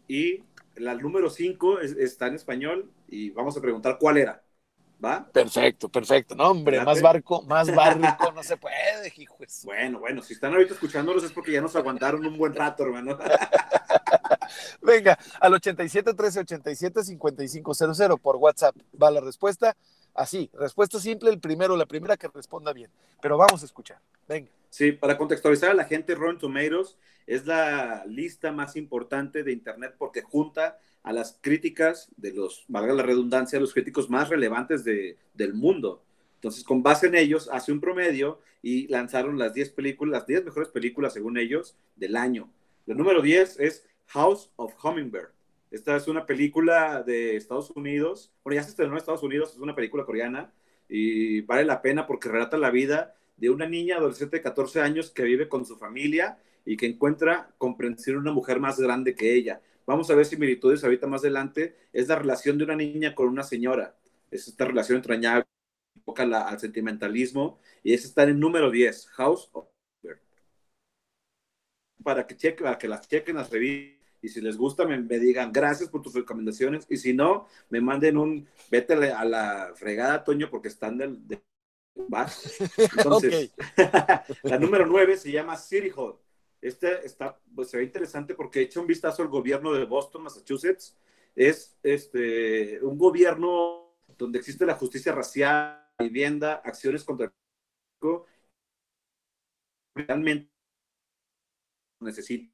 Y 0.07 0.43
la 0.77 0.95
número 0.95 1.31
5 1.31 1.81
está 1.81 2.27
en 2.27 2.35
español 2.35 2.91
y 3.09 3.31
vamos 3.31 3.57
a 3.57 3.61
preguntar 3.61 3.99
cuál 3.99 4.19
era. 4.19 4.43
¿Va? 5.05 5.27
Perfecto, 5.33 5.89
perfecto. 5.89 6.35
No, 6.37 6.51
hombre, 6.51 6.85
más 6.85 7.03
barco, 7.03 7.43
más 7.43 7.75
barco 7.75 8.31
no 8.33 8.43
se 8.43 8.57
puede, 8.57 9.13
hijo. 9.17 9.37
Bueno, 9.65 9.99
bueno, 9.99 10.23
si 10.23 10.35
están 10.35 10.53
ahorita 10.53 10.75
escuchándolos 10.75 11.25
es 11.25 11.33
porque 11.33 11.53
ya 11.53 11.61
nos 11.61 11.75
aguantaron 11.75 12.25
un 12.25 12.39
buen 12.39 12.55
rato, 12.55 12.85
hermano. 12.85 13.19
Venga, 14.81 15.19
al 15.41 15.55
87 15.55 16.15
13 16.15 16.41
87 16.41 17.05
5500 17.05 18.21
por 18.21 18.37
WhatsApp 18.37 18.77
va 19.01 19.11
la 19.11 19.21
respuesta. 19.21 19.77
Así, 20.15 20.51
respuesta 20.53 21.01
simple, 21.01 21.31
el 21.31 21.41
primero, 21.41 21.77
la 21.77 21.87
primera 21.87 22.17
que 22.17 22.29
responda 22.29 22.73
bien. 22.73 22.91
Pero 23.21 23.37
vamos 23.39 23.63
a 23.63 23.67
escuchar. 23.67 23.99
Venga. 24.29 24.51
Sí, 24.71 24.93
para 24.93 25.19
contextualizar 25.19 25.71
a 25.71 25.75
la 25.75 25.85
gente, 25.85 26.15
Rotten 26.15 26.39
Tomatoes 26.39 26.97
es 27.27 27.47
la 27.47 28.05
lista 28.07 28.53
más 28.53 28.77
importante 28.77 29.43
de 29.43 29.53
Internet 29.53 29.95
porque 29.99 30.23
junta 30.23 30.79
a 31.03 31.13
las 31.13 31.39
críticas 31.41 32.09
de 32.17 32.33
los, 32.33 32.65
valga 32.69 32.95
la 32.95 33.03
redundancia, 33.03 33.61
los 33.61 33.73
críticos 33.73 34.09
más 34.09 34.29
relevantes 34.29 34.85
de, 34.85 35.17
del 35.35 35.55
mundo. 35.55 36.03
Entonces, 36.37 36.65
con 36.65 36.83
base 36.83 37.07
en 37.07 37.15
ellos, 37.15 37.49
hace 37.53 37.73
un 37.73 37.81
promedio 37.81 38.41
y 38.63 38.89
lanzaron 38.89 39.39
las 39.39 39.55
10 39.55 39.71
películas, 39.71 40.21
las 40.21 40.27
10 40.27 40.45
mejores 40.45 40.69
películas, 40.69 41.13
según 41.13 41.39
ellos, 41.39 41.77
del 41.97 42.17
año. 42.17 42.51
La 42.87 42.95
número 42.95 43.23
10 43.23 43.61
es 43.61 43.87
House 44.07 44.51
of 44.57 44.75
Hummingbird. 44.85 45.31
Esta 45.71 45.97
es 45.97 46.07
una 46.07 46.27
película 46.27 47.03
de 47.03 47.37
Estados 47.37 47.71
Unidos. 47.71 48.31
Bueno, 48.45 48.57
ya 48.57 48.63
se 48.63 48.71
estrenó 48.71 48.93
en 48.93 48.99
Estados 48.99 49.23
Unidos, 49.23 49.53
es 49.55 49.59
una 49.59 49.75
película 49.75 50.05
coreana 50.05 50.53
y 50.89 51.41
vale 51.43 51.65
la 51.65 51.81
pena 51.81 52.07
porque 52.07 52.29
relata 52.29 52.59
la 52.59 52.71
vida 52.71 53.15
de 53.39 53.49
una 53.49 53.67
niña 53.67 53.97
adolescente 53.97 54.37
de 54.37 54.43
14 54.43 54.83
años 54.83 55.11
que 55.11 55.23
vive 55.23 55.49
con 55.49 55.65
su 55.65 55.77
familia 55.77 56.39
y 56.67 56.77
que 56.77 56.87
encuentra 56.87 57.51
comprensión 57.57 58.19
una 58.19 58.33
mujer 58.33 58.61
más 58.61 58.79
grande 58.79 59.15
que 59.15 59.35
ella. 59.35 59.63
Vamos 59.87 60.11
a 60.11 60.15
ver 60.15 60.27
similitudes 60.27 60.85
ahorita 60.85 61.07
más 61.07 61.23
adelante. 61.23 61.77
Es 61.93 62.09
la 62.09 62.17
relación 62.17 62.59
de 62.59 62.65
una 62.65 62.77
niña 62.77 63.15
con 63.15 63.29
una 63.29 63.43
señora. 63.43 63.97
Es 64.31 64.49
esta 64.49 64.65
relación 64.65 64.97
entrañable, 64.97 65.45
la- 66.27 66.49
al 66.49 66.59
sentimentalismo 66.61 67.61
y 67.83 67.95
es 67.95 68.05
está 68.05 68.25
en 68.25 68.31
el 68.31 68.41
número 68.41 68.71
10, 68.71 69.09
House 69.09 69.49
of 69.53 69.67
para 72.03 72.27
que, 72.27 72.37
cheque, 72.37 72.63
para 72.63 72.79
que 72.79 72.89
las 72.89 73.09
chequen, 73.09 73.37
las 73.37 73.51
revisen. 73.51 74.01
Y 74.21 74.29
si 74.29 74.41
les 74.41 74.57
gusta, 74.57 74.87
me, 74.87 74.99
me, 75.01 75.19
digan 75.19 75.53
gracias 75.53 75.89
por 75.89 76.01
tus 76.01 76.15
recomendaciones. 76.15 76.87
Y 76.89 76.97
si 76.97 77.13
no, 77.13 77.49
me 77.71 77.81
manden 77.81 78.17
un 78.17 78.47
vete 78.71 78.95
a 78.95 79.25
la 79.25 79.73
fregada, 79.75 80.23
Toño, 80.23 80.49
porque 80.49 80.69
están 80.69 80.97
del. 80.97 81.27
De, 81.27 81.43
Entonces, 82.97 83.53
la 84.45 84.59
número 84.59 84.87
nueve 84.87 85.17
se 85.17 85.33
llama 85.33 85.57
City 85.57 85.91
Hall. 85.95 86.17
Este 86.63 87.05
está, 87.05 87.39
pues, 87.55 87.69
se 87.69 87.77
ve 87.77 87.85
interesante 87.85 88.35
porque 88.35 88.63
hecho 88.63 88.81
un 88.81 88.87
vistazo 88.87 89.23
al 89.23 89.29
gobierno 89.29 89.73
de 89.73 89.85
Boston, 89.85 90.23
Massachusetts. 90.23 90.97
Es 91.35 91.77
este, 91.83 92.81
un 92.83 92.97
gobierno 92.97 93.97
donde 94.17 94.39
existe 94.39 94.65
la 94.65 94.77
justicia 94.77 95.13
racial, 95.13 95.85
vivienda, 95.99 96.63
acciones 96.65 97.05
contra 97.05 97.27
el 97.27 97.33
realmente 99.95 100.51
necesito 102.01 102.53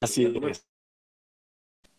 Así 0.00 0.24
es. 0.24 0.66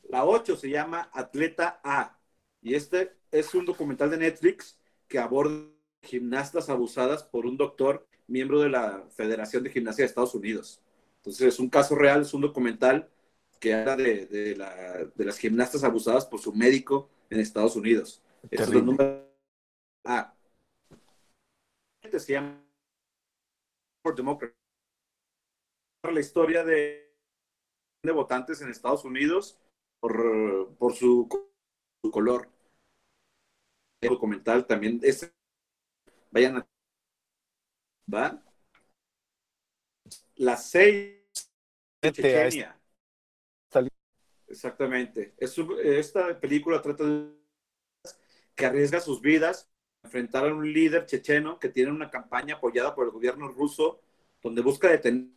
La 0.04 0.26
8 0.26 0.56
se 0.56 0.70
llama 0.70 1.10
Atleta 1.14 1.82
A 1.84 2.20
y 2.62 2.76
este 2.76 3.18
es 3.32 3.54
un 3.54 3.66
documental 3.66 4.10
de 4.10 4.18
Netflix 4.18 4.80
que 5.08 5.20
aborda 5.20 5.77
gimnastas 6.02 6.70
abusadas 6.70 7.24
por 7.24 7.46
un 7.46 7.58
doctor 7.58 8.08
miembro 8.28 8.60
de 8.62 8.70
la 8.70 9.06
Federación 9.16 9.64
de 9.64 9.70
Gimnasia 9.70 10.04
de 10.04 10.08
Estados 10.08 10.36
Unidos. 10.36 10.82
Entonces 11.18 11.48
es 11.48 11.60
un 11.60 11.70
caso 11.70 11.96
real, 11.96 12.22
es 12.22 12.34
un 12.34 12.42
documental 12.42 13.10
que 13.60 13.74
habla 13.74 13.96
de, 13.96 14.26
de, 14.28 14.56
la, 14.56 15.06
de 15.16 15.26
las 15.26 15.38
gimnastas 15.38 15.84
abusadas 15.84 16.26
por 16.26 16.40
su 16.40 16.54
médico 16.54 17.10
en 17.30 17.40
Estados 17.40 17.76
Unidos. 17.76 18.22
es 18.50 18.68
el 18.68 18.86
número 18.86 19.28
A. 20.06 20.34
Este 22.02 22.20
se 22.20 22.34
llama 22.34 22.64
por 24.02 24.16
Democracy. 24.16 24.54
La 26.04 26.20
historia 26.20 26.64
de, 26.64 27.14
de 28.04 28.12
votantes 28.12 28.62
en 28.62 28.70
Estados 28.70 29.04
Unidos 29.04 29.60
por, 30.00 30.76
por 30.78 30.96
su, 30.96 31.28
su, 32.02 32.12
color. 32.12 32.50
El 34.02 34.10
documental 34.10 34.66
también 34.66 35.00
es. 35.04 35.30
Vayan 36.38 36.58
a. 36.58 36.68
¿Va? 38.14 38.44
Las 40.36 40.70
seis. 40.70 41.18
Chechenia. 42.00 42.80
Exactamente. 44.48 45.34
Es, 45.38 45.58
esta 45.84 46.40
película 46.40 46.80
trata 46.80 47.06
de 47.06 47.34
que 48.54 48.66
arriesga 48.68 49.00
sus 49.00 49.20
vidas 49.20 49.68
enfrentar 50.04 50.46
a 50.46 50.54
un 50.54 50.72
líder 50.72 51.08
checheno 51.08 51.58
que 51.58 51.70
tiene 51.70 51.92
una 51.92 52.12
campaña 52.12 52.58
apoyada 52.58 52.94
por 52.94 53.06
el 53.06 53.12
gobierno 53.12 53.48
ruso 53.48 54.00
donde 54.40 54.62
busca 54.62 54.92
detener 54.92 55.32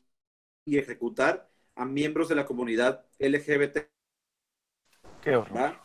y 0.67 0.77
ejecutar 0.77 1.51
a 1.77 1.87
miembros 1.87 2.29
de 2.29 2.35
la 2.35 2.45
comunidad 2.45 3.07
LGBT. 3.19 3.89
Qué 5.23 5.35
horror. 5.35 5.79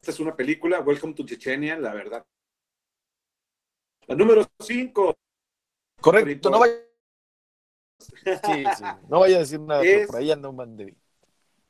Esta 0.00 0.10
es 0.10 0.18
una 0.18 0.34
película, 0.34 0.80
Welcome 0.80 1.14
to 1.14 1.24
Chechenia, 1.24 1.78
la 1.78 1.94
verdad. 1.94 2.26
La 4.06 4.14
número 4.14 4.46
5. 4.60 5.14
Correcto, 6.00 6.50
no 6.50 6.58
vaya... 6.58 6.74
Sí, 7.98 8.64
sí, 8.76 8.84
no 9.08 9.20
vaya 9.20 9.36
a 9.36 9.40
decir 9.40 9.60
nada, 9.60 9.82
es 9.82 10.06
por 10.06 10.16
ahí 10.16 10.30
anda 10.30 10.48
un 10.48 10.56
banderín. 10.56 10.96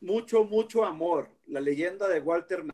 Mucho, 0.00 0.44
mucho 0.44 0.84
amor. 0.84 1.28
La 1.46 1.60
leyenda 1.60 2.08
de 2.08 2.20
Walter 2.20 2.64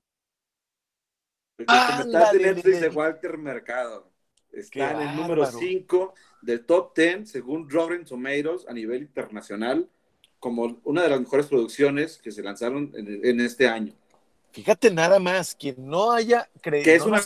el 1.60 1.66
documental 1.66 2.38
de 2.38 2.44
Netflix 2.44 2.80
de 2.80 2.88
Walter 2.88 3.38
Mercado. 3.38 4.10
Está 4.52 4.92
en 4.92 5.08
el 5.08 5.16
número 5.16 5.46
5 5.46 6.14
del 6.42 6.64
top 6.64 6.96
10, 6.96 7.30
según 7.30 7.68
Rotten 7.70 8.04
Tomatoes, 8.04 8.66
a 8.66 8.72
nivel 8.72 9.02
internacional, 9.02 9.88
como 10.40 10.80
una 10.84 11.02
de 11.02 11.10
las 11.10 11.20
mejores 11.20 11.46
producciones 11.46 12.18
que 12.18 12.32
se 12.32 12.42
lanzaron 12.42 12.92
en, 12.96 13.24
en 13.24 13.40
este 13.40 13.68
año. 13.68 13.92
Fíjate 14.52 14.90
nada 14.90 15.20
más, 15.20 15.54
quien 15.54 15.76
no 15.78 16.10
haya 16.10 16.50
creído. 16.60 16.84
Que 16.84 16.94
es 16.96 17.02
una. 17.04 17.20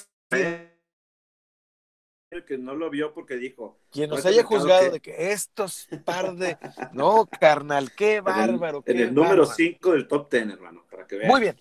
Que 2.43 2.59
no 2.59 2.75
lo 2.75 2.91
vio 2.91 3.13
porque 3.15 3.37
dijo. 3.37 3.79
Quien 3.91 4.11
nos 4.11 4.27
haya 4.27 4.43
juzgado 4.43 4.87
que... 4.87 4.91
de 4.91 5.01
que 5.01 5.33
estos 5.33 5.87
par 6.05 6.35
de. 6.35 6.59
No, 6.93 7.27
carnal, 7.27 7.93
qué 7.93 8.21
bárbaro. 8.23 8.83
En 8.87 8.97
el, 8.97 9.03
en 9.03 9.09
el 9.09 9.15
número 9.15 9.47
5 9.47 9.93
del 9.93 10.09
top 10.09 10.31
10, 10.31 10.49
hermano, 10.49 10.85
para 10.91 11.07
que 11.07 11.17
vean. 11.17 11.31
Muy 11.31 11.41
bien. 11.41 11.61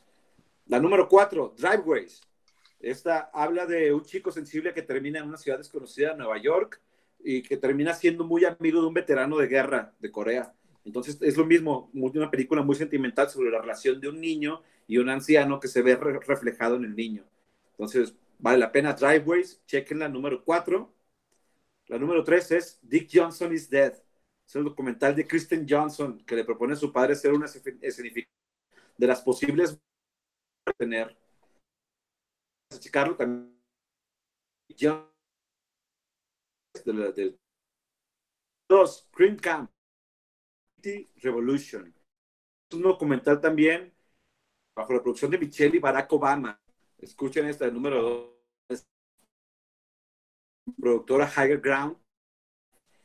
La 0.68 0.80
número 0.80 1.08
4, 1.08 1.56
Driveways. 1.58 2.22
Esta 2.80 3.30
habla 3.34 3.66
de 3.66 3.94
un 3.94 4.04
chico 4.04 4.32
sensible 4.32 4.74
que 4.74 4.82
termina 4.82 5.20
en 5.20 5.28
una 5.28 5.38
ciudad 5.38 5.58
desconocida, 5.58 6.16
Nueva 6.16 6.38
York, 6.38 6.82
y 7.24 7.42
que 7.42 7.58
termina 7.58 7.94
siendo 7.94 8.26
muy 8.26 8.44
amigo 8.44 8.82
de 8.82 8.88
un 8.88 8.94
veterano 8.94 9.38
de 9.38 9.48
guerra 9.48 9.94
de 10.00 10.12
Corea. 10.12 10.54
Entonces 10.86 11.18
es 11.22 11.38
lo 11.38 11.46
mismo, 11.46 11.90
una 11.94 12.30
película 12.30 12.62
muy 12.62 12.76
sentimental 12.76 13.30
sobre 13.30 13.52
la 13.52 13.62
relación 13.62 14.02
de 14.02 14.10
un 14.10 14.20
niño 14.20 14.62
y 14.88 14.98
un 14.98 15.10
anciano 15.10 15.60
que 15.60 15.70
se 15.70 15.82
ve 15.82 15.96
re 15.96 16.20
reflejado 16.20 16.76
en 16.76 16.84
el 16.84 16.96
niño. 16.96 17.24
Entonces 17.72 18.16
vale 18.44 18.58
la 18.58 18.72
pena 18.72 18.94
Driveways, 18.94 19.66
chequen 19.66 20.00
la 20.00 20.10
número 20.10 20.44
4. 20.44 20.94
La 21.88 21.98
número 21.98 22.24
3 22.24 22.52
es 22.52 22.80
Dick 22.82 23.10
Johnson 23.12 23.54
is 23.54 23.70
Dead. 23.70 23.94
Es 24.46 24.56
el 24.56 24.66
documental 24.66 25.16
de 25.16 25.26
Kristen 25.26 25.66
Johnson 25.68 26.24
que 26.26 26.36
le 26.36 26.44
propone 26.44 26.74
a 26.74 26.76
su 26.76 26.92
padre 26.92 27.16
ser 27.16 27.32
una 27.32 27.46
escenificación 27.46 28.38
de 28.98 29.08
las 29.08 29.22
posibles 29.22 29.80
tener 30.78 31.18
checarlo 32.80 33.16
también. 33.16 33.54
Dos, 38.68 39.08
Cream 39.12 39.38
Camp, 39.38 39.72
Revolution. 41.22 41.94
Es 42.70 42.76
un 42.76 42.82
documental 42.82 43.40
también 43.40 43.94
bajo 44.76 44.94
la 44.94 45.02
producción 45.02 45.32
de 45.32 45.38
Michelle 45.38 45.78
y 45.78 45.80
Barack 45.80 46.12
Obama. 46.12 46.63
Escuchen 47.04 47.48
esta, 47.48 47.66
el 47.66 47.74
número 47.74 48.02
dos. 48.02 48.88
Productora 50.80 51.30
Higher 51.30 51.60
Ground. 51.60 51.98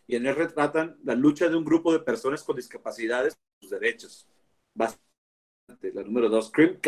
Y 0.07 0.17
en 0.17 0.27
él 0.27 0.37
retratan 0.37 0.99
la 1.05 1.15
lucha 1.15 1.49
de 1.49 1.57
un 1.57 1.65
grupo 1.65 1.93
de 1.93 2.01
personas 2.01 2.43
con 2.43 2.57
discapacidades 2.57 3.35
por 3.35 3.61
sus 3.61 3.71
derechos. 3.71 4.29
Bastante. 4.75 5.93
La 5.93 6.03
número 6.03 6.29
dos, 6.29 6.51
Cream. 6.51 6.81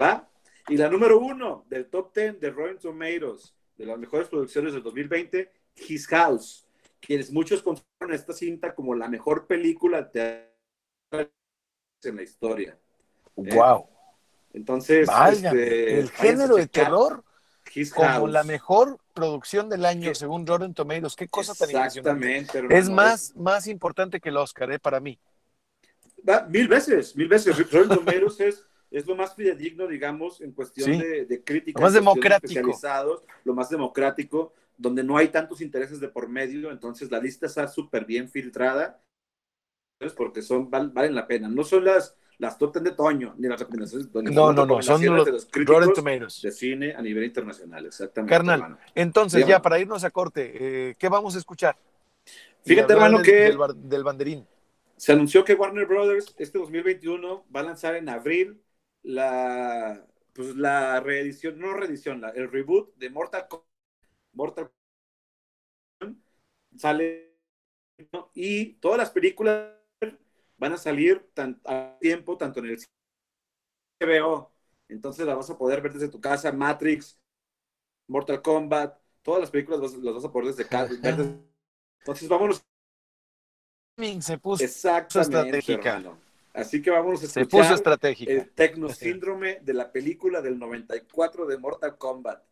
¿Va? 0.00 0.28
Y 0.68 0.76
la 0.76 0.88
número 0.88 1.18
uno 1.18 1.64
del 1.68 1.88
top 1.88 2.14
10 2.14 2.40
de 2.40 2.50
Rotten 2.50 2.78
Tomatoes, 2.78 3.54
de 3.76 3.86
las 3.86 3.98
mejores 3.98 4.28
producciones 4.28 4.72
del 4.72 4.82
2020, 4.82 5.50
His 5.76 6.06
House, 6.08 6.66
quienes 7.00 7.30
muchos 7.30 7.62
consideran 7.62 8.12
esta 8.12 8.32
cinta 8.32 8.74
como 8.74 8.94
la 8.94 9.08
mejor 9.08 9.46
película 9.46 10.10
teatral 10.10 11.30
en 12.02 12.16
la 12.16 12.22
historia. 12.22 12.78
¡Wow! 13.36 13.93
Entonces, 14.54 15.08
este, 15.30 16.00
el 16.00 16.10
género 16.10 16.56
de 16.56 16.66
terror 16.66 17.22
como 17.94 18.28
la 18.28 18.44
mejor 18.44 18.98
producción 19.12 19.68
del 19.68 19.84
año, 19.84 20.14
según 20.14 20.46
Rotten 20.46 20.74
Tomatoes. 20.74 21.16
Qué 21.16 21.28
cosa 21.28 21.54
tan 21.54 21.68
Exactamente. 21.68 22.62
Es 22.70 22.88
más, 22.88 23.34
más 23.36 23.66
importante 23.66 24.20
que 24.20 24.28
el 24.28 24.36
Oscar, 24.36 24.70
¿eh? 24.72 24.78
Para 24.78 25.00
mí. 25.00 25.18
Mil 26.48 26.68
veces, 26.68 27.14
mil 27.16 27.28
veces. 27.28 27.56
Rotten 27.72 27.98
Tomatoes 27.98 28.40
es 28.40 28.64
es 28.94 29.06
lo 29.06 29.16
más 29.16 29.34
fidedigno, 29.34 29.88
digamos, 29.88 30.40
en 30.40 30.52
cuestión 30.52 30.92
sí. 30.92 30.98
de, 30.98 31.24
de 31.24 31.42
crítica. 31.42 31.80
Lo 31.80 31.86
más 31.86 31.94
democrático. 31.94 32.80
Lo 33.42 33.52
más 33.52 33.68
democrático, 33.68 34.54
donde 34.76 35.02
no 35.02 35.16
hay 35.16 35.28
tantos 35.28 35.60
intereses 35.60 35.98
de 35.98 36.06
por 36.06 36.28
medio, 36.28 36.70
entonces 36.70 37.10
la 37.10 37.18
lista 37.18 37.46
está 37.46 37.66
súper 37.66 38.04
bien 38.04 38.28
filtrada, 38.28 39.02
porque 40.16 40.42
son, 40.42 40.70
val, 40.70 40.90
valen 40.90 41.16
la 41.16 41.26
pena. 41.26 41.48
No 41.48 41.64
son 41.64 41.84
las, 41.84 42.16
las 42.38 42.58
top 42.58 42.74
10 42.74 42.84
de 42.84 42.90
Toño, 42.92 43.34
ni 43.38 43.48
las 43.48 43.60
recomendaciones 43.60 44.06
de 44.06 44.12
Toño. 44.12 44.30
No, 44.30 44.52
no, 44.52 44.66
no, 44.66 44.82
son 44.82 45.04
los, 45.04 45.24
de 45.24 45.32
los 45.32 45.46
críticos 45.46 46.42
de 46.42 46.50
cine 46.52 46.94
a 46.94 47.02
nivel 47.02 47.24
internacional, 47.24 47.86
exactamente. 47.86 48.34
Carnal, 48.34 48.60
hermano. 48.60 48.78
entonces 48.94 49.46
ya 49.46 49.60
para 49.62 49.78
irnos 49.78 50.04
a 50.04 50.10
corte, 50.10 50.52
eh, 50.54 50.94
¿qué 50.98 51.08
vamos 51.08 51.34
a 51.36 51.38
escuchar? 51.38 51.76
Fíjate, 52.64 52.92
hermano, 52.92 53.18
del, 53.18 53.26
que... 53.26 53.32
Del, 53.32 53.58
del 53.88 54.04
banderín. 54.04 54.46
Se 54.96 55.12
anunció 55.12 55.44
que 55.44 55.54
Warner 55.54 55.86
Brothers 55.86 56.34
este 56.38 56.58
2021 56.58 57.44
va 57.54 57.60
a 57.60 57.64
lanzar 57.64 57.96
en 57.96 58.08
abril 58.08 58.62
la, 59.02 60.04
pues 60.32 60.56
la 60.56 61.00
reedición, 61.00 61.58
no 61.58 61.74
reedición, 61.74 62.20
la, 62.20 62.30
el 62.30 62.50
reboot 62.50 62.94
de 62.96 63.10
Mortal 63.10 63.46
Kombat. 63.48 63.66
Mortal 64.32 64.70
Kombat 65.98 66.16
sale 66.76 67.36
¿no? 68.12 68.30
y 68.34 68.74
todas 68.74 68.98
las 68.98 69.10
películas 69.10 69.72
van 70.56 70.72
a 70.72 70.76
salir 70.76 71.30
tan, 71.34 71.60
a 71.64 71.96
tiempo, 72.00 72.36
tanto 72.36 72.60
en 72.60 72.66
el 72.66 72.78
HBO, 74.00 74.52
entonces 74.88 75.26
las 75.26 75.36
vas 75.36 75.50
a 75.50 75.58
poder 75.58 75.80
ver 75.80 75.92
desde 75.92 76.08
tu 76.08 76.20
casa, 76.20 76.52
Matrix, 76.52 77.18
Mortal 78.06 78.42
Kombat, 78.42 78.98
todas 79.22 79.40
las 79.40 79.50
películas 79.50 79.80
las, 79.80 79.94
las 79.94 80.14
vas 80.14 80.24
a 80.24 80.32
poder 80.32 80.48
desde 80.48 80.68
casa. 80.68 80.94
Desde... 81.00 81.38
Entonces 82.00 82.28
vámonos. 82.28 82.64
Se 84.20 84.38
puso 84.38 84.64
Exactamente, 84.64 85.72
hermano. 85.72 86.18
Así 86.52 86.82
que 86.82 86.90
vamos 86.90 87.22
a 87.22 87.24
escuchar 87.24 87.44
Se 87.44 87.48
puso 87.48 87.74
estratégica. 87.74 88.30
el 88.30 88.50
tecnosíndrome 88.50 89.60
de 89.60 89.74
la 89.74 89.90
película 89.90 90.40
del 90.40 90.58
94 90.58 91.46
de 91.46 91.58
Mortal 91.58 91.96
Kombat. 91.96 92.42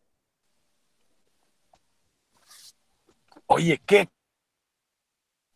Oye, 3.47 3.81
qué, 3.85 4.09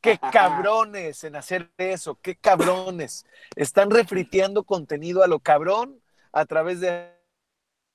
qué 0.08 0.20
cabrones 0.32 1.24
en 1.24 1.36
hacer 1.36 1.70
eso, 1.78 2.20
qué 2.22 2.36
cabrones. 2.36 3.26
Están 3.56 3.90
refriteando 3.90 4.64
contenido 4.64 5.24
a 5.24 5.28
lo 5.28 5.40
cabrón 5.40 6.02
a 6.32 6.46
través 6.46 6.80
de... 6.80 7.12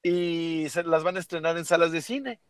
Y 0.03 0.67
se 0.69 0.83
las 0.83 1.05
van 1.05 1.17
a 1.17 1.21
estrenar 1.21 1.57
en 1.57 1.65
salas 1.65 1.93
de 1.93 2.03
cine. 2.03 2.41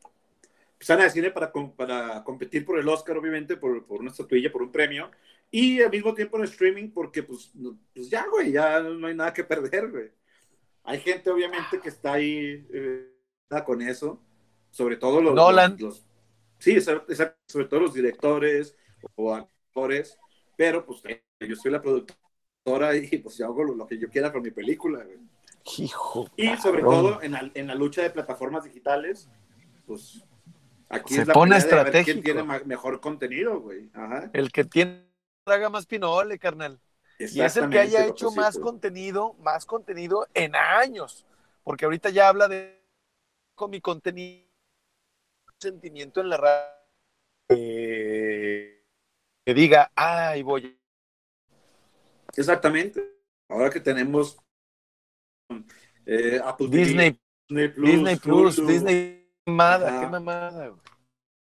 Salas 0.81 1.07
de 1.07 1.11
cine 1.21 1.31
para, 1.31 1.53
para 1.53 2.25
competir 2.25 2.65
por 2.65 2.79
el 2.79 2.89
Oscar, 2.89 3.17
obviamente, 3.19 3.57
por, 3.57 3.87
por 3.87 4.01
una 4.01 4.11
estatuilla, 4.11 4.51
por 4.51 4.63
un 4.63 4.73
premio. 4.73 5.11
Y 5.51 5.83
al 5.83 5.91
mismo 5.91 6.15
tiempo 6.15 6.39
en 6.39 6.45
streaming, 6.45 6.91
porque 6.91 7.23
pues, 7.23 7.53
pues 7.95 8.09
ya, 8.09 8.27
güey, 8.27 8.53
ya 8.53 8.81
no 8.81 9.07
hay 9.07 9.15
nada 9.15 9.35
que 9.35 9.45
perder, 9.45 9.91
güey. 9.91 10.11
Hay 10.85 10.99
gente, 11.01 11.31
obviamente, 11.31 11.79
que 11.79 11.91
está 11.91 12.15
ahí 12.15 12.67
eh, 12.73 13.13
con 13.67 13.83
eso. 13.83 14.21
Sobre 14.71 14.97
todo 14.97 15.21
los, 15.21 15.35
Nolan. 15.35 15.77
los, 15.79 16.07
sí, 16.59 16.81
sobre 16.81 17.67
todo 17.69 17.81
los 17.81 17.93
directores 17.93 18.75
o 19.15 19.47
actores, 19.73 20.19
pero 20.57 20.85
pues 20.85 21.03
yo 21.41 21.57
soy 21.57 21.73
la 21.73 21.81
productora 21.81 22.95
y 22.97 23.19
pues 23.19 23.39
yo 23.39 23.47
hago 23.47 23.65
lo, 23.65 23.87
que 23.87 23.99
yo 23.99 24.09
quiera 24.09 24.31
con 24.31 24.43
mi 24.43 24.51
película. 24.51 25.05
Hijo. 25.79 26.31
Y 26.37 26.55
sobre 26.57 26.83
todo 26.83 27.23
en 27.23 27.33
la, 27.33 27.51
en 27.55 27.67
la, 27.67 27.75
lucha 27.75 28.03
de 28.03 28.11
plataformas 28.11 28.65
digitales, 28.65 29.29
pues 29.87 30.25
aquí 30.89 31.15
Se 31.15 31.23
es 31.23 31.29
la 31.29 31.35
pone 31.35 31.57
estratégico. 31.57 32.21
Quién 32.21 32.23
tiene 32.23 32.43
mejor 32.65 33.01
contenido, 33.01 33.61
güey. 33.61 33.89
Ajá. 33.95 34.31
El 34.33 34.53
que 34.53 34.65
tiene 34.65 35.07
haga 35.47 35.71
más 35.71 35.87
pinole, 35.87 36.39
carnal. 36.39 36.79
Y 37.19 37.41
es 37.41 37.57
el 37.57 37.71
que 37.71 37.79
haya 37.79 38.07
hecho 38.07 38.31
sí, 38.31 38.37
más 38.37 38.57
pues. 38.57 38.65
contenido, 38.65 39.35
más 39.35 39.65
contenido 39.65 40.27
en 40.35 40.55
años. 40.55 41.25
Porque 41.63 41.85
ahorita 41.85 42.11
ya 42.11 42.29
habla 42.29 42.49
de 42.49 42.83
con 43.55 43.71
mi 43.71 43.81
contenido, 43.81 44.45
sentimiento 45.59 46.21
en 46.21 46.29
la 46.29 46.37
radio. 46.37 46.73
Eh, 47.49 48.82
que 49.45 49.55
diga, 49.55 49.91
ay, 49.95 50.43
voy. 50.43 50.79
Exactamente. 52.37 53.19
Ahora 53.49 53.71
que 53.71 53.81
tenemos 53.81 54.39
eh, 56.07 56.41
Apple 56.43 56.69
Disney, 56.69 57.21
Disney 57.49 57.69
Plus, 57.69 57.91
Disney 57.91 58.17
Plus. 58.17 58.67
Disney, 58.67 59.31
mamada, 59.47 59.89
Ajá. 59.89 60.01
qué 60.01 60.07
mamada, 60.07 60.69
güey. 60.69 60.81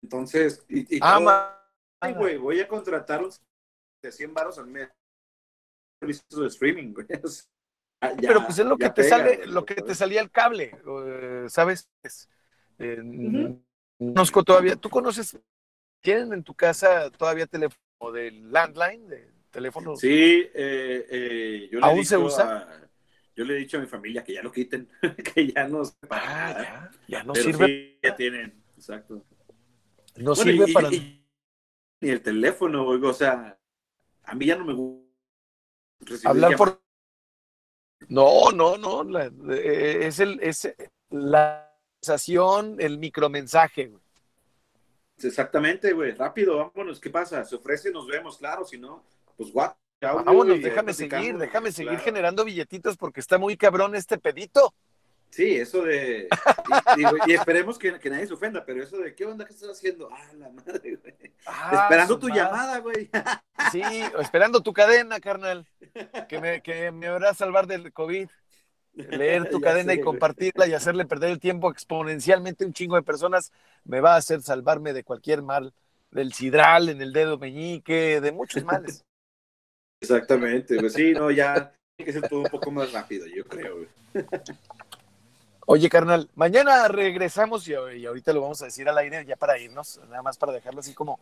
Entonces, 0.04 0.64
y, 0.70 0.98
y 0.98 1.00
Ah, 1.02 1.18
todo- 1.20 1.56
Ay, 2.02 2.14
güey, 2.14 2.38
voy 2.38 2.60
a 2.60 2.68
contratar 2.68 3.24
un 3.24 3.32
de 4.04 4.12
100 4.12 4.34
baros 4.34 4.60
al 4.60 4.68
mes. 4.68 4.90
Servicios 6.00 6.40
de 6.42 6.48
streaming, 6.48 6.94
güey. 6.94 7.08
O 7.24 7.28
sea, 7.28 7.48
ya- 8.22 8.28
Pero 8.28 8.46
pues 8.46 8.60
es 8.60 8.66
lo 8.66 8.78
que 8.78 8.90
te 8.90 9.02
pega, 9.04 9.10
sale, 9.18 9.38
güey, 9.38 9.48
lo 9.50 9.66
que 9.66 9.76
te 9.76 9.96
salía 9.96 10.22
el 10.22 10.30
cable, 10.30 10.78
eh, 10.86 11.46
¿sabes? 11.50 11.90
Es, 12.04 12.30
eh, 12.78 13.02
Ujú. 13.02 13.64
Conozco 13.98 14.44
todavía, 14.44 14.76
¿tú 14.76 14.90
conoces? 14.90 15.40
¿Tienen 16.04 16.34
en 16.34 16.44
tu 16.44 16.54
casa 16.54 17.10
todavía 17.10 17.48
teléfono 17.48 17.82
del 18.14 18.52
landline, 18.52 19.08
de 19.08 19.32
teléfono? 19.52 19.96
Sí, 19.96 20.10
eh, 20.54 21.06
eh, 21.10 21.70
yo 21.72 21.80
le 21.80 21.88
he 21.88 21.90
¿Aún 21.90 22.06
se 22.06 22.18
dicho 22.18 22.26
usa? 22.26 22.44
a- 22.44 22.90
yo 23.36 23.44
le 23.44 23.56
he 23.56 23.58
dicho 23.58 23.78
a 23.78 23.82
mi 23.82 23.88
familia 23.88 24.24
que 24.24 24.34
ya 24.34 24.42
lo 24.42 24.52
quiten, 24.52 24.88
que 25.36 25.52
ya 25.52 25.68
no 25.68 25.84
se 25.84 25.94
Ah, 26.10 26.54
ya, 26.58 26.92
ya 27.20 27.24
no 27.24 27.34
Pero 27.34 27.52
sirve, 27.52 27.68
sí, 27.68 28.00
ya 28.02 28.16
tienen, 28.16 28.64
exacto. 28.78 29.26
no 30.18 30.36
Bueno, 30.36 30.52
sirve 30.52 30.68
y, 30.68 30.74
para 30.74 30.90
y- 30.92 31.26
y 32.02 32.10
el 32.10 32.22
teléfono, 32.22 32.88
o 32.88 33.14
sea, 33.14 33.58
a 34.24 34.36
mí 34.36 34.46
ya 34.46 34.56
no 34.56 34.66
me 34.66 34.74
gusta 34.74 36.30
hablar 36.30 36.52
llamadas. 36.52 36.58
por. 36.58 36.82
No, 38.10 38.52
no, 38.52 38.78
no, 38.78 39.04
la- 39.04 39.32
eh, 39.56 40.08
es 40.08 40.20
el, 40.20 40.40
es 40.42 40.70
la 41.10 41.74
sensación, 42.02 42.76
el 42.80 43.00
micromensaje, 43.00 43.88
güey. 43.88 44.05
Exactamente, 45.22 45.94
güey, 45.94 46.12
rápido, 46.12 46.58
vámonos, 46.58 47.00
¿qué 47.00 47.10
pasa? 47.10 47.44
Se 47.46 47.56
ofrece, 47.56 47.92
nos 47.92 48.08
vemos, 48.08 48.38
claro, 48.38 48.66
si 48.66 48.78
no, 48.78 49.04
pues 49.38 49.52
guau. 49.52 49.74
Vámonos, 50.02 50.62
déjame 50.62 50.94
seguir, 50.94 51.38
déjame 51.38 51.72
seguir 51.72 51.92
claro. 51.92 52.04
generando 52.06 52.44
billetitos 52.46 52.98
porque 52.98 53.22
está 53.22 53.38
muy 53.38 53.58
cabrón 53.58 53.96
este 53.96 54.18
pedito. 54.18 54.74
Sí, 55.30 55.56
eso 55.56 55.82
de. 55.84 56.30
Y, 56.96 56.98
digo, 56.98 57.12
y 57.26 57.34
esperemos 57.34 57.78
que, 57.78 58.00
que 58.00 58.10
nadie 58.10 58.26
se 58.28 58.34
ofenda, 58.34 58.64
pero 58.64 58.82
eso 58.82 58.98
de 58.98 59.14
¿qué 59.16 59.26
onda? 59.26 59.46
¿Qué 59.46 59.54
estás 59.54 59.70
haciendo? 59.70 60.10
Ah, 60.12 60.32
la 60.38 60.50
madre, 60.50 60.96
güey. 60.96 61.14
Ah, 61.46 61.82
Esperando 61.84 62.18
tu 62.20 62.28
madre. 62.30 62.42
llamada, 62.42 62.80
güey. 62.80 63.10
Sí, 63.72 63.82
esperando 64.20 64.62
tu 64.62 64.72
cadena, 64.72 65.20
carnal. 65.20 65.68
Que 66.30 66.40
me, 66.40 66.62
que 66.62 66.92
me 66.92 67.08
habrá 67.08 67.34
salvar 67.34 67.68
del 67.68 67.92
COVID. 67.92 68.30
Leer 68.96 69.50
tu 69.50 69.60
cadena 69.62 69.94
sé, 69.94 70.00
y 70.00 70.02
compartirla 70.02 70.68
y 70.68 70.74
hacerle 70.74 71.06
perder 71.06 71.32
el 71.32 71.40
tiempo 71.40 71.72
exponencialmente 71.72 72.64
a 72.64 72.68
un 72.68 72.74
chingo 72.74 72.96
de 72.96 73.04
personas 73.04 73.52
me 73.84 74.00
va 74.00 74.14
a 74.14 74.18
hacer 74.18 74.42
salvarme 74.42 74.94
de 74.94 75.04
cualquier 75.04 75.42
mal, 75.42 75.74
del 76.12 76.34
sidral 76.34 76.90
en 76.90 77.02
el 77.02 77.14
dedo 77.14 77.38
meñique, 77.38 78.22
de 78.22 78.32
muchos 78.32 78.64
males. 78.64 79.04
Exactamente, 80.02 80.78
pues 80.80 80.94
sí, 80.94 81.14
no, 81.14 81.32
ya 81.32 81.74
tiene 81.96 82.12
que 82.12 82.20
ser 82.20 82.30
todo 82.30 82.42
un 82.42 82.50
poco 82.50 82.70
más 82.72 82.92
rápido, 82.92 83.26
yo 83.28 83.46
creo, 83.46 83.78
güey. 83.78 83.88
Oye, 85.68 85.90
carnal, 85.90 86.30
mañana 86.36 86.88
regresamos 86.88 87.68
y, 87.68 87.72
y 87.72 88.06
ahorita 88.06 88.34
lo 88.34 88.42
vamos 88.42 88.62
a 88.62 88.66
decir 88.66 88.88
al 88.88 89.00
aire 89.00 89.26
ya 89.26 89.36
para 89.36 89.58
irnos, 89.58 90.00
nada 90.10 90.22
más 90.22 90.38
para 90.38 90.54
dejarlo 90.54 90.82
así 90.82 90.94
como, 90.94 91.20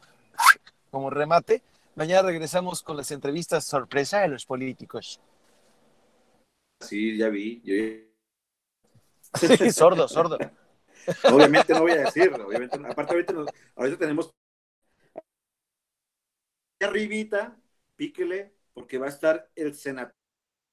como 0.91 1.09
remate. 1.09 1.61
Mañana 1.95 2.23
regresamos 2.23 2.83
con 2.83 2.97
las 2.97 3.11
entrevistas 3.11 3.63
sorpresa 3.63 4.19
de 4.19 4.27
los 4.27 4.45
políticos. 4.45 5.21
Sí, 6.83 7.17
ya 7.17 7.29
vi. 7.29 7.61
Yo, 7.63 7.73
Sí, 9.57 9.71
sordo, 9.71 10.07
sordo. 10.07 10.37
obviamente 11.31 11.73
no 11.73 11.81
voy 11.81 11.91
a 11.93 12.01
decirlo, 12.05 12.47
obviamente 12.47 12.77
no. 12.77 12.89
Aparte, 12.89 13.13
ahorita, 13.13 13.33
nos- 13.33 13.49
ahorita 13.75 13.97
tenemos 13.97 14.31
arribita, 16.81 17.57
píquele, 17.95 18.53
porque 18.73 18.97
va 18.97 19.07
a 19.07 19.09
estar 19.09 19.49
el 19.55 19.73
senador 19.75 20.13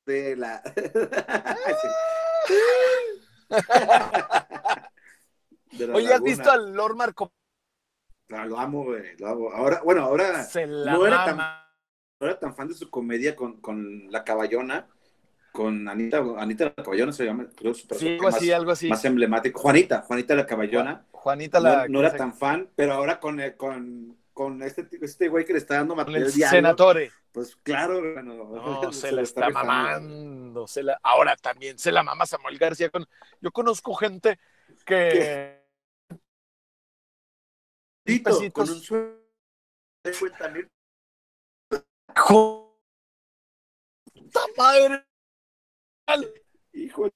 de 0.06 0.36
la. 0.36 0.62
De 5.72 5.86
la 5.86 5.94
Oye, 5.94 6.06
¿has 6.06 6.12
Laguna. 6.14 6.30
visto 6.30 6.50
al 6.50 6.74
Lord 6.74 6.96
Marco? 6.96 7.32
Lo 8.28 8.58
amo, 8.58 8.84
güey, 8.84 9.16
lo 9.18 9.28
amo. 9.28 9.50
Ahora, 9.52 9.82
bueno, 9.82 10.02
ahora 10.02 10.42
Se 10.44 10.66
la 10.66 10.92
no 10.92 11.06
era 11.06 11.24
tan 11.24 11.36
no 11.36 12.26
era 12.26 12.38
tan 12.38 12.54
fan 12.54 12.68
de 12.68 12.74
su 12.74 12.90
comedia 12.90 13.34
con, 13.34 13.60
con 13.60 14.10
La 14.12 14.24
Caballona, 14.24 14.88
con 15.52 15.88
Anita, 15.88 16.22
Anita 16.38 16.64
La 16.76 16.82
Caballona 16.84 17.12
se 17.12 17.24
llama, 17.24 17.46
creo 17.56 17.74
su 17.74 17.86
Sí, 17.94 18.08
algo 18.14 18.28
así, 18.28 18.46
más, 18.48 18.56
algo 18.56 18.70
así. 18.72 18.88
más 18.88 19.04
emblemático. 19.04 19.60
Juanita, 19.60 20.02
Juanita 20.02 20.34
La 20.34 20.46
Caballona. 20.46 21.04
Juanita 21.12 21.58
No, 21.58 21.64
la... 21.68 21.88
no 21.88 22.00
era 22.00 22.14
tan 22.16 22.32
fan, 22.34 22.68
pero 22.76 22.94
ahora 22.94 23.20
con, 23.20 23.40
el- 23.40 23.56
con, 23.56 24.16
con 24.32 24.62
este, 24.62 24.86
este 25.02 25.28
güey 25.28 25.44
que 25.44 25.52
le 25.52 25.58
está 25.58 25.74
dando 25.74 25.94
material 25.94 26.24
el 26.24 26.32
diario, 26.32 26.56
senatore. 26.58 27.12
pues 27.32 27.56
claro, 27.56 28.00
bueno, 28.00 28.34
No, 28.34 28.92
se 28.92 29.12
la 29.12 29.22
está 29.22 29.50
mamando. 29.50 30.66
Se 30.66 30.82
la... 30.82 30.98
Ahora 31.02 31.36
también 31.36 31.78
se 31.78 31.92
la 31.92 32.02
mama 32.02 32.26
Samuel 32.26 32.58
García. 32.58 32.88
Con... 32.90 33.06
Yo 33.40 33.50
conozco 33.52 33.94
gente 33.94 34.38
que... 34.86 35.60
Tito, 38.04 38.30
con 38.52 38.68
un 38.70 38.80
sueldo 38.80 39.20
de 40.04 40.12
50 40.14 40.48
mil. 40.48 40.68
¡Puta 44.14 44.40
madre! 44.56 45.04
Hijo, 46.72 47.08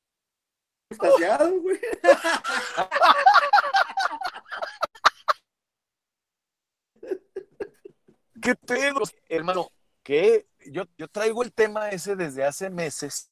estallado, 0.90 1.60
güey. 1.60 1.80
¿Qué 8.42 8.54
pedo? 8.54 9.00
Hermano, 9.28 9.70
que 10.02 10.46
yo, 10.66 10.84
yo 10.98 11.08
traigo 11.08 11.42
el 11.42 11.52
tema 11.52 11.88
ese 11.90 12.14
desde 12.14 12.44
hace 12.44 12.70
meses. 12.70 13.30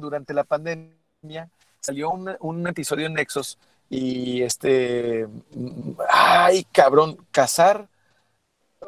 Durante 0.00 0.34
la 0.34 0.44
pandemia 0.44 1.50
salió 1.80 2.10
un, 2.10 2.36
un 2.40 2.66
episodio 2.68 3.06
en 3.06 3.14
Nexos 3.14 3.58
y 3.90 4.42
este, 4.42 5.26
mm, 5.26 5.92
ay 6.08 6.64
cabrón, 6.64 7.26
cazar, 7.32 7.88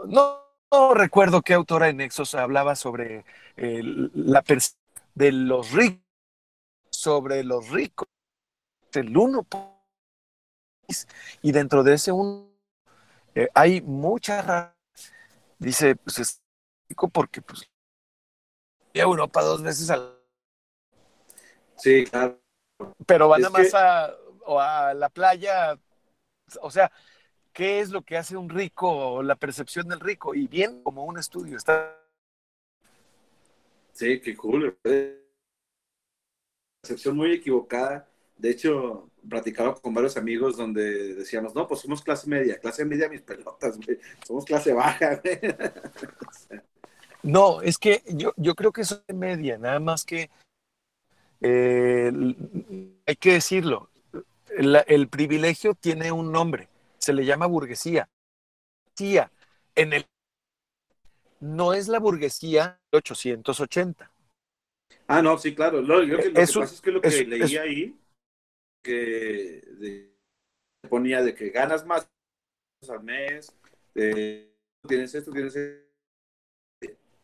no, 0.07 0.46
no 0.71 0.95
recuerdo 0.95 1.43
qué 1.43 1.55
autora 1.55 1.87
de 1.87 1.95
Nexos 1.95 2.35
hablaba 2.35 2.77
sobre 2.77 3.25
eh, 3.57 3.81
la 4.15 4.43
de 5.15 5.33
los 5.33 5.71
ricos, 5.73 6.03
sobre 6.91 7.45
los 7.45 7.69
ricos, 7.71 8.09
el 8.93 9.17
uno 9.17 9.47
y 11.43 11.53
dentro 11.53 11.83
de 11.83 11.95
ese 11.95 12.13
uno 12.13 12.49
eh, 13.35 13.49
hay 13.55 13.81
mucha 13.83 14.41
ra- 14.43 14.77
dice 15.59 15.97
pues 15.97 16.19
es 16.19 16.43
rico 16.89 17.09
porque 17.09 17.43
pues 17.43 17.69
a 18.95 18.99
Europa 18.99 19.43
dos 19.43 19.63
veces 19.63 19.91
al 19.91 20.17
Sí, 21.77 22.05
claro. 22.07 22.41
pero 23.05 23.29
van 23.29 23.41
Es 23.43 23.51
nada 23.51 23.59
más 23.59 23.71
que- 23.71 23.77
a, 23.77 24.15
o 24.47 24.61
a 24.61 24.95
la 24.95 25.09
playa 25.11 25.79
o 26.63 26.71
sea 26.71 26.91
qué 27.57 27.81
es 27.81 27.89
lo 27.89 28.03
que 28.03 28.19
hace 28.19 28.37
un 28.37 28.51
rico 28.51 28.87
o 28.91 29.23
la 29.23 29.35
percepción 29.35 29.89
del 29.89 29.99
rico 29.99 30.35
y 30.35 30.47
bien 30.47 30.83
como 30.83 31.05
un 31.05 31.19
estudio 31.19 31.57
está 31.57 31.99
Sí, 33.95 34.21
qué 34.21 34.37
cool. 34.37 34.77
güey. 34.85 35.17
Percepción 36.83 37.17
muy 37.17 37.33
equivocada. 37.33 38.07
De 38.37 38.51
hecho, 38.51 39.09
platicaba 39.27 39.75
con 39.75 39.95
varios 39.95 40.19
amigos 40.19 40.59
donde 40.59 41.15
decíamos, 41.15 41.55
no, 41.55 41.67
pues 41.67 41.81
somos 41.81 42.03
clase 42.03 42.29
media, 42.29 42.59
clase 42.59 42.85
media 42.85 43.09
mis 43.09 43.23
pelotas, 43.23 43.79
güey. 43.79 43.99
somos 44.27 44.45
clase 44.45 44.75
baja. 44.75 45.19
Güey. 45.25 45.41
no, 47.23 47.63
es 47.63 47.79
que 47.79 48.03
yo, 48.09 48.35
yo 48.37 48.55
creo 48.55 48.71
que 48.71 48.85
soy 48.85 49.01
media, 49.15 49.57
nada 49.57 49.81
más 49.81 50.05
que 50.05 50.29
eh, 51.41 52.13
hay 53.07 53.17
que 53.17 53.33
decirlo, 53.33 53.89
el, 54.59 54.77
el, 54.87 55.09
privilegio 55.09 55.75
tiene 55.75 56.13
un 56.13 56.31
nombre, 56.31 56.69
se 57.07 57.13
le 57.13 57.25
llama 57.25 57.47
burguesía. 57.47 58.11
En 59.77 59.93
el 59.93 60.07
no 61.39 61.73
es 61.73 61.87
la 61.87 62.01
burguesía 62.01 62.81
de 62.91 62.99
880. 62.99 64.11
Ah, 65.07 65.23
no, 65.23 65.39
sí, 65.39 65.55
claro. 65.55 65.81
Lo, 65.83 66.03
yo, 66.03 66.17
lo 66.17 66.23
que 66.23 66.31
pasa 66.33 66.65
es 66.65 66.81
que 66.81 66.91
lo 66.91 67.01
que 67.01 67.25
leí 67.25 67.57
ahí, 67.59 68.01
que 68.83 69.63
de, 69.79 70.17
ponía 70.89 71.23
de 71.23 71.33
que 71.33 71.51
ganas 71.51 71.87
más 71.87 72.11
al 72.89 73.05
mes, 73.05 73.55
de, 73.95 74.53
tienes 74.89 75.15
esto, 75.15 75.31
tienes 75.31 75.55
esto. 75.55 75.87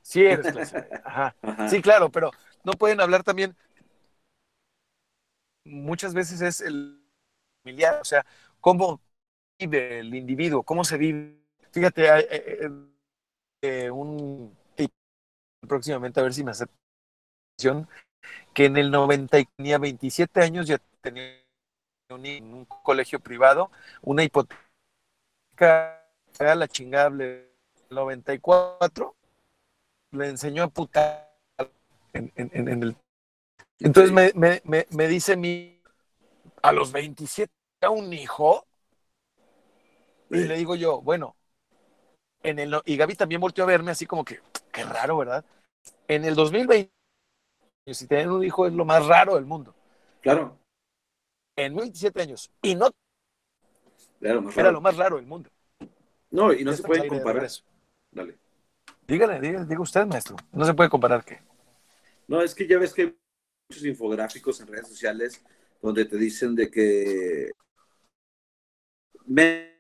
Sí, 0.03 0.25
eres 0.25 0.53
clase. 0.53 0.89
Ajá. 1.05 1.35
Sí, 1.69 1.83
claro, 1.83 2.09
pero 2.09 2.31
no 2.63 2.75
pueden 2.75 3.01
hablar 3.01 3.25
también. 3.25 3.57
Muchas 5.65 6.15
veces 6.15 6.41
es 6.41 6.61
el 6.61 7.05
familiar, 7.65 8.01
o 8.01 8.05
sea, 8.05 8.25
cómo 8.61 9.01
el 9.59 10.15
individuo, 10.15 10.63
cómo 10.63 10.85
se 10.85 10.97
vive. 10.97 11.39
Fíjate, 11.71 12.11
hay, 12.11 12.25
eh, 12.31 12.71
eh, 13.63 13.91
un 13.91 14.57
próximamente 15.67 16.19
a 16.21 16.25
ver 16.25 16.35
si 16.35 16.45
me 16.45 16.51
acepta 16.51 16.75
que 18.53 18.65
en 18.65 18.77
el 18.77 18.91
90 18.91 19.39
tenía 19.57 19.79
27 19.79 20.41
años 20.41 20.67
ya 20.67 20.79
tenía 21.01 21.41
un, 22.11 22.27
un 22.27 22.65
colegio 22.65 23.21
privado, 23.21 23.71
una 24.03 24.25
hipoteca 24.25 24.59
a 26.39 26.55
la 26.55 26.69
chingable 26.69 27.53
94 27.91 29.15
le 30.13 30.29
enseñó 30.29 30.65
a 30.65 30.69
putar 30.69 31.33
en, 32.13 32.33
en, 32.35 32.69
en 32.69 32.83
el 32.83 32.97
entonces 33.79 34.13
me, 34.13 34.33
me, 34.35 34.87
me, 34.91 35.09
dice 35.09 35.37
mi 35.37 35.81
a 36.63 36.73
los 36.73 36.93
27 36.93 37.53
a 37.81 37.91
un 37.91 38.13
hijo 38.13 38.67
y 40.33 40.45
le 40.45 40.57
digo 40.57 40.75
yo, 40.75 41.01
bueno, 41.01 41.37
en 42.43 42.59
el, 42.59 42.81
y 42.85 42.97
Gaby 42.97 43.15
también 43.15 43.41
volteó 43.41 43.65
a 43.65 43.69
verme 43.69 43.91
así 43.91 44.07
como 44.07 44.25
que, 44.25 44.41
qué 44.73 44.85
raro, 44.85 45.19
¿verdad? 45.19 45.45
En 46.09 46.25
el 46.25 46.35
2020, 46.35 46.91
si 47.87 48.07
tener 48.07 48.31
un 48.31 48.45
hijo 48.45 48.67
es 48.67 48.73
lo 48.73 48.85
más 48.85 49.07
raro 49.07 49.35
del 49.35 49.45
mundo. 49.45 49.75
Claro. 50.21 50.59
En 51.57 51.77
27 51.77 52.23
años. 52.23 52.51
Y 52.63 52.75
no 52.75 52.91
claro, 54.21 54.51
era 54.57 54.73
lo 54.73 54.81
más 54.81 54.97
raro 54.97 55.17
del 55.17 55.27
mundo. 55.27 55.51
No, 56.31 56.53
y 56.53 56.65
no 56.65 56.73
se 56.73 56.83
puede 56.83 57.07
comparar. 57.07 57.45
Eso. 57.45 57.63
Dale. 58.11 58.39
Dígale, 59.07 59.41
dígale, 59.41 59.67
diga 59.67 59.81
usted, 59.81 60.07
maestro. 60.07 60.37
No 60.53 60.65
se 60.65 60.75
puede 60.75 60.89
comparar 60.89 61.25
qué. 61.25 61.41
No, 62.27 62.41
es 62.41 62.55
que 62.55 62.67
ya 62.67 62.79
ves 62.79 62.95
que 62.95 63.03
hay 63.03 63.19
muchos 63.69 63.85
infográficos 63.85 64.61
en 64.61 64.69
redes 64.69 64.89
sociales 64.89 65.43
donde 65.83 66.05
te 66.05 66.17
dicen 66.17 66.55
de 66.55 66.71
que 66.71 67.51
me 69.27 69.72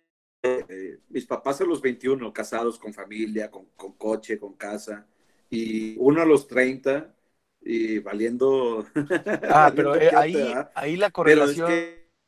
eh, 0.42 0.98
mis 1.08 1.26
papás 1.26 1.60
a 1.60 1.64
los 1.64 1.80
21, 1.80 2.32
casados 2.32 2.78
con 2.78 2.92
familia, 2.92 3.50
con, 3.50 3.66
con, 3.76 3.92
coche, 3.92 4.38
con 4.38 4.54
casa, 4.54 5.06
y 5.48 5.96
uno 5.98 6.22
a 6.22 6.26
los 6.26 6.48
30 6.48 7.14
y 7.60 7.98
valiendo... 8.00 8.86
Ah, 9.48 9.72
pero 9.74 9.94
eh, 9.94 10.10
ahí, 10.14 10.36
ahí 10.74 10.96
la 10.96 11.10
correlación... 11.10 11.70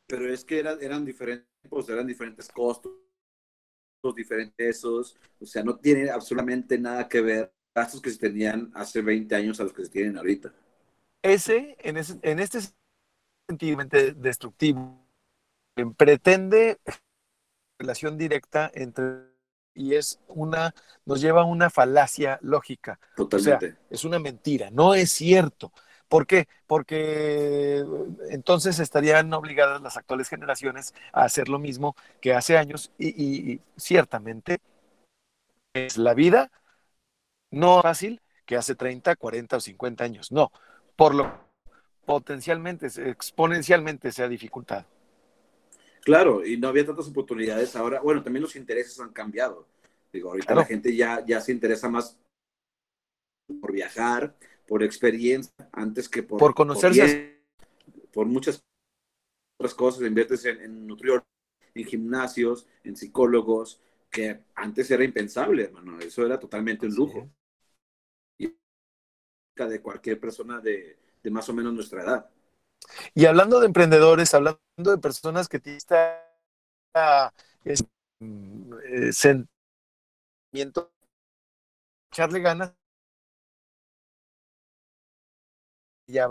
Pero 0.07 0.31
es 0.31 0.45
que, 0.45 0.59
eran, 0.59 0.83
eran 0.83 1.05
diferentes, 1.05 1.49
pues, 1.69 1.89
eran 1.89 2.07
diferentes 2.07 2.49
costos, 2.49 2.93
diferentes 4.15 4.77
esos, 4.77 5.17
o 5.41 5.47
sea, 5.47 5.63
no 5.65 5.77
tiene 5.79 6.11
absolutamente 6.11 6.79
nada 6.79 7.09
que 7.09 7.23
ver 7.23 7.53
gastos 7.75 8.03
que 8.03 8.11
se 8.11 8.19
tenían 8.19 8.71
hace 8.75 9.01
20 9.01 9.35
años 9.35 9.59
a 9.61 9.65
los 9.65 9.73
que 9.73 9.85
se 9.85 9.91
tienen 9.91 10.19
ahorita. 10.19 10.53
Ese, 11.23 11.77
en, 11.81 11.97
ese, 11.97 12.19
en 12.21 12.39
este 12.39 12.59
sentido 13.49 13.79
destructivo, 14.17 15.01
pretende 15.97 16.79
relación 17.85 18.19
directa 18.19 18.71
entre 18.75 19.35
y 19.77 19.95
es 19.95 20.21
una, 20.29 20.75
nos 21.05 21.21
lleva 21.21 21.43
a 21.43 21.45
una 21.45 21.69
falacia 21.69 22.39
lógica. 22.43 22.99
Totalmente. 23.17 23.67
O 23.67 23.69
sea, 23.71 23.79
es 23.91 24.05
una 24.05 24.19
mentira, 24.19 24.71
no 24.71 24.95
es 24.95 25.11
cierto. 25.11 25.73
¿Por 26.09 26.27
qué? 26.27 26.47
Porque 26.67 27.85
entonces 28.31 28.79
estarían 28.79 29.33
obligadas 29.33 29.83
las 29.83 29.97
actuales 29.97 30.29
generaciones 30.29 30.95
a 31.13 31.25
hacer 31.25 31.49
lo 31.49 31.59
mismo 31.59 31.97
que 32.21 32.35
hace 32.35 32.57
años 32.57 32.93
y, 32.99 33.09
y 33.53 33.61
ciertamente 33.77 34.61
es 35.73 35.97
la 35.97 36.15
vida 36.15 36.53
no 37.51 37.83
fácil 37.83 38.21
que 38.47 38.57
hace 38.57 38.75
30, 38.75 39.17
40 39.17 39.57
o 39.57 39.61
50 39.61 40.05
años, 40.05 40.31
no, 40.31 40.53
por 40.97 41.15
lo 41.15 41.33
potencialmente, 42.05 42.87
exponencialmente 42.87 44.13
se 44.13 44.23
ha 44.23 44.29
dificultado. 44.29 44.85
Claro, 46.05 46.45
y 46.45 46.59
no 46.59 46.69
había 46.69 46.85
tantas 46.85 47.09
oportunidades 47.09 47.75
ahora. 47.77 48.01
Bueno, 48.01 48.23
también 48.23 48.43
los 48.43 48.57
intereses 48.57 49.01
han 49.01 49.13
cambiado. 49.13 49.67
Digo, 50.13 50.31
ahorita 50.31 50.55
la 50.55 50.65
gente 50.65 50.95
ya, 50.95 51.25
ya 51.27 51.41
se 51.41 51.51
interesa 51.51 51.89
más 51.89 52.19
por 53.61 53.73
viajar, 53.73 54.37
por 54.67 54.83
experiencia, 54.83 55.53
antes 55.73 56.09
que 56.09 56.23
por... 56.23 56.39
Por 56.39 56.55
conocerse. 56.55 57.43
Por, 58.13 58.27
muchas 58.27 58.63
otras 59.59 59.75
cosas. 59.75 60.07
Inviertes 60.07 60.45
en, 60.45 60.61
en 60.61 60.87
nutriólogos, 60.87 61.27
en 61.75 61.85
gimnasios, 61.85 62.69
en 62.85 62.97
psicólogos, 62.97 63.81
que 64.11 64.45
antes 64.55 64.91
era 64.91 65.05
impensable, 65.05 65.65
hermano. 65.65 65.99
Eso 65.99 66.25
era 66.25 66.39
totalmente 66.39 66.87
un 66.87 66.95
lujo. 66.95 67.31
Y 68.39 68.55
de 69.57 69.81
cualquier 69.81 70.21
persona 70.21 70.61
de, 70.61 70.99
de 71.23 71.31
más 71.31 71.49
o 71.49 71.55
menos 71.55 71.73
nuestra 71.73 72.03
edad. 72.03 72.31
Y 73.15 73.27
hablando 73.27 73.61
de 73.61 73.67
emprendedores, 73.67 74.35
hablando 74.35 74.61
de 74.77 74.99
personas 74.99 75.49
que 75.49 75.61
tienen 75.61 75.81
este 77.65 77.89
sentimiento, 79.13 80.93
echarle 82.13 82.41
ganas, 82.41 82.75
ya 86.07 86.29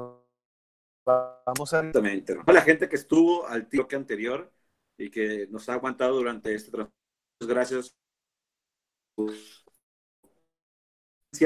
vamos 1.05 1.73
a... 1.73 1.83
La 1.83 2.61
gente 2.61 2.87
que 2.89 2.95
estuvo 2.95 3.47
al 3.47 3.67
que 3.67 3.95
anterior 3.95 4.51
y 4.97 5.09
que 5.09 5.47
nos 5.47 5.67
ha 5.69 5.73
aguantado 5.73 6.15
durante 6.15 6.53
este 6.53 6.71
trabajo. 6.71 6.93
Gracias 7.41 7.95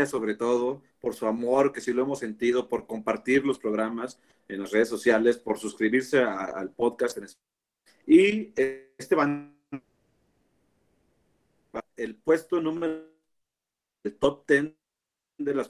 sobre 0.05 0.35
todo, 0.35 0.83
por 0.99 1.15
su 1.15 1.25
amor, 1.25 1.71
que 1.71 1.81
sí 1.81 1.93
lo 1.93 2.03
hemos 2.03 2.19
sentido, 2.19 2.67
por 2.67 2.87
compartir 2.87 3.45
los 3.45 3.57
programas 3.57 4.19
en 4.47 4.61
las 4.61 4.71
redes 4.71 4.89
sociales, 4.89 5.37
por 5.37 5.59
suscribirse 5.59 6.21
al 6.21 6.71
podcast. 6.71 7.17
Y 8.05 8.53
este 8.97 9.15
van 9.15 9.57
el 11.95 12.15
puesto 12.15 12.61
número 12.61 13.17
el 14.03 14.15
top 14.15 14.47
10 14.47 14.73
de 15.39 15.53
las 15.53 15.69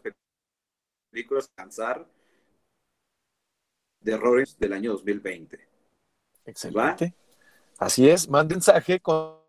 películas 1.11 1.51
Cansar 1.55 2.07
de 3.99 4.11
errores 4.11 4.57
del 4.59 4.73
año 4.73 4.91
2020. 4.91 5.59
Excelente. 6.45 7.13
Así 7.80 8.09
es, 8.09 8.30
mande 8.30 8.55
mensaje 8.55 8.99
con... 8.99 9.39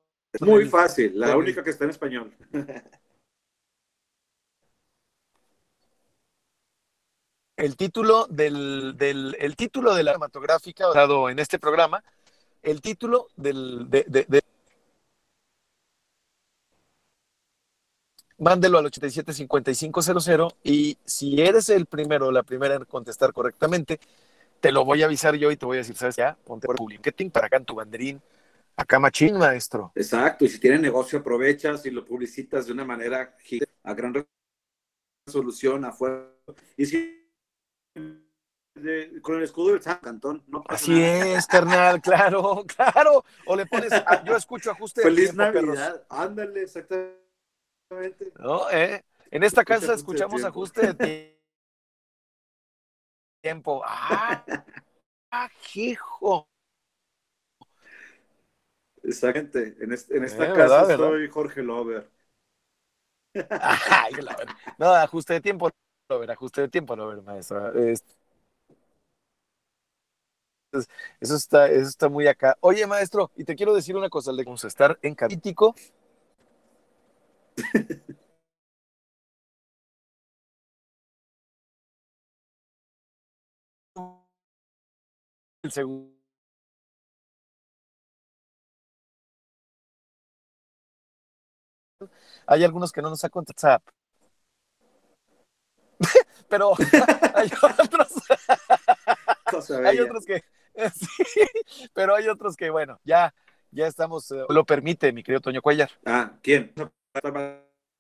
muy 0.41 0.66
fácil, 0.66 1.18
la 1.18 1.37
única 1.37 1.62
que 1.62 1.70
está 1.70 1.85
en 1.85 1.91
español. 1.91 2.35
el 7.59 7.77
título 7.77 8.27
del, 8.31 8.97
del 8.97 9.37
el 9.39 9.57
título 9.57 9.95
de 9.95 10.05
la 10.05 10.13
cinematográfica 10.13 10.87
dado 10.95 11.29
en 11.29 11.41
este 11.41 11.59
programa, 11.59 12.03
el 12.63 12.81
título 12.81 13.27
del, 13.37 13.91
de, 13.91 14.05
de, 14.09 14.43
mándelo 18.39 18.79
al 18.79 18.87
875500 18.87 20.55
y 20.63 20.97
si 21.05 21.43
eres 21.43 21.69
el 21.69 21.87
primero 21.87 22.29
o 22.29 22.33
la 22.33 22.45
primera 22.45 22.77
en 22.77 22.85
contestar 22.85 23.33
correctamente, 23.33 23.99
te 24.61 24.71
lo 24.71 24.85
voy 24.85 25.03
a 25.03 25.07
avisar 25.07 25.35
yo 25.35 25.51
y 25.51 25.57
te 25.57 25.67
voy 25.67 25.79
a 25.79 25.81
decir, 25.81 25.97
¿sabes 25.97 26.15
ya? 26.15 26.37
Ponte 26.45 26.69
por 26.69 26.81
marketing 26.81 27.31
para 27.31 27.49
acá 27.49 27.57
en 27.57 27.65
tu 27.65 27.75
banderín. 27.75 28.23
Acá 28.77 29.01
machín, 29.01 29.37
maestro. 29.37 29.91
Exacto, 29.97 30.45
y 30.45 30.49
si 30.49 30.61
tienes 30.61 30.81
negocio 30.81 31.19
aprovechas 31.19 31.85
y 31.87 31.91
lo 31.91 32.05
publicitas 32.05 32.67
de 32.67 32.73
una 32.73 32.85
manera 32.85 33.37
a 33.83 33.95
gran 33.95 34.25
resolución, 35.27 35.85
afuera. 35.85 36.33
Y 36.77 36.87
si 36.87 37.18
con 39.23 39.37
el 39.37 39.43
escudo 39.43 39.73
del 39.73 39.83
San 39.83 39.99
Cantón. 39.99 40.43
No 40.49 40.63
Así 40.69 41.03
es, 41.03 41.47
carnal, 41.47 42.01
claro, 42.03 42.65
claro. 42.67 43.25
O 43.47 43.57
le 43.57 43.67
pones, 43.67 44.03
yo 44.25 44.37
escucho 44.37 44.71
ajuste 44.71 45.03
de 45.03 45.07
Feliz 45.09 45.35
Navidad, 45.35 46.05
ándale, 46.09 46.63
exactamente. 46.63 47.19
No, 48.39 48.71
eh. 48.71 49.05
En 49.31 49.43
esta 49.43 49.65
casa 49.65 49.93
escuchamos 49.95 50.45
ajuste 50.45 50.95
de 50.95 51.39
tiempo. 53.43 53.83
Ah, 53.85 54.45
ah, 55.33 55.49
hijo. 55.75 56.49
Exactamente. 59.03 59.77
En, 59.81 59.93
en 59.93 60.25
esta 60.25 60.47
Eh, 60.47 60.53
casa 60.53 60.57
¿verdad, 60.57 60.87
verdad? 60.87 61.09
soy 61.11 61.29
Jorge 61.29 61.63
Lover. 61.63 62.09
Ay, 63.61 64.13
no, 64.79 64.93
ajuste 64.95 65.35
de 65.35 65.41
tiempo, 65.41 65.71
no 66.09 66.19
ver, 66.19 66.31
ajuste 66.31 66.61
de 66.63 66.69
tiempo, 66.69 66.97
no 66.97 67.07
ver, 67.09 67.23
maestra. 67.23 67.73
Es- 67.77 68.05
es- 70.73 70.89
Eso 71.21 71.37
está, 71.37 71.69
eso 71.71 71.89
está 71.89 72.09
muy 72.09 72.27
acá. 72.27 72.57
Oye, 72.61 72.87
maestro, 72.87 73.31
y 73.37 73.45
te 73.45 73.57
quiero 73.57 73.75
decir 73.75 73.97
una 73.97 74.09
cosa, 74.11 74.33
le 74.33 74.45
vamos 74.45 74.65
a 74.65 74.69
estar 74.69 74.99
en 75.03 75.15
Capítico. 75.15 75.75
El 85.63 85.71
segundo. 85.71 86.19
Hay 92.47 92.65
algunos 92.65 92.93
que 92.93 93.03
no 93.03 93.11
nos 93.11 93.21
sacan 93.21 93.45
WhatsApp. 93.47 93.83
Pero 96.49 96.73
hay 97.35 97.51
otros, 97.63 98.09
hay 99.85 100.01
otros 100.01 100.25
que 100.25 100.43
sí, 100.95 101.45
pero 101.93 102.15
hay 102.15 102.29
otros 102.29 102.57
que 102.57 102.71
bueno, 102.71 103.01
ya 103.05 103.35
ya 103.71 103.87
estamos 103.87 104.31
eh, 104.31 104.45
lo 104.49 104.65
permite, 104.65 105.13
mi 105.13 105.23
querido 105.23 105.41
Toño 105.41 105.63
Cuellar. 105.63 105.91
Ah, 106.05 106.33
¿quién? 106.43 106.73
Está 107.15 107.31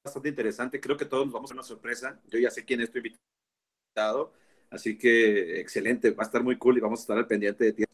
bastante 0.04 0.28
interesante. 0.28 0.80
Creo 0.80 0.96
que 0.96 1.04
todos 1.04 1.26
nos 1.26 1.34
vamos 1.34 1.50
a 1.50 1.54
una 1.54 1.62
sorpresa. 1.62 2.18
Yo 2.28 2.38
ya 2.38 2.50
sé 2.50 2.64
quién 2.64 2.80
es 2.80 2.90
tu 2.90 2.98
invitado. 2.98 4.32
Así 4.70 4.96
que 4.96 5.60
excelente. 5.60 6.10
Va 6.10 6.22
a 6.22 6.26
estar 6.26 6.42
muy 6.42 6.56
cool 6.56 6.78
y 6.78 6.80
vamos 6.80 7.00
a 7.00 7.02
estar 7.02 7.18
al 7.18 7.26
pendiente 7.26 7.64
de 7.64 7.72
ti. 7.72 7.84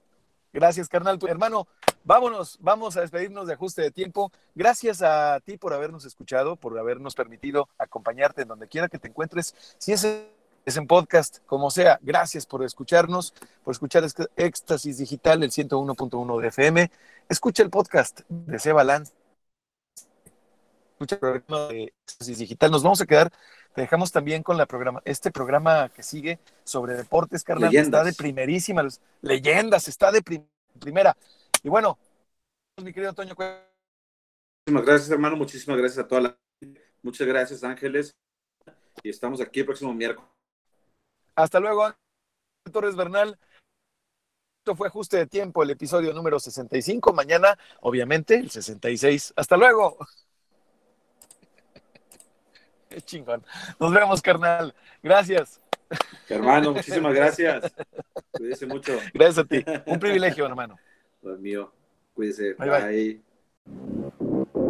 Gracias, 0.53 0.89
carnal. 0.89 1.19
Tu 1.19 1.27
hermano, 1.27 1.67
vámonos, 2.05 2.59
vamos 2.61 2.97
a 2.97 3.01
despedirnos 3.01 3.49
de 3.49 3.55
ajuste 3.55 3.83
de 3.83 3.91
tiempo. 3.91 4.31
Gracias 4.55 5.03
a 5.03 5.41
ti 5.41 5.57
por 5.57 5.75
habernos 5.75 6.05
escuchado, 6.05 6.55
por 6.55 6.79
habernos 6.79 7.17
permitido 7.17 7.69
acompañarte 7.77 8.43
en 8.43 8.49
donde 8.49 8.69
quiera 8.69 8.89
que 8.89 9.01
te 9.01 9.09
encuentres. 9.09 9.53
Si 9.79 9.93
es, 9.93 10.07
es 10.65 10.77
en 10.77 10.87
podcast, 10.87 11.39
como 11.47 11.71
sea, 11.71 11.99
gracias 12.03 12.47
por 12.47 12.65
escucharnos, 12.65 13.35
por 13.63 13.73
escuchar 13.73 14.05
Ex- 14.05 14.29
Éxtasis 14.37 14.99
Digital, 14.99 15.43
el 15.43 15.51
101.1 15.51 16.41
de 16.41 16.49
FM. 16.49 16.91
Escucha 17.29 17.63
el 17.63 17.71
podcast 17.71 18.21
de 18.29 18.59
Seba 18.59 18.83
Lanz. 18.85 19.13
Escucha 20.93 21.17
el 21.17 21.21
programa 21.21 21.69
de 21.69 21.93
Éxtasis 22.07 22.39
Digital. 22.39 22.71
Nos 22.71 22.83
vamos 22.83 23.01
a 23.01 23.07
quedar, 23.07 23.31
te 23.75 23.81
dejamos 23.83 24.13
también 24.13 24.43
con 24.43 24.57
la 24.57 24.67
programa, 24.67 25.03
este 25.05 25.31
programa 25.31 25.89
que 25.91 26.03
sigue 26.03 26.39
sobre 26.65 26.95
deportes. 26.95 27.45
Leyendas. 27.47 27.87
Está 27.87 28.05
de 28.05 28.13
primerísima, 28.13 28.83
los- 28.83 29.01
leyendas, 29.21 29.89
está 29.89 30.13
de 30.13 30.23
prim- 30.23 30.47
primera. 30.81 31.17
Y 31.63 31.69
bueno, 31.69 31.99
mi 32.83 32.93
querido 32.93 33.13
Toño, 33.13 33.35
Muchísimas 34.67 34.87
gracias, 34.87 35.11
hermano. 35.11 35.37
Muchísimas 35.37 35.79
gracias 35.79 36.05
a 36.05 36.09
toda 36.09 36.21
la 36.23 36.39
Muchas 37.03 37.27
gracias, 37.27 37.63
Ángeles. 37.65 38.15
Y 39.03 39.11
estamos 39.11 39.41
aquí 39.43 39.61
el 39.61 39.67
próximo 39.67 39.93
miércoles. 39.93 40.31
Hasta 41.35 41.61
luego, 41.61 41.93
Torres 42.73 42.97
Bernal. 42.97 43.39
Esto 44.65 44.77
fue 44.77 44.89
ajuste 44.89 45.19
de 45.19 45.27
tiempo, 45.27 45.63
el 45.63 45.71
episodio 45.71 46.15
número 46.15 46.41
65. 46.41 47.13
Mañana, 47.13 47.59
obviamente, 47.83 48.37
el 48.37 48.51
66. 48.51 49.35
Hasta 49.37 49.57
luego. 49.57 49.99
Qué 52.89 53.03
chingón. 53.03 53.45
Nos 53.79 53.93
vemos, 53.93 54.23
carnal. 54.23 54.75
Gracias. 55.03 55.61
Hermano, 56.29 56.73
muchísimas 56.73 57.15
gracias. 57.15 57.75
Cuídese 58.33 58.67
mucho. 58.67 58.99
Gracias 59.13 59.39
a 59.39 59.45
ti. 59.45 59.65
Un 59.87 59.99
privilegio, 59.99 60.47
hermano. 60.47 60.79
Dios 61.21 61.39
mío. 61.41 61.73
Cuídese. 62.15 62.55
Bye, 62.55 62.71
bye. 62.71 62.81
bye. 62.81 63.21